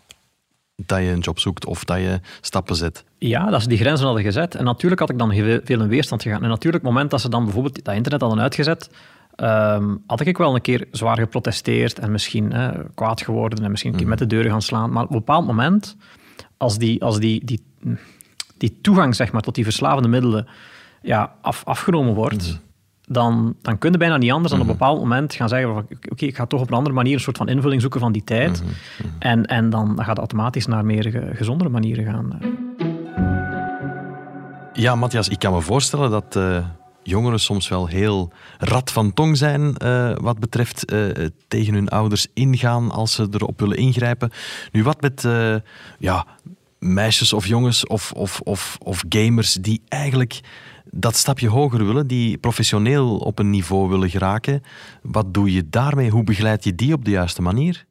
dat 0.75 0.99
je 0.99 1.09
een 1.09 1.19
job 1.19 1.39
zoekt 1.39 1.65
of 1.65 1.83
dat 1.83 1.97
je 1.97 2.19
stappen 2.41 2.75
zet. 2.75 3.03
Ja, 3.17 3.49
dat 3.49 3.61
ze 3.61 3.67
die 3.67 3.77
grenzen 3.77 4.05
hadden 4.05 4.23
gezet. 4.23 4.55
En 4.55 4.63
natuurlijk 4.63 5.01
had 5.01 5.09
ik 5.09 5.17
dan 5.17 5.33
veel 5.33 5.81
in 5.81 5.87
weerstand 5.87 6.21
gegaan. 6.21 6.43
En 6.43 6.49
natuurlijk, 6.49 6.83
het 6.83 6.93
moment 6.93 7.11
dat 7.11 7.21
ze 7.21 7.29
dan 7.29 7.43
bijvoorbeeld 7.43 7.85
dat 7.85 7.95
internet 7.95 8.21
hadden 8.21 8.39
uitgezet, 8.39 8.89
um, 9.41 10.03
had 10.07 10.19
ik 10.19 10.37
wel 10.37 10.55
een 10.55 10.61
keer 10.61 10.87
zwaar 10.91 11.17
geprotesteerd 11.17 11.99
en 11.99 12.11
misschien 12.11 12.53
kwaad 12.95 13.21
geworden 13.21 13.63
en 13.63 13.71
misschien 13.71 13.91
een 13.91 13.97
keer 13.97 14.07
mhm. 14.07 14.17
met 14.19 14.29
de 14.29 14.35
deuren 14.35 14.51
gaan 14.51 14.61
slaan. 14.61 14.91
Maar 14.91 15.03
op 15.03 15.09
een 15.09 15.17
bepaald 15.17 15.45
moment, 15.45 15.97
als 16.57 16.77
die, 16.77 17.03
als 17.03 17.19
die, 17.19 17.45
die, 17.45 17.63
die 18.57 18.77
toegang 18.81 19.15
zeg 19.15 19.31
maar, 19.31 19.41
tot 19.41 19.55
die 19.55 19.63
verslavende 19.63 20.09
middelen 20.09 20.47
ja, 21.01 21.33
af, 21.41 21.63
afgenomen 21.65 22.13
wordt, 22.13 22.47
mhm. 22.47 22.57
dan, 23.05 23.55
dan 23.61 23.77
kun 23.77 23.91
je 23.91 23.97
bijna 23.97 24.17
niet 24.17 24.31
anders 24.31 24.51
dan 24.51 24.61
op 24.61 24.67
een 24.67 24.71
mhm. 24.71 24.79
bepaald 24.79 24.99
moment 24.99 25.33
gaan 25.33 25.49
zeggen: 25.49 25.87
Oké, 26.09 26.25
ik 26.25 26.35
ga 26.35 26.45
toch 26.45 26.61
op 26.61 26.67
een 26.69 26.77
andere 26.77 26.95
manier 26.95 27.13
een 27.13 27.19
soort 27.19 27.37
van 27.37 27.47
invulling 27.47 27.81
zoeken 27.81 27.99
van 27.99 28.11
die 28.11 28.23
tijd. 28.23 28.63
En, 29.19 29.45
en 29.45 29.69
dan, 29.69 29.85
dan 29.85 29.97
gaat 29.97 30.07
het 30.07 30.17
automatisch 30.17 30.65
naar 30.65 30.85
meer 30.85 31.31
gezondere 31.33 31.69
manieren 31.69 32.05
gaan. 32.05 32.39
Ja, 34.73 34.95
Matthias, 34.95 35.29
ik 35.29 35.39
kan 35.39 35.53
me 35.53 35.61
voorstellen 35.61 36.09
dat. 36.09 36.35
Uh 36.35 36.65
jongeren 37.03 37.39
soms 37.39 37.67
wel 37.67 37.87
heel 37.87 38.31
rad 38.57 38.91
van 38.91 39.13
tong 39.13 39.37
zijn 39.37 39.75
uh, 39.83 40.11
wat 40.15 40.39
betreft 40.39 40.91
uh, 40.93 41.27
tegen 41.47 41.73
hun 41.73 41.89
ouders 41.89 42.27
ingaan 42.33 42.91
als 42.91 43.13
ze 43.13 43.27
erop 43.31 43.59
willen 43.59 43.77
ingrijpen. 43.77 44.31
Nu, 44.71 44.83
wat 44.83 45.01
met 45.01 45.23
uh, 45.23 45.55
ja, 45.99 46.25
meisjes 46.79 47.33
of 47.33 47.45
jongens 47.47 47.87
of, 47.87 48.11
of, 48.11 48.39
of, 48.39 48.77
of 48.83 49.03
gamers 49.09 49.53
die 49.53 49.81
eigenlijk 49.87 50.39
dat 50.91 51.15
stapje 51.15 51.49
hoger 51.49 51.85
willen, 51.85 52.07
die 52.07 52.37
professioneel 52.37 53.17
op 53.17 53.39
een 53.39 53.49
niveau 53.49 53.89
willen 53.89 54.09
geraken. 54.09 54.63
Wat 55.01 55.33
doe 55.33 55.51
je 55.51 55.69
daarmee? 55.69 56.09
Hoe 56.09 56.23
begeleid 56.23 56.63
je 56.63 56.75
die 56.75 56.93
op 56.93 57.05
de 57.05 57.11
juiste 57.11 57.41
manier? 57.41 57.85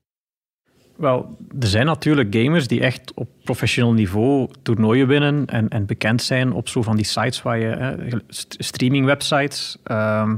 Wel, 1.01 1.37
er 1.61 1.67
zijn 1.67 1.87
natuurlijk 1.87 2.35
gamers 2.35 2.67
die 2.67 2.81
echt 2.81 3.13
op 3.15 3.29
professioneel 3.45 3.93
niveau 3.93 4.49
toernooien 4.63 5.07
winnen 5.07 5.47
en, 5.47 5.69
en 5.69 5.87
bekend 5.87 6.23
zijn 6.23 6.53
op 6.53 6.69
zo 6.69 6.83
van 6.83 6.97
die 6.97 7.05
sites 7.05 7.43
waar 7.43 7.59
je, 7.59 8.23
streaming 8.59 9.07
websites, 9.07 9.79
ehm, 9.85 10.37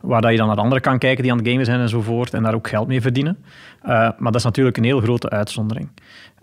waar 0.00 0.20
dat 0.20 0.30
je 0.30 0.36
dan 0.36 0.46
naar 0.46 0.56
anderen 0.56 0.82
kan 0.82 0.98
kijken 0.98 1.22
die 1.22 1.32
aan 1.32 1.38
het 1.38 1.48
gamen 1.48 1.64
zijn 1.64 1.80
enzovoort 1.80 2.34
en 2.34 2.42
daar 2.42 2.54
ook 2.54 2.68
geld 2.68 2.88
mee 2.88 3.00
verdienen. 3.00 3.38
Uh, 3.82 3.90
maar 3.90 4.32
dat 4.32 4.34
is 4.34 4.44
natuurlijk 4.44 4.76
een 4.76 4.84
heel 4.84 5.00
grote 5.00 5.30
uitzondering. 5.30 5.88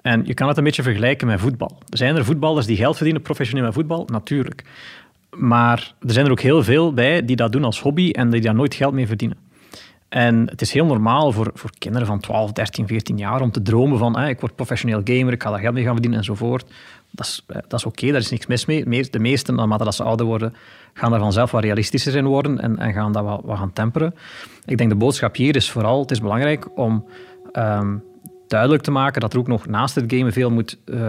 En 0.01 0.25
je 0.25 0.33
kan 0.33 0.47
het 0.47 0.57
een 0.57 0.63
beetje 0.63 0.83
vergelijken 0.83 1.27
met 1.27 1.39
voetbal. 1.39 1.77
Zijn 1.89 2.15
er 2.15 2.25
voetballers 2.25 2.65
die 2.65 2.77
geld 2.77 2.95
verdienen 2.95 3.21
professioneel 3.21 3.65
met 3.65 3.73
voetbal? 3.73 4.07
Natuurlijk. 4.11 4.63
Maar 5.29 5.93
er 6.01 6.13
zijn 6.13 6.25
er 6.25 6.31
ook 6.31 6.41
heel 6.41 6.63
veel 6.63 6.93
bij 6.93 7.25
die 7.25 7.35
dat 7.35 7.51
doen 7.51 7.63
als 7.63 7.81
hobby 7.81 8.09
en 8.09 8.29
die 8.29 8.41
daar 8.41 8.55
nooit 8.55 8.75
geld 8.75 8.93
mee 8.93 9.07
verdienen. 9.07 9.37
En 10.13 10.49
het 10.49 10.61
is 10.61 10.71
heel 10.71 10.85
normaal 10.85 11.31
voor, 11.31 11.51
voor 11.53 11.69
kinderen 11.77 12.07
van 12.07 12.19
12, 12.19 12.51
13, 12.51 12.87
14 12.87 13.17
jaar 13.17 13.41
om 13.41 13.51
te 13.51 13.61
dromen 13.61 13.97
van 13.97 14.19
ik 14.19 14.39
word 14.39 14.55
professioneel 14.55 15.01
gamer, 15.03 15.33
ik 15.33 15.43
ga 15.43 15.49
daar 15.49 15.59
geld 15.59 15.73
mee 15.73 15.83
gaan 15.83 15.91
verdienen 15.91 16.19
enzovoort. 16.19 16.65
Dat 17.11 17.25
is, 17.25 17.43
eh, 17.47 17.55
dat 17.67 17.79
is 17.79 17.85
oké, 17.85 18.07
daar 18.07 18.19
is 18.19 18.29
niks 18.29 18.45
mis 18.45 18.65
mee. 18.65 19.09
De 19.09 19.19
meesten, 19.19 19.55
naarmate 19.55 19.83
dat 19.83 19.95
ze 19.95 20.03
ouder 20.03 20.25
worden, 20.25 20.53
gaan 20.93 21.11
daar 21.11 21.19
vanzelf 21.19 21.51
wat 21.51 21.63
realistischer 21.63 22.15
in 22.15 22.25
worden 22.25 22.59
en, 22.59 22.77
en 22.77 22.93
gaan 22.93 23.11
dat 23.11 23.23
wat, 23.23 23.41
wat, 23.43 23.57
gaan 23.57 23.73
temperen. 23.73 24.15
Ik 24.65 24.77
denk 24.77 24.89
de 24.89 24.95
boodschap 24.95 25.35
hier 25.35 25.55
is 25.55 25.71
vooral, 25.71 25.99
het 26.01 26.11
is 26.11 26.21
belangrijk 26.21 26.77
om 26.77 27.05
um, 27.53 28.03
duidelijk 28.47 28.83
te 28.83 28.91
maken 28.91 29.21
dat 29.21 29.33
er 29.33 29.39
ook 29.39 29.47
nog 29.47 29.67
naast 29.67 29.95
het 29.95 30.13
gamen 30.13 30.33
veel 30.33 30.49
moet, 30.49 30.77
uh, 30.85 30.99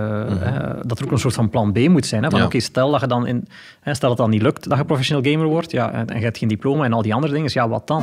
dat 0.82 0.98
er 0.98 1.04
ook 1.04 1.12
een 1.12 1.18
soort 1.18 1.34
van 1.34 1.50
plan 1.50 1.72
B 1.72 1.78
moet 1.88 2.06
zijn. 2.06 2.22
Hè, 2.22 2.30
van 2.30 2.42
oké, 2.42 2.60
stel 2.60 2.90
dat 2.90 3.00
je 3.00 3.06
dan 3.06 3.26
in, 3.26 3.46
hè, 3.80 3.94
stel 3.94 4.08
dat 4.08 4.18
het 4.18 4.26
dan 4.26 4.30
niet 4.30 4.42
lukt 4.42 4.68
dat 4.68 4.78
je 4.78 4.84
professioneel 4.84 5.32
gamer 5.32 5.46
wordt, 5.46 5.70
ja, 5.70 5.92
en, 5.92 6.06
en 6.06 6.18
je 6.18 6.24
hebt 6.24 6.38
geen 6.38 6.48
diploma 6.48 6.84
en 6.84 6.92
al 6.92 7.02
die 7.02 7.14
andere 7.14 7.32
dingen, 7.32 7.50
ja, 7.52 7.68
wat 7.68 7.86
dan? 7.86 8.02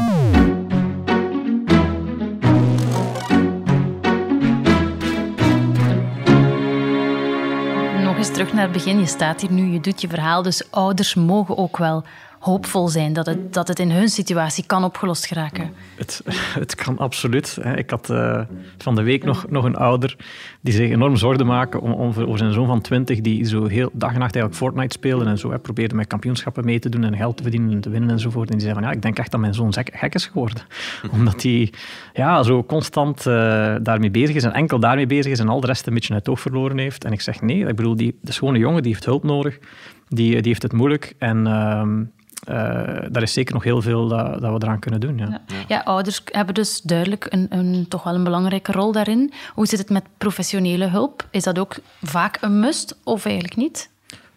Terug 8.42 8.56
naar 8.60 8.74
het 8.74 8.84
begin. 8.84 9.00
Je 9.00 9.06
staat 9.06 9.42
hier 9.42 9.52
nu, 9.52 9.72
je 9.72 9.80
doet 9.80 10.02
je 10.02 10.08
verhaal. 10.08 10.42
Dus 10.42 10.72
ouders 10.72 11.16
mogen 11.16 11.58
ook 11.58 11.78
wel 11.78 12.04
hoopvol 12.42 12.88
zijn 12.88 13.14
dat 13.14 13.26
het, 13.26 13.54
dat 13.54 13.68
het 13.68 13.80
in 13.80 13.92
hun 13.92 14.10
situatie 14.10 14.66
kan 14.66 14.84
opgelost 14.84 15.26
geraken? 15.26 15.74
Het, 15.96 16.22
het 16.60 16.76
kan 16.76 16.98
absoluut. 16.98 17.58
Ik 17.76 17.90
had 17.90 18.10
uh, 18.10 18.42
van 18.78 18.96
de 18.96 19.04
week 19.04 19.24
nog, 19.24 19.46
nog 19.50 19.64
een 19.64 19.76
ouder 19.76 20.16
die 20.62 20.74
zich 20.74 20.90
enorm 20.90 21.16
zorgen 21.16 21.46
maakte 21.46 21.82
om, 21.82 21.92
om, 21.92 22.08
over 22.08 22.38
zijn 22.38 22.54
zoon 22.54 22.68
van 22.68 22.82
20 22.82 23.22
die 23.22 23.46
zo 23.46 23.66
heel 23.66 23.90
dag 23.94 24.14
en 24.14 24.20
nacht 24.20 24.36
eigenlijk 24.36 24.56
Fortnite 24.56 24.94
speelde 24.94 25.26
en 25.26 25.38
zo 25.38 25.52
hè, 25.52 25.60
probeerde 25.60 25.96
met 25.96 26.08
kampioenschappen 26.08 26.66
mee 26.66 26.80
te 26.80 26.90
doen 26.90 27.04
en 27.04 27.18
geld 27.18 27.38
te 27.38 27.44
verdienen 27.44 27.72
en 27.72 27.82
te 27.82 27.90
winnen 27.90 28.10
enzovoort. 28.10 28.50
En 28.50 28.58
die 28.58 28.66
zei 28.66 28.74
van 28.74 28.84
ja, 28.84 28.92
ik 28.92 29.02
denk 29.02 29.18
echt 29.18 29.32
dat 29.32 29.40
mijn 29.40 29.54
zoon 29.54 29.74
gek 29.74 30.14
is 30.14 30.26
geworden. 30.26 30.64
Omdat 31.14 31.44
hij 31.44 31.74
ja, 32.14 32.44
zo 32.44 32.64
constant 32.64 33.26
uh, 33.26 33.76
daarmee 33.82 34.12
bezig 34.12 34.36
is 34.36 34.44
en 34.44 34.54
enkel 34.54 34.80
daarmee 34.80 35.08
bezig 35.08 35.32
is 35.32 35.40
en 35.40 35.50
al 35.50 35.60
de 35.60 35.68
rest 35.68 35.88
een 35.88 35.94
beetje 35.94 36.14
uit 36.14 36.26
het 36.26 36.30
oog 36.30 36.42
verloren 36.42 36.78
heeft. 36.78 37.06
En 37.06 37.12
ik 37.12 37.22
zeg 37.22 37.42
nee, 37.42 37.68
ik 37.68 37.76
bedoel, 37.76 37.96
die, 37.96 38.18
de 38.22 38.32
schone 38.32 38.58
jongen 38.58 38.82
die 38.82 38.92
heeft 38.92 39.06
hulp 39.06 39.24
nodig. 39.24 39.60
Die, 40.08 40.32
die 40.32 40.42
heeft 40.42 40.62
het 40.62 40.74
moeilijk 40.74 41.16
en... 41.18 41.46
Uh, 41.48 41.84
daar 43.10 43.22
is 43.22 43.34
zeker 43.34 43.54
nog 43.54 43.64
heel 43.64 43.82
veel 43.82 44.08
dat, 44.08 44.42
dat 44.42 44.52
we 44.52 44.66
eraan 44.66 44.80
kunnen 44.80 45.00
doen. 45.00 45.18
Ja. 45.18 45.42
Ja. 45.48 45.56
ja. 45.68 45.82
ouders 45.84 46.22
hebben 46.26 46.54
dus 46.54 46.82
duidelijk 46.82 47.28
een, 47.30 47.48
een, 47.50 47.86
toch 47.88 48.04
wel 48.04 48.16
een 48.16 48.24
belangrijke 48.24 48.72
rol 48.72 48.92
daarin. 48.92 49.34
Hoe 49.54 49.66
zit 49.66 49.80
het 49.80 49.90
met 49.90 50.04
professionele 50.18 50.86
hulp? 50.86 51.28
Is 51.32 51.44
dat 51.44 51.60
ook 51.60 51.76
vaak 52.02 52.38
een 52.42 52.60
must 52.60 52.98
of 53.04 53.26
eigenlijk 53.26 53.56
niet? 53.56 53.90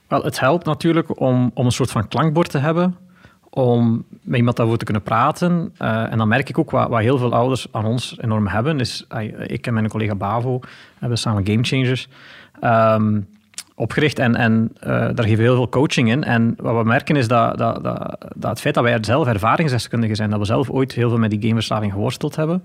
Wel, 0.08 0.22
het 0.22 0.40
helpt 0.40 0.66
natuurlijk 0.66 1.20
om, 1.20 1.50
om 1.54 1.66
een 1.66 1.72
soort 1.72 1.90
van 1.90 2.08
klankbord 2.08 2.50
te 2.50 2.58
hebben, 2.58 2.96
om 3.50 4.04
met 4.22 4.36
iemand 4.36 4.56
daarover 4.56 4.78
te 4.78 4.84
kunnen 4.84 5.02
praten. 5.02 5.74
Uh, 5.82 6.12
en 6.12 6.18
dan 6.18 6.28
merk 6.28 6.48
ik 6.48 6.58
ook 6.58 6.70
wat, 6.70 6.88
wat, 6.88 7.00
heel 7.00 7.18
veel 7.18 7.34
ouders 7.34 7.66
aan 7.70 7.84
ons 7.84 8.16
enorm 8.20 8.46
hebben. 8.46 8.80
Is, 8.80 9.06
uh, 9.12 9.32
ik 9.46 9.66
en 9.66 9.74
mijn 9.74 9.88
collega 9.88 10.14
Bavo 10.14 10.60
hebben 10.98 11.18
samen 11.18 11.46
Game 11.46 11.64
Changers. 11.64 12.08
Um, 12.62 13.28
opgericht 13.74 14.18
en, 14.18 14.36
en 14.36 14.72
uh, 14.80 14.88
daar 14.88 15.22
geven 15.22 15.36
we 15.36 15.42
heel 15.42 15.54
veel 15.54 15.68
coaching 15.68 16.10
in. 16.10 16.24
En 16.24 16.54
wat 16.56 16.76
we 16.76 16.88
merken 16.88 17.16
is 17.16 17.28
dat, 17.28 17.58
dat, 17.58 17.84
dat, 17.84 18.16
dat 18.34 18.50
het 18.50 18.60
feit 18.60 18.74
dat 18.74 18.84
wij 18.84 18.98
zelf 19.00 19.26
ervaringsdeskundigen 19.26 20.16
zijn, 20.16 20.30
dat 20.30 20.38
we 20.38 20.44
zelf 20.44 20.70
ooit 20.70 20.92
heel 20.92 21.08
veel 21.08 21.18
met 21.18 21.30
die 21.30 21.40
gameverslaving 21.40 21.92
geworsteld 21.92 22.36
hebben, 22.36 22.64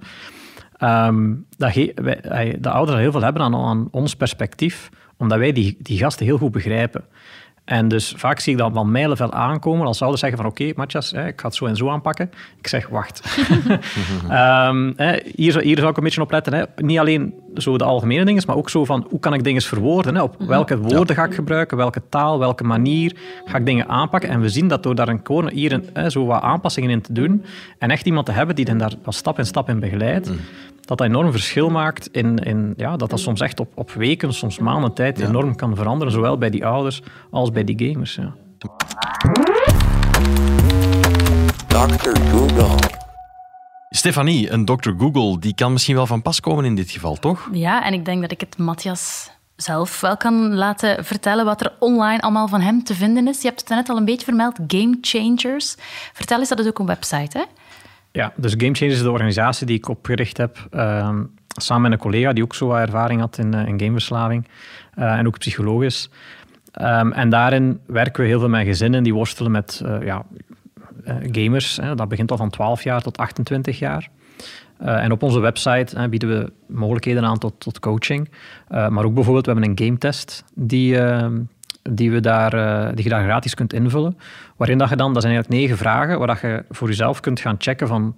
um, 0.84 1.46
dat 1.58 1.74
wij, 1.96 2.58
de 2.60 2.70
ouders 2.70 2.98
heel 3.00 3.12
veel 3.12 3.24
hebben 3.24 3.42
aan, 3.42 3.56
aan 3.56 3.88
ons 3.92 4.16
perspectief, 4.16 4.90
omdat 5.18 5.38
wij 5.38 5.52
die, 5.52 5.78
die 5.80 5.98
gasten 5.98 6.26
heel 6.26 6.38
goed 6.38 6.52
begrijpen. 6.52 7.04
En 7.70 7.88
dus 7.88 8.14
vaak 8.18 8.40
zie 8.40 8.52
ik 8.52 8.60
dat 8.60 8.72
van 8.74 8.92
mijlenvel 8.92 9.34
aankomen 9.34 9.86
als 9.86 10.02
ouders 10.02 10.22
zeggen 10.22 10.40
van 10.40 10.50
oké, 10.50 10.72
Matthias, 10.76 11.14
ik 11.14 11.42
ga 11.42 11.48
het 11.48 11.56
zo 11.56 11.66
en 11.66 11.76
zo 11.76 11.90
aanpakken. 11.90 12.32
Ik 12.60 12.68
zeg, 12.68 12.88
wacht. 12.88 13.22
um, 14.32 14.94
hier, 15.36 15.62
hier 15.62 15.78
zou 15.78 15.90
ik 15.90 15.98
een 15.98 16.04
beetje 16.04 16.22
op 16.22 16.32
letten. 16.32 16.54
Hè. 16.54 16.64
Niet 16.76 17.00
alleen 17.00 17.34
zo 17.56 17.78
de 17.78 17.84
algemene 17.84 18.26
dingen, 18.26 18.44
maar 18.48 18.56
ook 18.56 18.70
zo 18.70 18.86
van 18.86 19.06
hoe 19.10 19.20
kan 19.20 19.34
ik 19.34 19.44
dingen 19.44 19.62
verwoorden? 19.62 20.16
Hè? 20.16 20.22
Op 20.22 20.40
mhm. 20.40 20.48
welke 20.48 20.78
woorden 20.78 21.16
ga 21.16 21.24
ik 21.24 21.34
gebruiken? 21.34 21.78
Welke 21.78 22.02
taal? 22.10 22.40
Welke 22.40 22.64
manier 22.64 23.16
ga 23.46 23.58
ik 23.58 23.66
dingen 23.66 23.88
aanpakken? 23.88 24.30
En 24.30 24.42
we 24.42 24.50
zien 24.50 24.68
dat 24.68 24.84
door 24.84 24.96
daar 24.96 25.08
een, 25.08 25.50
hier 25.54 25.72
een, 25.72 25.90
hè, 25.94 26.10
zo 26.10 26.26
wat 26.26 26.42
aanpassingen 26.42 26.90
in 26.90 27.02
te 27.02 27.14
doen 27.14 27.46
en 27.78 27.92
echt 27.92 28.06
iemand 28.06 28.26
te 28.26 28.32
hebben 28.32 28.56
die 28.56 28.66
hen 28.66 28.78
daar 28.78 28.94
stap 29.08 29.38
in 29.38 29.46
stap 29.46 29.70
in 29.70 29.80
begeleidt, 29.80 30.30
mhm. 30.30 30.38
Dat 30.90 30.98
dat 30.98 31.08
enorm 31.08 31.32
verschil 31.32 31.70
maakt 31.70 32.08
in, 32.08 32.38
in 32.38 32.74
ja, 32.78 32.98
dat 32.98 33.10
dat 33.10 33.20
soms 33.20 33.42
echt 33.42 33.60
op, 33.60 33.72
op 33.76 33.92
weken, 33.92 34.34
soms 34.34 34.60
maanden 34.60 34.94
tijd 34.94 35.20
enorm 35.20 35.56
kan 35.56 35.76
veranderen, 35.76 36.14
zowel 36.14 36.38
bij 36.38 36.50
die 36.50 36.66
ouders 36.66 37.02
als 37.32 37.52
bij 37.52 37.64
die 37.64 37.90
gamers. 37.90 38.16
Ja. 38.16 38.34
Dr. 41.68 42.20
Google. 42.32 42.76
Stefanie, 43.90 44.52
een 44.52 44.66
Dr. 44.66 44.92
Google, 44.98 45.40
die 45.40 45.56
kan 45.56 45.72
misschien 45.72 45.96
wel 45.96 46.06
van 46.06 46.22
pas 46.22 46.40
komen 46.40 46.66
in 46.66 46.76
dit 46.76 46.92
geval, 46.92 47.16
toch? 47.16 47.50
Ja, 47.52 47.84
en 47.86 47.94
ik 47.94 48.06
denk 48.06 48.22
dat 48.22 48.32
ik 48.32 48.40
het 48.40 48.58
Matthias 48.58 49.32
zelf 49.56 50.02
wel 50.02 50.18
kan 50.18 50.54
laten 50.54 51.06
vertellen 51.06 51.46
wat 51.46 51.62
er 51.62 51.74
online 51.80 52.22
allemaal 52.22 52.48
van 52.48 52.62
hem 52.62 52.84
te 52.84 52.96
vinden 52.96 53.28
is. 53.28 53.42
Je 53.42 53.48
hebt 53.48 53.60
het 53.60 53.70
net 53.70 53.90
al 53.90 53.98
een 53.98 54.06
beetje 54.06 54.26
vermeld, 54.26 54.58
Game 54.68 54.98
Changers. 55.02 55.76
Vertel 56.14 56.40
eens, 56.40 56.50
dat 56.50 56.60
is 56.60 56.68
ook 56.68 56.80
een 56.80 56.86
website, 56.86 57.38
hè? 57.38 57.44
Ja, 58.12 58.34
dus 58.36 58.54
Game 58.58 58.74
Changers 58.74 58.98
is 58.98 59.02
de 59.02 59.12
organisatie 59.12 59.66
die 59.66 59.78
ik 59.78 59.88
opgericht 59.88 60.38
heb 60.38 60.68
ehm, 60.72 61.24
samen 61.48 61.82
met 61.82 61.92
een 61.92 61.98
collega 61.98 62.34
die 62.34 62.44
ook 62.44 62.56
zo 62.56 62.68
wat 62.68 62.80
ervaring 62.80 63.20
had 63.20 63.38
in, 63.38 63.56
uh, 63.56 63.68
in 63.68 63.80
gameverslaving 63.80 64.48
uh, 64.98 65.18
en 65.18 65.28
ook 65.28 65.38
psychologisch. 65.38 66.10
Um, 66.82 67.12
en 67.12 67.30
daarin 67.30 67.80
werken 67.86 68.24
we 68.24 68.30
heel 68.30 68.40
veel 68.40 68.50
met 68.50 68.66
gezinnen 68.66 69.04
die 69.04 69.14
worstelen 69.14 69.52
met 69.52 69.82
uh, 69.86 70.02
ja, 70.02 70.26
eh, 71.04 71.16
gamers. 71.32 71.78
Hè, 71.78 71.96
dat 71.96 72.08
begint 72.08 72.32
al 72.32 72.38
van 72.38 72.50
12 72.50 72.84
jaar 72.84 73.02
tot 73.02 73.18
28 73.18 73.80
jaar. 73.80 74.10
En 74.78 75.12
op 75.12 75.24
onze 75.24 75.40
website 75.40 76.00
hè, 76.00 76.10
bieden 76.10 76.30
we 76.30 76.52
mogelijkheden 76.68 77.26
aan 77.26 77.38
tot, 77.38 77.54
tot 77.58 77.80
coaching. 77.80 78.30
Maar 78.68 79.04
ook 79.04 79.14
bijvoorbeeld, 79.14 79.46
we 79.46 79.52
hebben 79.52 79.70
een 79.70 79.86
game 79.86 79.98
test 79.98 80.44
die, 80.54 80.96
uh, 80.96 81.28
die, 81.92 82.12
we 82.12 82.20
daar, 82.20 82.52
die 82.96 83.04
je 83.04 83.10
daar 83.10 83.24
gratis 83.24 83.54
kunt 83.54 83.74
invullen. 83.74 84.18
Waarin 84.58 84.78
dat 84.78 84.90
je 84.90 84.96
dan, 84.96 85.14
dat 85.14 85.22
zijn 85.22 85.34
eigenlijk 85.34 85.62
negen 85.62 85.78
vragen, 85.78 86.18
waar 86.18 86.28
dat 86.28 86.42
je 86.42 86.64
voor 86.70 86.88
jezelf 86.88 87.20
kunt 87.20 87.40
gaan 87.40 87.56
checken 87.58 87.88
van 87.88 88.16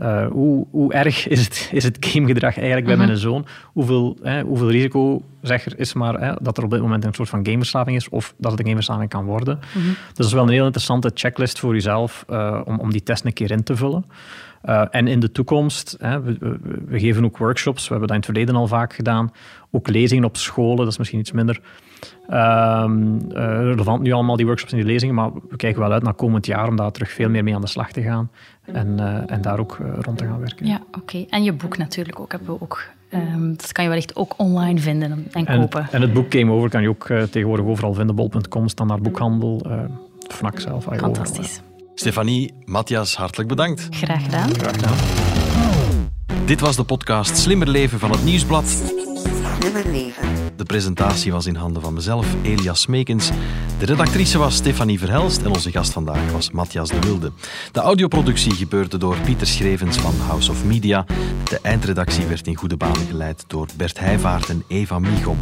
uh, 0.00 0.26
hoe, 0.26 0.66
hoe, 0.70 0.92
erg 0.92 1.28
is 1.28 1.44
het, 1.44 1.68
is 1.72 1.84
het 1.84 1.96
gamegedrag 2.00 2.56
eigenlijk 2.56 2.86
bij 2.86 2.96
mhm. 2.96 3.06
mijn 3.06 3.18
zoon? 3.18 3.46
Hoeveel, 3.64 4.18
hè, 4.22 4.42
hoeveel 4.42 4.70
risico 4.70 5.22
zeg 5.42 5.66
er 5.66 5.78
is 5.78 5.92
maar 5.92 6.20
hè, 6.20 6.32
dat 6.40 6.58
er 6.58 6.64
op 6.64 6.70
dit 6.70 6.80
moment 6.80 7.04
een 7.04 7.14
soort 7.14 7.28
van 7.28 7.44
gameverslaving 7.44 7.96
is 7.96 8.08
of 8.08 8.34
dat 8.36 8.50
het 8.50 8.60
een 8.60 8.66
gameverslaving 8.66 9.10
kan 9.10 9.24
worden? 9.24 9.58
Mhm. 9.74 9.86
Dus 9.86 10.14
dat 10.14 10.26
is 10.26 10.32
wel 10.32 10.42
een 10.42 10.48
heel 10.48 10.64
interessante 10.64 11.10
checklist 11.14 11.58
voor 11.58 11.74
jezelf 11.74 12.24
uh, 12.30 12.60
om, 12.64 12.78
om 12.78 12.90
die 12.90 13.02
test 13.02 13.24
een 13.24 13.32
keer 13.32 13.50
in 13.50 13.62
te 13.62 13.76
vullen. 13.76 14.04
Uh, 14.64 14.84
en 14.90 15.06
in 15.06 15.20
de 15.20 15.32
toekomst, 15.32 15.96
hè, 15.98 16.22
we, 16.22 16.36
we, 16.40 16.58
we, 16.86 16.98
geven 16.98 17.24
ook 17.24 17.38
workshops, 17.38 17.82
we 17.82 17.88
hebben 17.88 18.08
dat 18.08 18.16
in 18.16 18.22
het 18.22 18.32
verleden 18.32 18.56
al 18.56 18.66
vaak 18.66 18.92
gedaan. 18.92 19.32
Ook 19.70 19.88
lezingen 19.88 20.24
op 20.24 20.36
scholen, 20.36 20.76
dat 20.76 20.86
is 20.86 20.98
misschien 20.98 21.18
iets 21.18 21.32
minder 21.32 21.60
um, 22.30 23.18
relevant 23.30 24.02
nu 24.02 24.12
allemaal, 24.12 24.36
die 24.36 24.46
workshops 24.46 24.72
en 24.72 24.78
die 24.78 24.86
lezingen, 24.86 25.14
maar 25.14 25.30
we 25.48 25.56
kijken 25.56 25.80
wel 25.80 25.92
uit 25.92 26.02
naar 26.02 26.14
komend 26.14 26.46
jaar 26.46 26.68
om 26.68 26.76
daar 26.76 26.90
terug 26.90 27.10
veel 27.10 27.28
meer 27.28 27.44
mee 27.44 27.54
aan 27.54 27.60
de 27.60 27.66
slag 27.66 27.92
te 27.92 28.02
gaan 28.02 28.30
en, 28.64 28.96
uh, 29.00 29.30
en 29.30 29.42
daar 29.42 29.58
ook 29.58 29.78
rond 30.00 30.18
te 30.18 30.24
gaan 30.24 30.40
werken. 30.40 30.66
Ja, 30.66 30.80
oké. 30.92 31.24
En 31.28 31.42
je 31.42 31.52
boek 31.52 31.76
natuurlijk 31.76 32.20
ook, 32.20 32.30
hebben 32.30 32.54
we 32.54 32.60
ook 32.60 32.92
Um, 33.14 33.56
dat 33.56 33.72
kan 33.72 33.84
je 33.84 33.90
wellicht 33.90 34.16
ook 34.16 34.34
online 34.36 34.78
vinden 34.80 35.26
en, 35.32 35.44
kopen. 35.46 35.88
En 35.90 36.00
het 36.00 36.12
boek 36.12 36.34
Game 36.34 36.52
Over 36.52 36.70
kan 36.70 36.82
je 36.82 36.88
ook 36.88 37.08
uh, 37.08 37.22
tegenwoordig 37.22 37.66
overal 37.66 37.94
vinden. 37.94 38.14
Bol.com, 38.14 38.68
standaard 38.68 39.02
boekhandel, 39.02 39.62
uh, 39.66 39.80
FNAC 40.28 40.60
zelf. 40.60 40.84
Fantastisch. 40.96 41.60
Stefanie, 41.94 42.54
Matthias, 42.64 43.16
hartelijk 43.16 43.48
bedankt. 43.48 43.88
Graag 43.90 44.24
gedaan. 44.24 44.54
Graag 44.54 44.74
gedaan. 44.74 44.96
Dit 46.44 46.60
was 46.60 46.76
de 46.76 46.84
podcast 46.84 47.36
Slimmer 47.36 47.68
Leven 47.68 47.98
van 47.98 48.10
het 48.10 48.24
Nieuwsblad. 48.24 48.82
Slimmer 49.60 49.90
Leven. 49.90 50.28
De 50.56 50.64
presentatie 50.64 51.32
was 51.32 51.46
in 51.46 51.54
handen 51.54 51.82
van 51.82 51.94
mezelf, 51.94 52.26
Elias 52.42 52.80
Smekens. 52.80 53.30
De 53.78 53.84
redactrice 53.84 54.38
was 54.38 54.54
Stefanie 54.54 54.98
Verhelst 54.98 55.42
en 55.42 55.48
onze 55.48 55.70
gast 55.70 55.92
vandaag 55.92 56.32
was 56.32 56.50
Matthias 56.50 56.88
de 56.88 56.98
Wilde. 57.00 57.32
De 57.72 57.80
audioproductie 57.80 58.54
gebeurde 58.54 58.98
door 58.98 59.16
Pieter 59.24 59.46
Schrevens 59.46 59.96
van 59.96 60.14
House 60.26 60.50
of 60.50 60.64
Media. 60.64 61.04
De 61.44 61.58
eindredactie 61.62 62.26
werd 62.26 62.46
in 62.46 62.56
goede 62.56 62.76
banen 62.76 63.06
geleid 63.06 63.44
door 63.46 63.66
Bert 63.76 63.98
Heijvaart 63.98 64.48
en 64.48 64.64
Eva 64.68 64.98
Michom. 64.98 65.38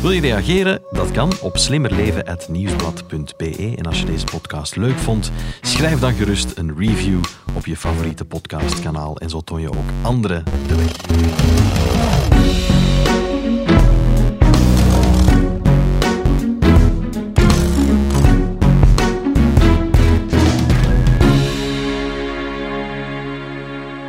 Wil 0.00 0.10
je 0.10 0.20
reageren? 0.20 0.80
Dat 0.90 1.10
kan 1.10 1.32
op 1.40 1.56
slimmerleven.nieuwsblad.be. 1.56 3.74
En 3.76 3.86
als 3.86 4.00
je 4.00 4.06
deze 4.06 4.24
podcast 4.24 4.76
leuk 4.76 4.98
vond, 4.98 5.30
schrijf 5.60 5.98
dan 5.98 6.12
gerust 6.12 6.52
een 6.54 6.78
review 6.78 7.20
op 7.54 7.66
je 7.66 7.76
favoriete 7.76 8.24
podcastkanaal 8.24 9.16
en 9.16 9.30
zo 9.30 9.40
toon 9.40 9.60
je 9.60 9.68
ook 9.68 9.90
anderen 10.02 10.44
de 10.66 10.76
weg. 10.76 10.92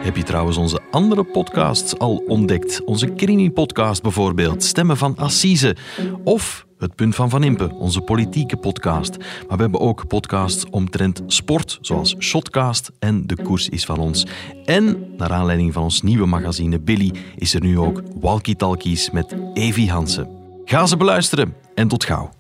Heb 0.08 0.16
je 0.16 0.24
trouwens 0.24 0.58
onze 0.58 0.82
andere 0.92 1.24
podcasts 1.24 1.98
al 1.98 2.24
ontdekt? 2.28 2.84
Onze 2.84 3.08
Krimi-podcast 3.08 4.02
bijvoorbeeld, 4.02 4.64
Stemmen 4.64 4.98
van 4.98 5.18
Assise. 5.18 5.76
Of 6.24 6.66
Het 6.78 6.96
Punt 6.96 7.16
van 7.16 7.30
Van 7.30 7.44
Impe, 7.44 7.74
onze 7.74 8.02
politieke 8.02 8.58
podcast. 8.58 9.18
Maar 9.18 9.58
we 9.58 9.62
hebben 9.62 9.80
ook 9.80 10.08
podcasts 10.08 10.66
omtrent 10.70 11.24
sport, 11.26 11.78
zoals 11.82 12.16
Shotcast 12.20 12.92
en 13.00 13.28
De 13.28 13.36
Koers 13.44 13.70
is 13.70 13.86
van 13.86 13.98
ons. 13.98 14.26
En, 14.66 15.14
naar 15.18 15.34
aanleiding 15.34 15.74
van 15.74 15.84
ons 15.84 16.02
nieuwe 16.02 16.26
magazine 16.26 16.80
Billy, 16.80 17.14
is 17.36 17.54
er 17.54 17.62
nu 17.62 17.80
ook 17.80 18.02
Walkie 18.20 18.56
Talkies 18.56 19.12
met 19.12 19.36
Evi 19.54 19.90
Hansen. 19.90 20.30
Ga 20.66 20.86
ze 20.86 20.98
beluisteren 20.98 21.54
en 21.76 21.88
tot 21.88 22.04
gauw. 22.04 22.37